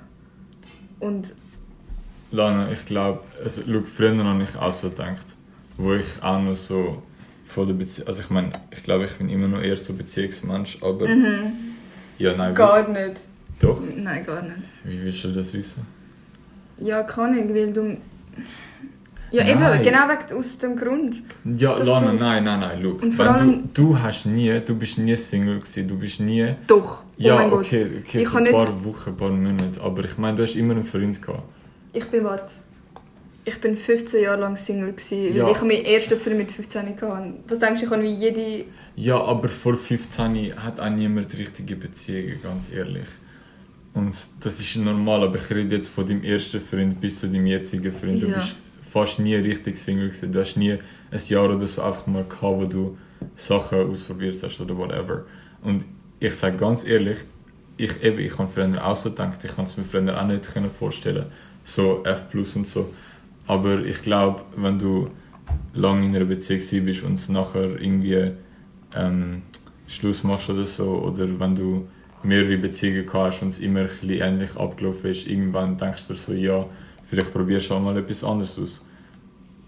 Und 0.99 1.33
Lana, 2.31 2.71
ich 2.71 2.85
glaube, 2.85 3.21
also, 3.43 3.61
schau, 3.65 3.81
früher 3.83 4.15
habe 4.23 4.43
ich 4.43 4.55
auch 4.55 4.71
so 4.71 4.89
gedacht, 4.89 5.35
wo 5.77 5.93
ich 5.93 6.05
auch 6.21 6.41
noch 6.41 6.55
so 6.55 7.03
von 7.43 7.67
der 7.67 7.73
Beziehung, 7.73 8.07
also 8.07 8.21
ich 8.21 8.29
meine, 8.29 8.51
ich 8.71 8.83
glaube, 8.83 9.05
ich 9.05 9.11
bin 9.17 9.29
immer 9.29 9.47
noch 9.47 9.61
eher 9.61 9.75
so 9.75 9.93
Beziehungsmensch, 9.93 10.77
aber 10.81 11.07
ja, 12.17 12.35
nein, 12.37 12.51
Mhm. 12.51 12.55
gar 12.55 12.87
nicht. 12.87 13.21
doch. 13.59 13.81
Nein, 13.95 14.25
gar 14.25 14.41
nicht. 14.43 14.57
Wie 14.83 15.01
willst 15.03 15.23
du 15.25 15.31
das 15.33 15.53
wissen? 15.53 15.85
Ja, 16.77 17.03
kann 17.03 17.37
ich, 17.37 17.53
weil 17.53 17.73
du... 17.73 17.97
Ja, 19.31 19.43
Nein. 19.45 19.75
eben, 19.75 19.83
genau 19.83 19.99
wegen, 20.09 20.37
aus 20.39 20.57
dem 20.57 20.75
Grund. 20.75 21.15
Ja, 21.45 21.77
Lana, 21.77 22.11
nein, 22.13 22.43
nein, 22.43 22.59
nein, 22.59 22.79
schau. 22.81 22.89
Und 23.01 23.13
vor 23.13 23.25
allem- 23.27 23.69
du, 23.73 23.89
du 23.91 23.99
hast 23.99 24.25
nie, 24.25 24.59
du 24.65 24.75
bist 24.75 24.97
nie 24.97 25.15
Single 25.15 25.59
gewesen, 25.59 25.87
du 25.87 25.97
bist 25.97 26.19
nie... 26.19 26.53
Doch. 26.67 27.01
Ja, 27.17 27.35
oh 27.35 27.37
mein 27.37 27.49
Gott. 27.49 27.65
okay, 27.65 27.87
okay, 28.01 28.21
Ich 28.23 28.27
kann 28.27 28.37
ein 28.39 28.43
nicht- 28.43 28.51
paar 28.53 28.83
Wochen, 28.85 29.09
ein 29.11 29.15
paar 29.17 29.29
Monate, 29.29 29.81
aber 29.81 30.03
ich 30.03 30.17
meine, 30.17 30.35
du 30.35 30.43
hast 30.43 30.55
immer 30.55 30.73
einen 30.73 30.83
Freund 30.83 31.21
gehabt. 31.21 31.43
Ich 31.93 32.05
bin, 32.05 32.23
warte. 32.25 32.51
Ich 33.45 33.59
bin 33.59 33.75
15 33.77 34.21
Jahre 34.23 34.41
lang 34.41 34.55
Single 34.57 34.91
gewesen, 34.91 35.33
Ja. 35.35 35.45
weil 35.45 35.53
ich 35.53 35.61
meinen 35.61 35.85
ersten 35.85 36.17
Freund 36.19 36.37
mit 36.37 36.51
15 36.51 36.89
hatte. 36.89 37.33
Was 37.47 37.57
denkst 37.59 37.79
du, 37.79 37.85
ich 37.85 37.91
habe 37.91 38.03
wie 38.03 38.13
jede... 38.13 38.65
Ja, 38.97 39.19
aber 39.23 39.47
vor 39.47 39.77
15 39.77 40.53
hat 40.61 40.79
auch 40.79 40.89
niemand 40.89 41.35
richtige 41.37 41.75
Beziehungen, 41.77 42.39
ganz 42.43 42.71
ehrlich. 42.71 43.07
Und 43.93 44.13
das 44.41 44.59
ist 44.59 44.75
normal, 44.75 45.23
aber 45.23 45.37
ich 45.37 45.49
rede 45.49 45.73
jetzt 45.75 45.87
von 45.87 46.05
deinem 46.05 46.23
ersten 46.23 46.59
Freund 46.61 46.99
bis 46.99 47.19
zu 47.21 47.27
deinem 47.27 47.45
jetzigen 47.47 47.91
Freund. 47.91 48.21
Du 48.21 48.27
Ja. 48.27 48.35
bist 48.35 48.55
fast 48.91 49.19
nie 49.19 49.35
richtig 49.35 49.77
Single 49.77 50.09
gewesen. 50.09 50.33
Du 50.33 50.39
hast 50.41 50.57
nie 50.57 50.73
ein 50.73 51.21
Jahr 51.29 51.49
oder 51.49 51.65
so 51.65 51.81
einfach 51.81 52.07
mal 52.07 52.25
gehabt, 52.25 52.41
wo 52.43 52.65
du 52.65 52.97
Sachen 53.37 53.89
ausprobiert 53.89 54.43
hast 54.43 54.59
oder 54.59 54.77
whatever. 54.77 55.23
Und 55.63 55.85
ich 56.19 56.33
sage 56.33 56.57
ganz 56.57 56.83
ehrlich, 56.83 57.19
ich, 57.77 58.03
eben, 58.03 58.19
ich 58.19 58.37
habe 58.37 58.49
früher 58.49 58.85
auch 58.85 58.95
so 58.95 59.11
gedacht, 59.11 59.41
ich 59.43 59.55
kann 59.55 59.63
es 59.63 59.77
mir 59.77 59.85
früher 59.85 60.21
auch 60.21 60.27
nicht 60.27 60.45
vorstellen, 60.77 61.27
so 61.63 62.03
F 62.03 62.29
plus 62.29 62.55
und 62.57 62.67
so. 62.67 62.93
Aber 63.47 63.79
ich 63.79 64.01
glaube, 64.01 64.43
wenn 64.57 64.77
du 64.77 65.09
lange 65.73 66.05
in 66.05 66.15
einer 66.15 66.25
Beziehung 66.25 66.85
bist 66.85 67.03
und 67.03 67.13
es 67.13 67.29
nachher 67.29 67.79
irgendwie 67.79 68.31
ähm, 68.95 69.41
Schluss 69.87 70.23
machst 70.23 70.49
oder 70.49 70.65
so, 70.65 70.97
oder 70.99 71.39
wenn 71.39 71.55
du 71.55 71.87
mehrere 72.23 72.57
Beziehungen 72.57 73.05
hast 73.13 73.41
und 73.41 73.47
es 73.47 73.59
immer 73.59 73.79
ein 73.79 73.85
bisschen 73.85 74.09
ähnlich 74.09 74.57
abgelaufen 74.57 75.11
ist, 75.11 75.27
irgendwann 75.27 75.77
denkst 75.77 76.09
du 76.09 76.15
so, 76.15 76.33
ja, 76.33 76.65
vielleicht 77.03 77.33
probierst 77.33 77.69
du 77.69 77.75
auch 77.75 77.79
mal 77.79 77.97
etwas 77.97 78.23
anderes 78.23 78.57
aus. 78.59 78.85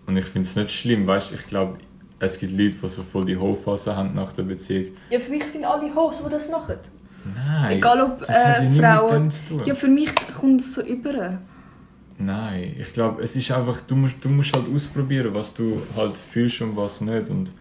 Und 0.05 0.17
ich 0.17 0.25
finde 0.25 0.47
es 0.47 0.55
nicht 0.55 0.71
schlimm, 0.71 1.07
weißt 1.07 1.31
du, 1.31 1.35
ich 1.35 1.47
glaube, 1.47 1.77
es 2.19 2.37
gibt 2.37 2.53
Leute, 2.53 2.75
die 2.81 2.87
so 2.87 3.03
voll 3.03 3.25
die 3.25 3.37
Hochphase 3.37 3.95
haben 3.95 4.13
nach 4.13 4.31
der 4.31 4.43
Beziehung. 4.43 4.93
Ja, 5.09 5.19
für 5.19 5.31
mich 5.31 5.43
sind 5.45 5.65
alle 5.65 5.93
Hosts, 5.93 6.23
die 6.23 6.29
das 6.29 6.49
machen. 6.49 6.75
Nein, 7.35 7.77
Egal 7.77 8.01
ob 8.01 8.21
äh, 8.21 8.69
Frauen... 8.79 9.29
Ja, 9.65 9.75
für 9.75 9.87
mich 9.87 10.09
kommt 10.39 10.61
es 10.61 10.73
so 10.73 10.81
über. 10.81 11.39
Nein, 12.17 12.75
ich 12.79 12.93
glaube, 12.93 13.21
es 13.23 13.35
ist 13.35 13.51
einfach, 13.51 13.81
du 13.81 13.95
musst, 13.95 14.23
du 14.23 14.29
musst 14.29 14.55
halt 14.55 14.65
ausprobieren, 14.73 15.33
was 15.33 15.53
du 15.53 15.81
halt 15.95 16.15
fühlst 16.15 16.61
und 16.61 16.75
was 16.75 17.01
nicht. 17.01 17.29
Und 17.29 17.51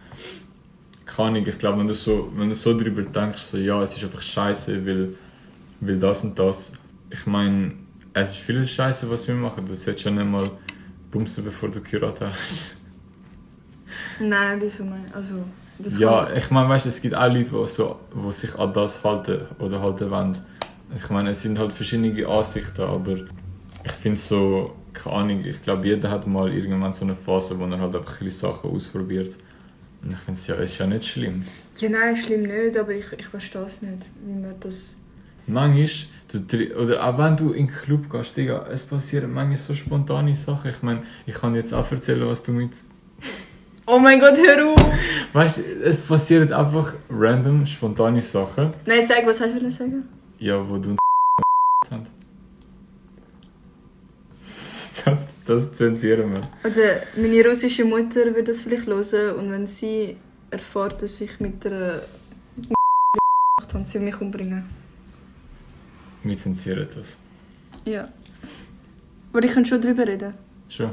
keine 1.05 1.29
Ahnung, 1.29 1.45
ich 1.47 1.59
glaube, 1.59 1.79
wenn 1.79 1.87
du 1.87 1.93
so, 1.93 2.31
wenn 2.35 2.49
du 2.49 2.55
so 2.55 2.77
drüber 2.77 3.01
denkst, 3.01 3.41
so, 3.41 3.57
ja, 3.57 3.81
es 3.81 3.95
ist 3.97 4.03
einfach 4.03 4.21
scheiße, 4.21 4.85
weil, 4.85 5.15
weil 5.79 5.99
das 5.99 6.23
und 6.23 6.37
das. 6.37 6.73
Ich 7.09 7.25
meine, 7.25 7.73
es 8.13 8.31
ist 8.31 8.37
viel 8.37 8.65
Scheiße, 8.65 9.09
was 9.09 9.27
wir 9.27 9.35
machen. 9.35 9.65
Du 9.65 9.75
solltest 9.75 10.05
ja 10.05 10.11
nicht 10.11 10.25
mal 10.25 10.51
bumsen, 11.09 11.43
bevor 11.43 11.69
du 11.69 11.81
geheiratet 11.81 12.29
hast. 12.31 12.75
Nein, 14.19 14.59
wieso 14.61 14.83
mein... 14.83 15.05
Also, 15.13 15.43
das 15.79 15.99
ja, 15.99 16.25
kann... 16.25 16.37
ich 16.37 16.49
meine, 16.51 16.69
weißt 16.69 16.85
du, 16.85 16.89
es 16.89 17.01
gibt 17.01 17.15
auch 17.15 17.27
Leute, 17.27 17.51
die, 17.51 17.67
so, 17.67 17.99
die 18.13 18.31
sich 18.31 18.55
an 18.55 18.73
das 18.73 19.03
halten 19.03 19.41
oder 19.59 19.81
halten 19.81 20.09
wollen. 20.11 20.37
Ich 20.95 21.09
meine, 21.09 21.31
es 21.31 21.41
sind 21.41 21.57
halt 21.57 21.73
verschiedene 21.73 22.27
Ansichten, 22.27 22.81
aber 22.81 23.15
ich 23.83 23.91
finde 23.91 24.19
so, 24.19 24.75
keine 24.93 25.15
Ahnung, 25.15 25.39
ich 25.43 25.63
glaube, 25.63 25.87
jeder 25.87 26.11
hat 26.11 26.27
mal 26.27 26.51
irgendwann 26.53 26.93
so 26.93 27.05
eine 27.05 27.15
Phase, 27.15 27.57
wo 27.57 27.65
er 27.65 27.79
halt 27.79 27.95
einfach 27.95 28.21
ein 28.21 28.29
Sachen 28.29 28.69
ausprobiert. 28.69 29.37
Und 30.03 30.11
ich 30.11 30.19
finde 30.19 30.39
es 30.39 30.47
ja, 30.47 30.55
ist 30.55 30.77
ja 30.77 30.85
nicht 30.85 31.07
schlimm. 31.07 31.39
Ja, 31.77 31.89
nein, 31.89 32.15
schlimm 32.15 32.43
nicht, 32.43 32.77
aber 32.77 32.91
ich, 32.91 33.11
ich 33.17 33.25
verstehe 33.25 33.63
es 33.63 33.81
nicht, 33.81 34.03
wie 34.25 34.33
man 34.33 34.53
das... 34.59 34.97
Manchmal, 35.47 35.89
du, 36.39 36.75
oder 36.75 37.05
auch 37.05 37.17
wenn 37.17 37.37
du 37.37 37.51
in 37.51 37.67
den 37.67 37.75
Club 37.75 38.09
gehst, 38.09 38.35
Digga, 38.35 38.67
es 38.71 38.83
passieren 38.83 39.33
manchmal 39.33 39.57
so 39.57 39.75
spontane 39.75 40.33
Sachen. 40.35 40.69
Ich 40.71 40.81
meine, 40.81 41.03
ich 41.25 41.35
kann 41.35 41.55
jetzt 41.55 41.73
auch 41.73 41.89
erzählen, 41.91 42.27
was 42.27 42.43
du 42.43 42.51
mit... 42.51 42.71
Oh 43.85 43.99
mein 43.99 44.19
Gott, 44.19 44.37
hör 44.37 44.67
auf! 44.67 44.85
Weißt 45.33 45.57
du, 45.57 45.61
es 45.83 46.01
passieren 46.01 46.51
einfach 46.53 46.93
random, 47.09 47.65
spontane 47.65 48.21
Sachen. 48.21 48.73
Nein, 48.85 49.05
sag, 49.05 49.25
was 49.25 49.41
hast 49.41 49.53
du 49.53 49.55
wollen 49.55 49.71
sagen? 49.71 50.07
Ja, 50.39 50.67
wo 50.67 50.77
du 50.77 50.95
haben. 51.91 52.03
Das, 55.05 55.27
das 55.45 55.73
zensieren 55.73 56.31
wir. 56.31 56.71
Oder 56.71 57.03
meine 57.17 57.45
russische 57.47 57.83
Mutter 57.83 58.33
wird 58.33 58.47
das 58.47 58.61
vielleicht 58.61 58.87
hören 58.87 59.35
und 59.35 59.51
wenn 59.51 59.67
sie 59.67 60.15
erfährt, 60.49 61.01
dass 61.01 61.19
ich 61.19 61.39
mit 61.39 61.65
einer 61.65 62.01
habe, 63.73 63.85
sie 63.85 63.99
mich 63.99 64.19
umbringen. 64.21 64.63
Wir 66.23 66.37
zensieren 66.37 66.87
das. 66.95 67.17
Ja. 67.85 68.07
Aber 69.31 69.43
ich 69.43 69.51
kann 69.51 69.65
schon 69.65 69.81
drüber 69.81 70.07
reden. 70.07 70.33
Schon. 70.69 70.91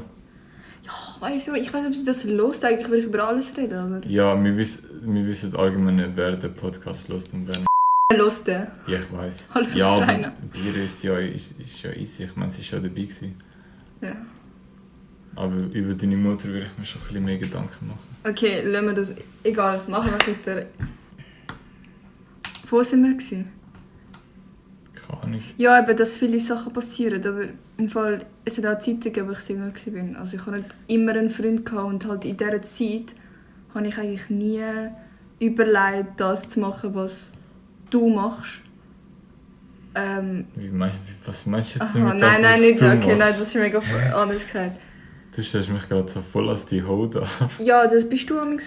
Weißt 1.19 1.47
du, 1.47 1.53
ich 1.53 1.71
weiß 1.71 1.81
nicht, 1.81 1.91
ob 1.91 1.95
sie 1.95 2.05
das 2.05 2.23
lost. 2.23 2.65
Eigentlich 2.65 2.87
würde 2.87 2.99
ich 2.99 3.05
über 3.05 3.23
alles 3.23 3.55
reden, 3.55 3.77
aber... 3.77 4.07
Ja, 4.07 4.43
wir, 4.43 4.57
wiss, 4.57 4.83
wir 5.01 5.25
wissen 5.25 5.55
allgemein 5.55 5.97
nicht, 5.97 6.09
wer 6.15 6.35
den 6.35 6.53
Podcast 6.55 7.07
lost 7.09 7.33
und 7.33 7.47
wer 7.47 7.57
nicht. 7.57 7.67
Lost. 8.17 8.47
Ja, 8.47 8.67
ich 8.87 9.11
weiß. 9.11 9.49
Alles 9.53 9.75
ja, 9.75 9.87
aber 9.87 10.07
rein. 10.07 10.31
Bier 10.51 10.83
ist 10.83 11.01
ja, 11.03 11.17
ist, 11.17 11.57
ist 11.59 11.81
ja 11.83 11.91
easy. 11.93 12.25
Ich 12.25 12.35
meine, 12.35 12.51
sie 12.51 12.61
ist 12.61 12.71
ja 12.71 12.79
dabei 12.79 12.89
gewesen. 12.89 13.35
Ja. 14.01 14.15
Aber 15.35 15.55
über 15.71 15.93
deine 15.93 16.17
Mutter 16.17 16.49
würde 16.49 16.65
ich 16.65 16.77
mir 16.77 16.85
schon 16.85 17.01
ein 17.01 17.07
bisschen 17.07 17.23
mehr 17.23 17.37
Gedanken 17.37 17.87
machen. 17.87 18.17
Okay, 18.23 18.63
lassen 18.63 18.87
wir 18.87 18.93
das... 18.93 19.13
Egal, 19.43 19.79
machen 19.87 20.11
wir 20.11 20.35
weiter. 20.35 20.65
Wo 22.69 22.83
sind 22.83 23.03
wir? 23.03 23.11
Gewesen? 23.11 23.60
Keine 25.09 25.23
Ahnung. 25.23 25.41
Ja, 25.57 25.81
eben, 25.81 25.97
dass 25.97 26.17
viele 26.17 26.39
Sachen 26.39 26.73
passieren, 26.73 27.25
aber 27.25 27.43
im 27.77 27.89
Fall, 27.89 28.25
es 28.45 28.57
hat 28.57 28.65
auch 28.65 28.79
Zeiten 28.79 28.99
gegeben, 29.01 29.27
wo 29.27 29.31
ich 29.33 29.39
Single 29.39 29.73
war. 29.73 30.19
Also 30.21 30.37
ich 30.37 30.45
hatte 30.45 30.57
nicht 30.57 30.75
immer 30.87 31.13
einen 31.13 31.29
Freund 31.29 31.65
gehabt 31.65 31.85
und 31.87 32.05
halt 32.07 32.25
in 32.25 32.37
dieser 32.37 32.61
Zeit 32.61 33.15
habe 33.73 33.87
ich 33.87 33.97
eigentlich 33.97 34.29
nie 34.29 34.63
überlegt, 35.39 36.19
das 36.19 36.49
zu 36.49 36.59
machen, 36.59 36.93
was 36.95 37.31
du 37.89 38.09
machst. 38.09 38.61
Ähm, 39.93 40.45
Wie 40.55 40.71
wie- 40.71 40.89
was 41.25 41.45
meinst 41.45 41.75
du 41.75 41.79
jetzt 41.79 41.95
aha, 41.95 41.99
damit, 41.99 42.21
nein, 42.21 42.31
dass 42.31 42.41
nein, 42.41 42.53
es 42.53 42.61
nicht. 42.61 42.81
Okay, 42.81 43.07
nein, 43.15 43.19
das 43.19 43.41
ist 43.41 43.55
mega 43.55 43.79
anders 44.15 44.45
gesagt. 44.45 44.77
Du 45.35 45.41
stellst 45.43 45.69
mich 45.69 45.87
gerade 45.87 46.07
so 46.07 46.21
voll 46.21 46.49
als 46.49 46.65
die 46.65 46.81
Ho 46.83 47.05
da. 47.07 47.25
Ja, 47.59 47.85
das 47.87 48.07
bist 48.07 48.29
du 48.29 48.35
für 48.39 48.45
mich. 48.45 48.63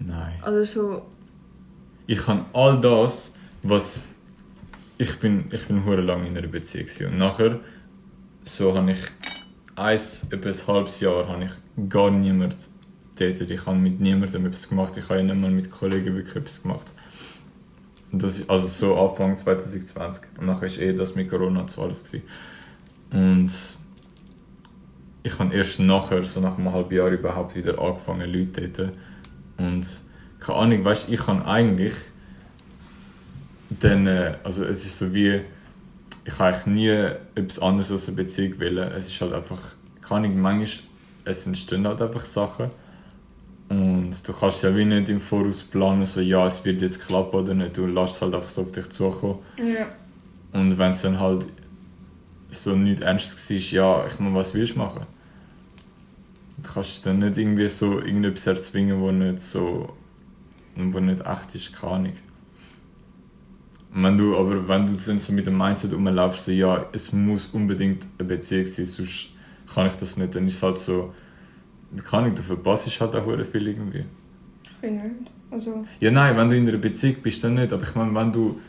Nein. 0.00 0.32
Also 0.42 0.64
so, 0.64 1.02
ich 2.06 2.18
kann 2.18 2.44
all 2.52 2.80
das, 2.80 3.32
was 3.62 4.02
ich 5.00 5.18
bin, 5.18 5.46
ich 5.50 5.66
bin 5.66 5.86
hure 5.86 6.02
lang 6.02 6.26
in 6.26 6.36
einer 6.36 6.46
Beziehung 6.46 6.84
gewesen. 6.84 7.06
und 7.06 7.16
nachher 7.16 7.58
so 8.44 8.76
habe 8.76 8.90
ich 8.90 8.98
eins, 9.74 10.26
etwa 10.30 10.50
ein 10.50 10.66
halbes 10.66 11.00
Jahr 11.00 11.26
habe 11.26 11.44
ich 11.44 11.88
gar 11.88 12.10
niemand 12.10 12.56
datet. 13.16 13.50
Ich 13.50 13.64
habe 13.64 13.78
mit 13.78 13.98
niemandem 13.98 14.44
etwas 14.44 14.68
gemacht. 14.68 14.94
Ich 14.98 15.04
habe 15.04 15.16
ja 15.16 15.22
nicht 15.24 15.36
mal 15.36 15.50
mit 15.50 15.70
Kollegen 15.70 16.14
wirklich 16.16 16.36
etwas 16.36 16.62
gemacht. 16.62 16.92
Das 18.12 18.40
ist 18.40 18.50
also 18.50 18.66
so 18.66 18.98
Anfang 18.98 19.36
2020 19.38 20.22
und 20.38 20.46
nachher 20.46 20.66
ist 20.66 20.78
eh 20.78 20.92
das 20.92 21.14
mit 21.14 21.30
Corona 21.30 21.66
so 21.66 21.82
alles 21.82 22.04
gewesen. 22.04 22.24
Und 23.10 23.50
ich 25.22 25.38
habe 25.38 25.54
erst 25.54 25.80
nachher, 25.80 26.24
so 26.24 26.40
nach 26.40 26.58
einem 26.58 26.72
halben 26.72 26.94
Jahr 26.94 27.08
überhaupt 27.08 27.54
wieder 27.54 27.78
angefangen 27.78 28.30
Leute 28.30 28.70
zu 28.70 28.84
daten. 28.84 28.92
Und 29.56 30.02
keine 30.40 30.58
Ahnung, 30.58 30.84
weißt 30.84 31.08
ich 31.08 31.20
kann 31.20 31.42
eigentlich 31.42 31.94
dann, 33.70 34.06
äh, 34.06 34.34
also 34.42 34.64
es 34.64 34.84
ist 34.84 34.98
so 34.98 35.14
wie, 35.14 35.42
ich 36.24 36.38
habe 36.38 36.54
eigentlich 36.54 36.66
nie 36.66 36.88
etwas 37.34 37.60
anderes 37.60 37.90
als 37.92 38.08
eine 38.08 38.16
Beziehung 38.16 38.58
wählen. 38.58 38.90
Es 38.92 39.08
ist 39.08 39.20
halt 39.20 39.32
einfach, 39.32 39.60
keine 40.00 40.26
Ahnung, 40.26 40.40
manchmal, 40.40 40.84
es 41.24 41.46
entstehen 41.46 41.86
halt 41.86 42.02
einfach 42.02 42.24
Sachen. 42.24 42.70
Und 43.68 44.26
du 44.26 44.32
kannst 44.32 44.64
ja 44.64 44.76
wie 44.76 44.84
nicht 44.84 45.08
im 45.08 45.20
Voraus 45.20 45.62
planen, 45.62 46.04
so 46.04 46.20
ja, 46.20 46.44
es 46.46 46.64
wird 46.64 46.82
jetzt 46.82 47.06
klappen 47.06 47.36
oder 47.36 47.54
nicht. 47.54 47.76
Du 47.76 47.86
lässt 47.86 48.16
es 48.16 48.22
halt 48.22 48.34
einfach 48.34 48.48
so 48.48 48.62
auf 48.62 48.72
dich 48.72 48.90
zukommen. 48.90 49.38
ja. 49.56 49.86
Und 50.52 50.76
wenn 50.78 50.90
es 50.90 51.02
dann 51.02 51.20
halt 51.20 51.46
so 52.50 52.74
nicht 52.74 53.02
ernst 53.02 53.48
war, 53.48 53.56
ja, 53.56 54.06
ich 54.08 54.18
meine, 54.18 54.34
was 54.34 54.52
willst 54.54 54.74
du 54.74 54.78
machen? 54.78 55.06
Du 56.56 56.72
kannst 56.72 57.06
dann 57.06 57.20
nicht 57.20 57.38
irgendwie 57.38 57.68
so 57.68 58.00
irgendetwas 58.00 58.48
erzwingen, 58.48 59.00
wo 59.00 59.12
nicht 59.12 59.40
so, 59.40 59.94
wo 60.74 60.98
nicht 60.98 61.24
echt 61.24 61.54
ist, 61.54 61.72
keine 61.72 61.92
Ahnung. 61.92 62.12
Wenn 63.92 64.16
du, 64.16 64.36
aber 64.36 64.68
wenn 64.68 64.86
du 64.86 64.92
dann 64.92 65.18
so 65.18 65.32
mit 65.32 65.46
dem 65.46 65.58
Mindset 65.58 65.92
rumlaufst, 65.92 66.44
so, 66.44 66.52
ja, 66.52 66.86
es 66.92 67.12
muss 67.12 67.46
unbedingt 67.46 68.06
eine 68.18 68.28
Beziehung 68.28 68.66
sein, 68.66 68.84
sonst 68.84 69.30
kann 69.74 69.86
ich 69.86 69.94
das 69.94 70.16
nicht, 70.16 70.34
dann 70.34 70.46
ist 70.46 70.56
es 70.56 70.62
halt 70.62 70.78
so, 70.78 71.12
keine 72.08 72.24
Ahnung, 72.24 72.36
du 72.36 72.42
verpasst 72.42 73.00
halt 73.00 73.16
auch 73.16 73.44
viel 73.44 73.68
irgendwie. 73.68 74.04
Ich 74.82 74.90
nicht. 74.90 75.04
Also, 75.50 75.84
Ja, 75.98 76.10
nein, 76.10 76.36
wenn 76.36 76.48
du 76.48 76.56
in 76.56 76.68
einer 76.68 76.78
Beziehung 76.78 77.16
bist, 77.22 77.42
dann 77.42 77.54
nicht. 77.54 77.72
Aber 77.72 77.82
ich 77.82 77.94
meine, 77.94 78.14
wenn 78.14 78.32
du 78.32 78.60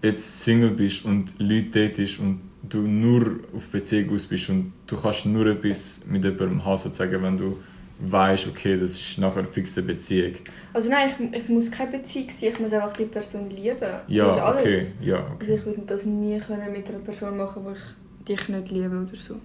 jetzt 0.00 0.42
Single 0.42 0.70
bist 0.70 1.04
und 1.04 1.38
Leute 1.38 1.88
datest 1.88 2.20
und 2.20 2.40
du 2.62 2.78
nur 2.80 3.40
auf 3.54 3.66
Beziehung 3.66 4.14
aus 4.14 4.24
bist 4.24 4.48
und 4.48 4.72
du 4.86 4.96
kannst 4.96 5.26
nur 5.26 5.46
etwas 5.46 6.02
mit 6.08 6.24
jemandem 6.24 6.64
haben, 6.64 6.76
sozusagen, 6.76 7.22
wenn 7.22 7.36
du 7.36 7.58
weißt, 8.04 8.48
okay, 8.48 8.78
das 8.78 8.92
ist 8.92 9.18
nachher 9.18 9.38
eine 9.40 9.48
fixe 9.48 9.82
Beziehung. 9.82 10.34
also 10.72 10.88
nein, 10.88 11.08
ich, 11.08 11.38
es 11.38 11.48
muss 11.48 11.70
keine 11.70 11.98
Beziehung 11.98 12.30
sein, 12.30 12.50
ich 12.52 12.60
muss 12.60 12.72
einfach 12.72 12.92
die 12.94 13.04
Person 13.04 13.48
lieben. 13.50 13.78
Das 13.80 14.02
ist 14.02 14.08
Ja, 14.10 14.26
alles. 14.44 14.60
okay. 14.62 14.86
Ja, 15.00 15.16
Also 15.18 15.32
okay. 15.34 15.54
ich 15.56 15.64
würde 15.66 15.82
das 15.86 16.04
nie 16.04 16.38
können 16.38 16.72
mit 16.72 16.88
einer 16.88 16.98
Person 16.98 17.36
machen, 17.36 17.64
wo 17.64 17.70
ich 17.70 18.26
dich 18.28 18.48
nicht 18.48 18.70
liebe 18.70 18.98
oder 19.02 19.16
so. 19.16 19.36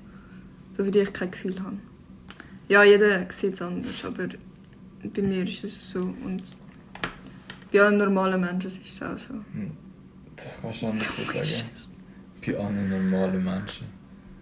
So 0.75 0.83
würde 0.85 1.01
ich 1.01 1.13
kein 1.13 1.31
Gefühl 1.31 1.59
haben. 1.61 1.81
Ja, 2.67 2.83
jeder 2.83 3.25
sieht 3.31 3.53
es 3.53 3.61
anders, 3.61 4.03
aber 4.05 4.27
bei 5.03 5.21
mir 5.21 5.43
ist 5.43 5.63
es 5.63 5.89
so. 5.91 5.99
Und 6.01 6.43
bei 7.71 7.81
allen 7.81 7.97
normalen 7.97 8.41
Menschen 8.41 8.67
ist 8.67 8.81
es 8.89 9.01
auch 9.01 9.17
so. 9.17 9.33
Das 10.35 10.59
kannst 10.61 10.81
du 10.81 10.87
auch 10.87 10.93
nicht 10.93 11.09
so 11.09 11.21
sagen. 11.31 11.63
Bei 12.45 12.57
allen 12.57 12.89
normalen 12.89 13.43
Menschen. 13.43 13.87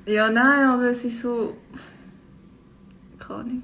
Ja, 0.05 0.29
nein, 0.29 0.67
aber 0.67 0.89
es 0.91 1.03
ist 1.05 1.21
so. 1.21 1.55
Keine 3.19 3.39
Ahnung. 3.39 3.63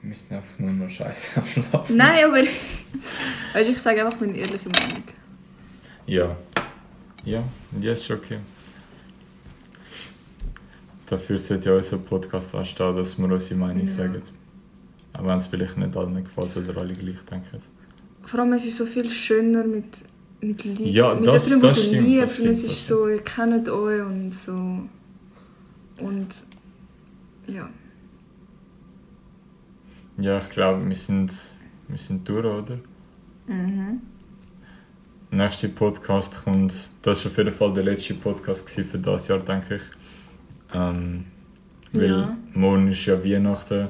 Wir 0.00 0.08
müssen 0.10 0.32
einfach 0.34 0.58
nur 0.58 0.72
noch 0.72 0.88
Scheiße 0.90 1.40
abschlafen. 1.40 1.96
Nein, 1.96 2.24
aber. 2.26 2.36
weißt 3.54 3.68
du, 3.68 3.72
ich 3.72 3.78
sage 3.78 4.04
einfach 4.06 4.20
meine 4.20 4.36
ehrliche 4.36 4.68
Meinung. 4.68 5.02
Ja. 6.06 6.36
Ja, 7.24 7.42
ja, 7.80 7.92
ist 7.92 8.06
schon 8.06 8.18
okay. 8.18 8.38
Dafür 11.06 11.38
sollte 11.38 11.70
ja 11.70 11.76
unser 11.76 11.98
Podcast 11.98 12.54
anstehen, 12.54 12.94
dass 12.96 13.18
wir 13.18 13.24
unsere 13.26 13.58
Meinung 13.58 13.86
Ja. 13.86 13.92
sagen. 13.92 14.22
Auch 15.14 15.24
wenn 15.24 15.36
es 15.36 15.46
vielleicht 15.46 15.76
nicht 15.76 15.96
allen 15.96 16.22
gefällt 16.22 16.56
oder 16.56 16.80
alle 16.80 16.92
gleich 16.92 17.20
denken. 17.24 17.58
Vor 18.22 18.40
allem, 18.40 18.52
es 18.52 18.64
ist 18.66 18.76
so 18.76 18.86
viel 18.86 19.08
schöner 19.10 19.64
mit, 19.64 20.04
mit 20.40 20.64
Leuten. 20.64 20.84
Ja, 20.86 21.14
mit 21.14 21.26
das- 21.26 21.48
du 21.48 21.74
stimmt, 21.74 22.06
liebst. 22.06 22.22
das 22.22 22.32
stimmt, 22.34 22.46
und 22.46 22.52
es 22.52 22.62
das 22.62 22.70
ist 22.72 22.86
so, 22.86 23.08
ihr 23.08 23.22
kennt 23.22 23.68
euch 23.68 24.02
und 24.02 24.32
so. 24.34 24.52
Und. 24.52 26.28
Ja. 27.46 27.68
Ja, 30.18 30.38
ich 30.38 30.48
glaube, 30.50 30.86
wir 30.86 30.96
sind, 30.96 31.32
wir 31.88 31.98
sind 31.98 32.28
durch, 32.28 32.44
oder? 32.44 32.78
Mhm. 33.46 34.00
nächste 35.30 35.68
Podcast 35.68 36.44
kommt, 36.44 36.72
das 37.02 37.24
war 37.24 37.30
auf 37.30 37.38
jeden 37.38 37.50
Fall 37.50 37.72
der 37.72 37.84
letzte 37.84 38.14
Podcast 38.14 38.68
für 38.68 38.98
das 38.98 39.28
Jahr, 39.28 39.38
denke 39.40 39.76
ich. 39.76 39.82
Ähm, 40.74 41.24
weil 41.92 42.10
Ja. 42.10 42.36
morgen 42.54 42.88
ist 42.88 43.04
ja 43.06 43.22
Weihnachten, 43.24 43.88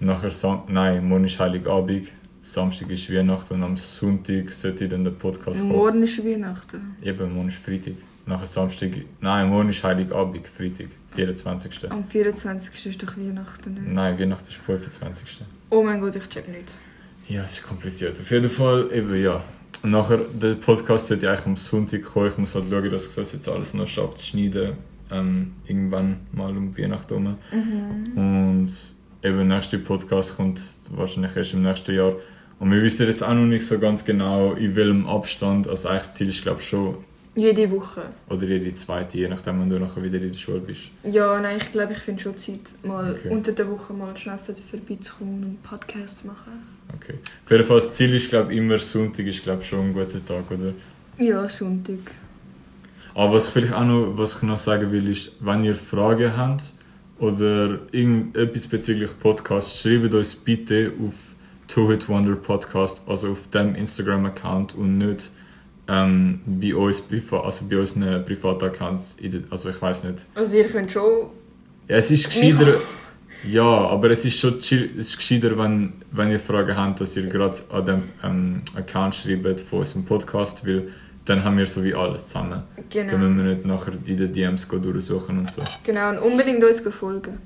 nachher 0.00 0.30
Sam 0.30 0.62
nein, 0.68 1.06
morgen 1.08 1.24
ist 1.24 1.38
Heiligabend, 1.38 2.12
Samstag 2.42 2.90
ist 2.90 3.12
Weihnachten 3.12 3.54
und 3.54 3.62
am 3.62 3.76
Sonntag 3.76 4.50
sollte 4.50 4.88
dann 4.88 5.04
der 5.04 5.12
Podcast 5.12 5.60
kommen. 5.60 5.72
Morgen 5.72 6.02
ist 6.02 6.24
Weihnachten. 6.24 6.96
Eben, 7.02 7.34
morgen 7.34 7.48
ist 7.48 7.58
Freitag. 7.58 7.94
Nachher 8.26 8.46
Samstag, 8.46 8.90
nein, 9.20 9.50
morgen 9.50 9.68
ist 9.68 9.84
Heiligabend, 9.84 10.48
Freitag, 10.48 10.86
24. 11.14 11.90
Am 11.90 12.04
24. 12.04 12.86
ist 12.86 13.02
doch 13.02 13.16
Weihnachten. 13.18 13.74
Nicht? 13.74 13.88
Nein, 13.88 14.18
Weihnachten 14.18 14.48
ist 14.48 14.56
25. 14.56 15.42
Oh 15.68 15.82
mein 15.82 16.00
Gott, 16.00 16.16
ich 16.16 16.26
check 16.28 16.48
nicht. 16.48 16.72
Ja, 17.28 17.42
es 17.42 17.58
ist 17.58 17.64
kompliziert. 17.64 18.18
Auf 18.18 18.30
jeden 18.30 18.48
Fall, 18.48 18.88
eben 18.92 19.14
ja. 19.22 19.42
Und 19.82 19.90
nachher, 19.90 20.18
der 20.32 20.54
Podcast 20.54 21.08
sollte 21.08 21.28
eigentlich 21.28 21.46
am 21.46 21.56
Sonntag 21.56 22.02
kommen. 22.02 22.28
Ich 22.28 22.38
muss 22.38 22.54
halt 22.54 22.64
schauen, 22.70 22.88
dass 22.88 23.08
ich 23.08 23.14
das 23.14 23.32
jetzt 23.32 23.48
alles 23.48 23.74
noch 23.74 23.86
schaffe 23.86 24.14
zu 24.14 24.26
schneiden. 24.26 24.72
Ähm, 25.10 25.52
irgendwann 25.66 26.20
mal 26.32 26.56
um 26.56 26.76
Weihnachten. 26.78 27.36
Mhm. 27.52 28.16
Und 28.16 28.72
eben 29.22 29.36
der 29.36 29.44
nächste 29.44 29.78
Podcast 29.78 30.36
kommt 30.36 30.60
wahrscheinlich 30.90 31.36
erst 31.36 31.52
im 31.52 31.62
nächsten 31.62 31.94
Jahr. 31.94 32.14
Und 32.58 32.70
wir 32.70 32.80
wissen 32.80 33.06
jetzt 33.06 33.22
auch 33.22 33.34
noch 33.34 33.44
nicht 33.44 33.66
so 33.66 33.78
ganz 33.78 34.02
genau, 34.04 34.54
in 34.54 34.74
welchem 34.74 35.06
Abstand. 35.06 35.68
Also 35.68 35.88
eigentlich 35.88 36.02
das 36.02 36.14
Ziel 36.14 36.28
ist, 36.30 36.42
glaube 36.42 36.60
ich, 36.60 36.68
schon, 36.68 36.96
Jede 37.36 37.68
Woche. 37.70 38.02
oder 38.30 38.44
jede 38.46 38.72
zweite, 38.74 39.18
je 39.18 39.28
nachdem, 39.28 39.60
wenn 39.60 39.68
du 39.68 39.78
nachher 39.80 40.02
wieder 40.02 40.20
in 40.20 40.30
der 40.30 40.38
Schule 40.38 40.60
bist. 40.60 40.90
Ja, 41.02 41.40
nein, 41.40 41.56
ich 41.60 41.72
glaube, 41.72 41.92
ich 41.92 41.98
finde 41.98 42.22
schon 42.22 42.36
Zeit, 42.36 42.60
mal 42.84 43.12
Okay. 43.12 43.28
unter 43.28 43.52
der 43.52 43.68
Woche 43.70 43.92
mal 43.92 44.16
schnell 44.16 44.38
vorbeizukommen 44.38 45.34
und 45.38 45.44
einen 45.44 45.58
Podcast 45.62 46.18
zu 46.20 46.28
machen. 46.28 46.52
Okay. 46.94 47.14
Auf 47.44 47.50
jeden 47.50 47.64
Fall, 47.64 47.78
das 47.80 47.92
Ziel 47.92 48.14
ist, 48.14 48.28
glaube 48.28 48.52
ich, 48.52 48.58
immer 48.58 48.78
Sonntag 48.78 49.26
ist, 49.26 49.42
glaube 49.42 49.62
schon 49.64 49.88
ein 49.88 49.92
guter 49.92 50.24
Tag, 50.24 50.48
oder? 50.50 50.72
Ja, 51.18 51.48
Sonntag. 51.48 51.98
Aber 53.14 53.32
was 53.34 53.46
ich 53.48 53.52
vielleicht 53.52 53.72
auch 53.72 53.84
noch, 53.84 54.12
was 54.16 54.36
ich 54.36 54.42
noch 54.42 54.58
sagen 54.58 54.90
will, 54.92 55.08
ist, 55.08 55.36
wenn 55.40 55.64
ihr 55.64 55.74
Fragen 55.74 56.36
habt 56.36 56.72
oder 57.18 57.80
irgendetwas 57.92 58.66
bezüglich 58.66 59.10
Podcast, 59.18 59.76
schreibt 59.78 60.14
uns 60.14 60.34
bitte 60.34 60.92
auf 61.04 61.14
Two 61.68 61.90
Hit 61.90 62.08
Wonder 62.08 62.34
Podcast, 62.36 63.02
also 63.06 63.30
auf 63.30 63.48
dem 63.50 63.74
Instagram-Account 63.74 64.74
und 64.74 64.98
nicht 64.98 65.32
ähm, 65.88 66.40
bei 66.46 66.74
uns 66.74 67.00
privat, 67.00 67.44
also 67.44 67.66
bei 67.68 67.78
unseren 67.78 68.24
privaten 68.24 68.64
Accounts. 68.64 69.16
Also 69.50 69.70
ich 69.70 69.80
weiß 69.80 70.04
nicht. 70.04 70.26
Also 70.34 70.56
ihr 70.56 70.66
könnt 70.68 70.90
schon... 70.90 71.28
Ja, 71.88 71.96
es 71.96 72.10
ist 72.10 72.26
gescheiter. 72.26 72.74
Ja, 73.46 73.62
aber 73.62 74.10
es 74.10 74.24
ist 74.24 74.38
schon 74.38 74.58
chill, 74.60 74.90
es 74.98 75.08
ist 75.08 75.16
gescheiter, 75.18 75.58
wenn, 75.58 75.92
wenn 76.12 76.30
ihr 76.30 76.38
Fragen 76.40 76.74
habt, 76.74 77.00
dass 77.02 77.14
ihr 77.16 77.24
gerade 77.24 77.58
an 77.70 77.84
dem 77.84 78.02
ähm, 78.22 78.62
Account 78.74 79.14
schreibt 79.14 79.60
von 79.60 79.80
unserem 79.80 80.04
Podcast, 80.06 80.66
weil 80.66 80.88
dann 81.26 81.44
haben 81.44 81.58
wir 81.58 81.66
so 81.66 81.84
wie 81.84 81.94
alles 81.94 82.26
zusammen. 82.26 82.62
Dann 82.90 83.04
müssen 83.06 83.08
Genau. 83.08 83.44
wir 83.44 83.54
nicht 83.54 83.66
nachher 83.66 83.92
die 83.92 84.16
den 84.16 84.32
DMs 84.32 84.66
go 84.66 84.78
durchsuchen 84.78 85.38
und 85.38 85.50
so. 85.52 85.62
Genau, 85.84 86.10
und 86.10 86.18
unbedingt 86.20 86.64
uns 86.64 86.80
folgen. 86.80 87.38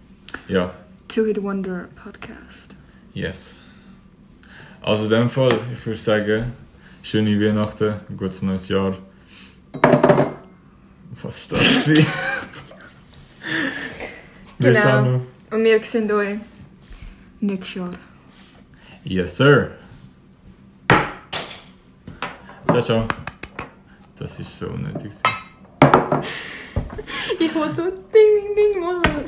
Ja, 0.47 0.72
Two 1.09 1.24
Hit 1.24 1.43
Wonder 1.43 1.89
Podcast. 2.05 2.74
yes. 3.14 3.57
Also 4.82 5.05
in 5.05 5.11
dem 5.11 5.28
Fall, 5.30 5.53
ich 5.74 5.84
würde 5.84 5.99
sagen, 5.99 6.53
schöne 7.09 7.41
Weihnachten, 7.41 8.01
ein 8.07 8.17
gutes 8.19 8.43
neues 8.43 8.69
Jahr. 8.69 8.95
Was 11.23 11.39
ist 11.39 11.53
das? 11.53 11.91
Genau. 14.59 15.23
Und 15.51 15.65
wir 15.65 15.83
sehen 15.85 16.13
euch 16.13 16.39
nächstes 17.41 17.75
Jahr. 17.77 17.93
Yes, 19.05 19.37
sir. 19.39 19.71
Ciao, 22.69 22.83
ciao. 22.83 23.09
Das 24.17 24.39
ist 24.39 24.59
so 24.59 24.69
unnötig. 24.69 25.15
Ich 27.39 27.55
wollte 27.55 27.75
so 27.75 27.85
Ding, 27.85 28.55
Ding, 28.55 28.55
Ding 28.55 28.81
machen. 28.81 29.25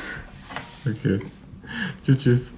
Okay. 0.84 1.20
Tschüss, 2.02 2.18
tschüss. 2.18 2.52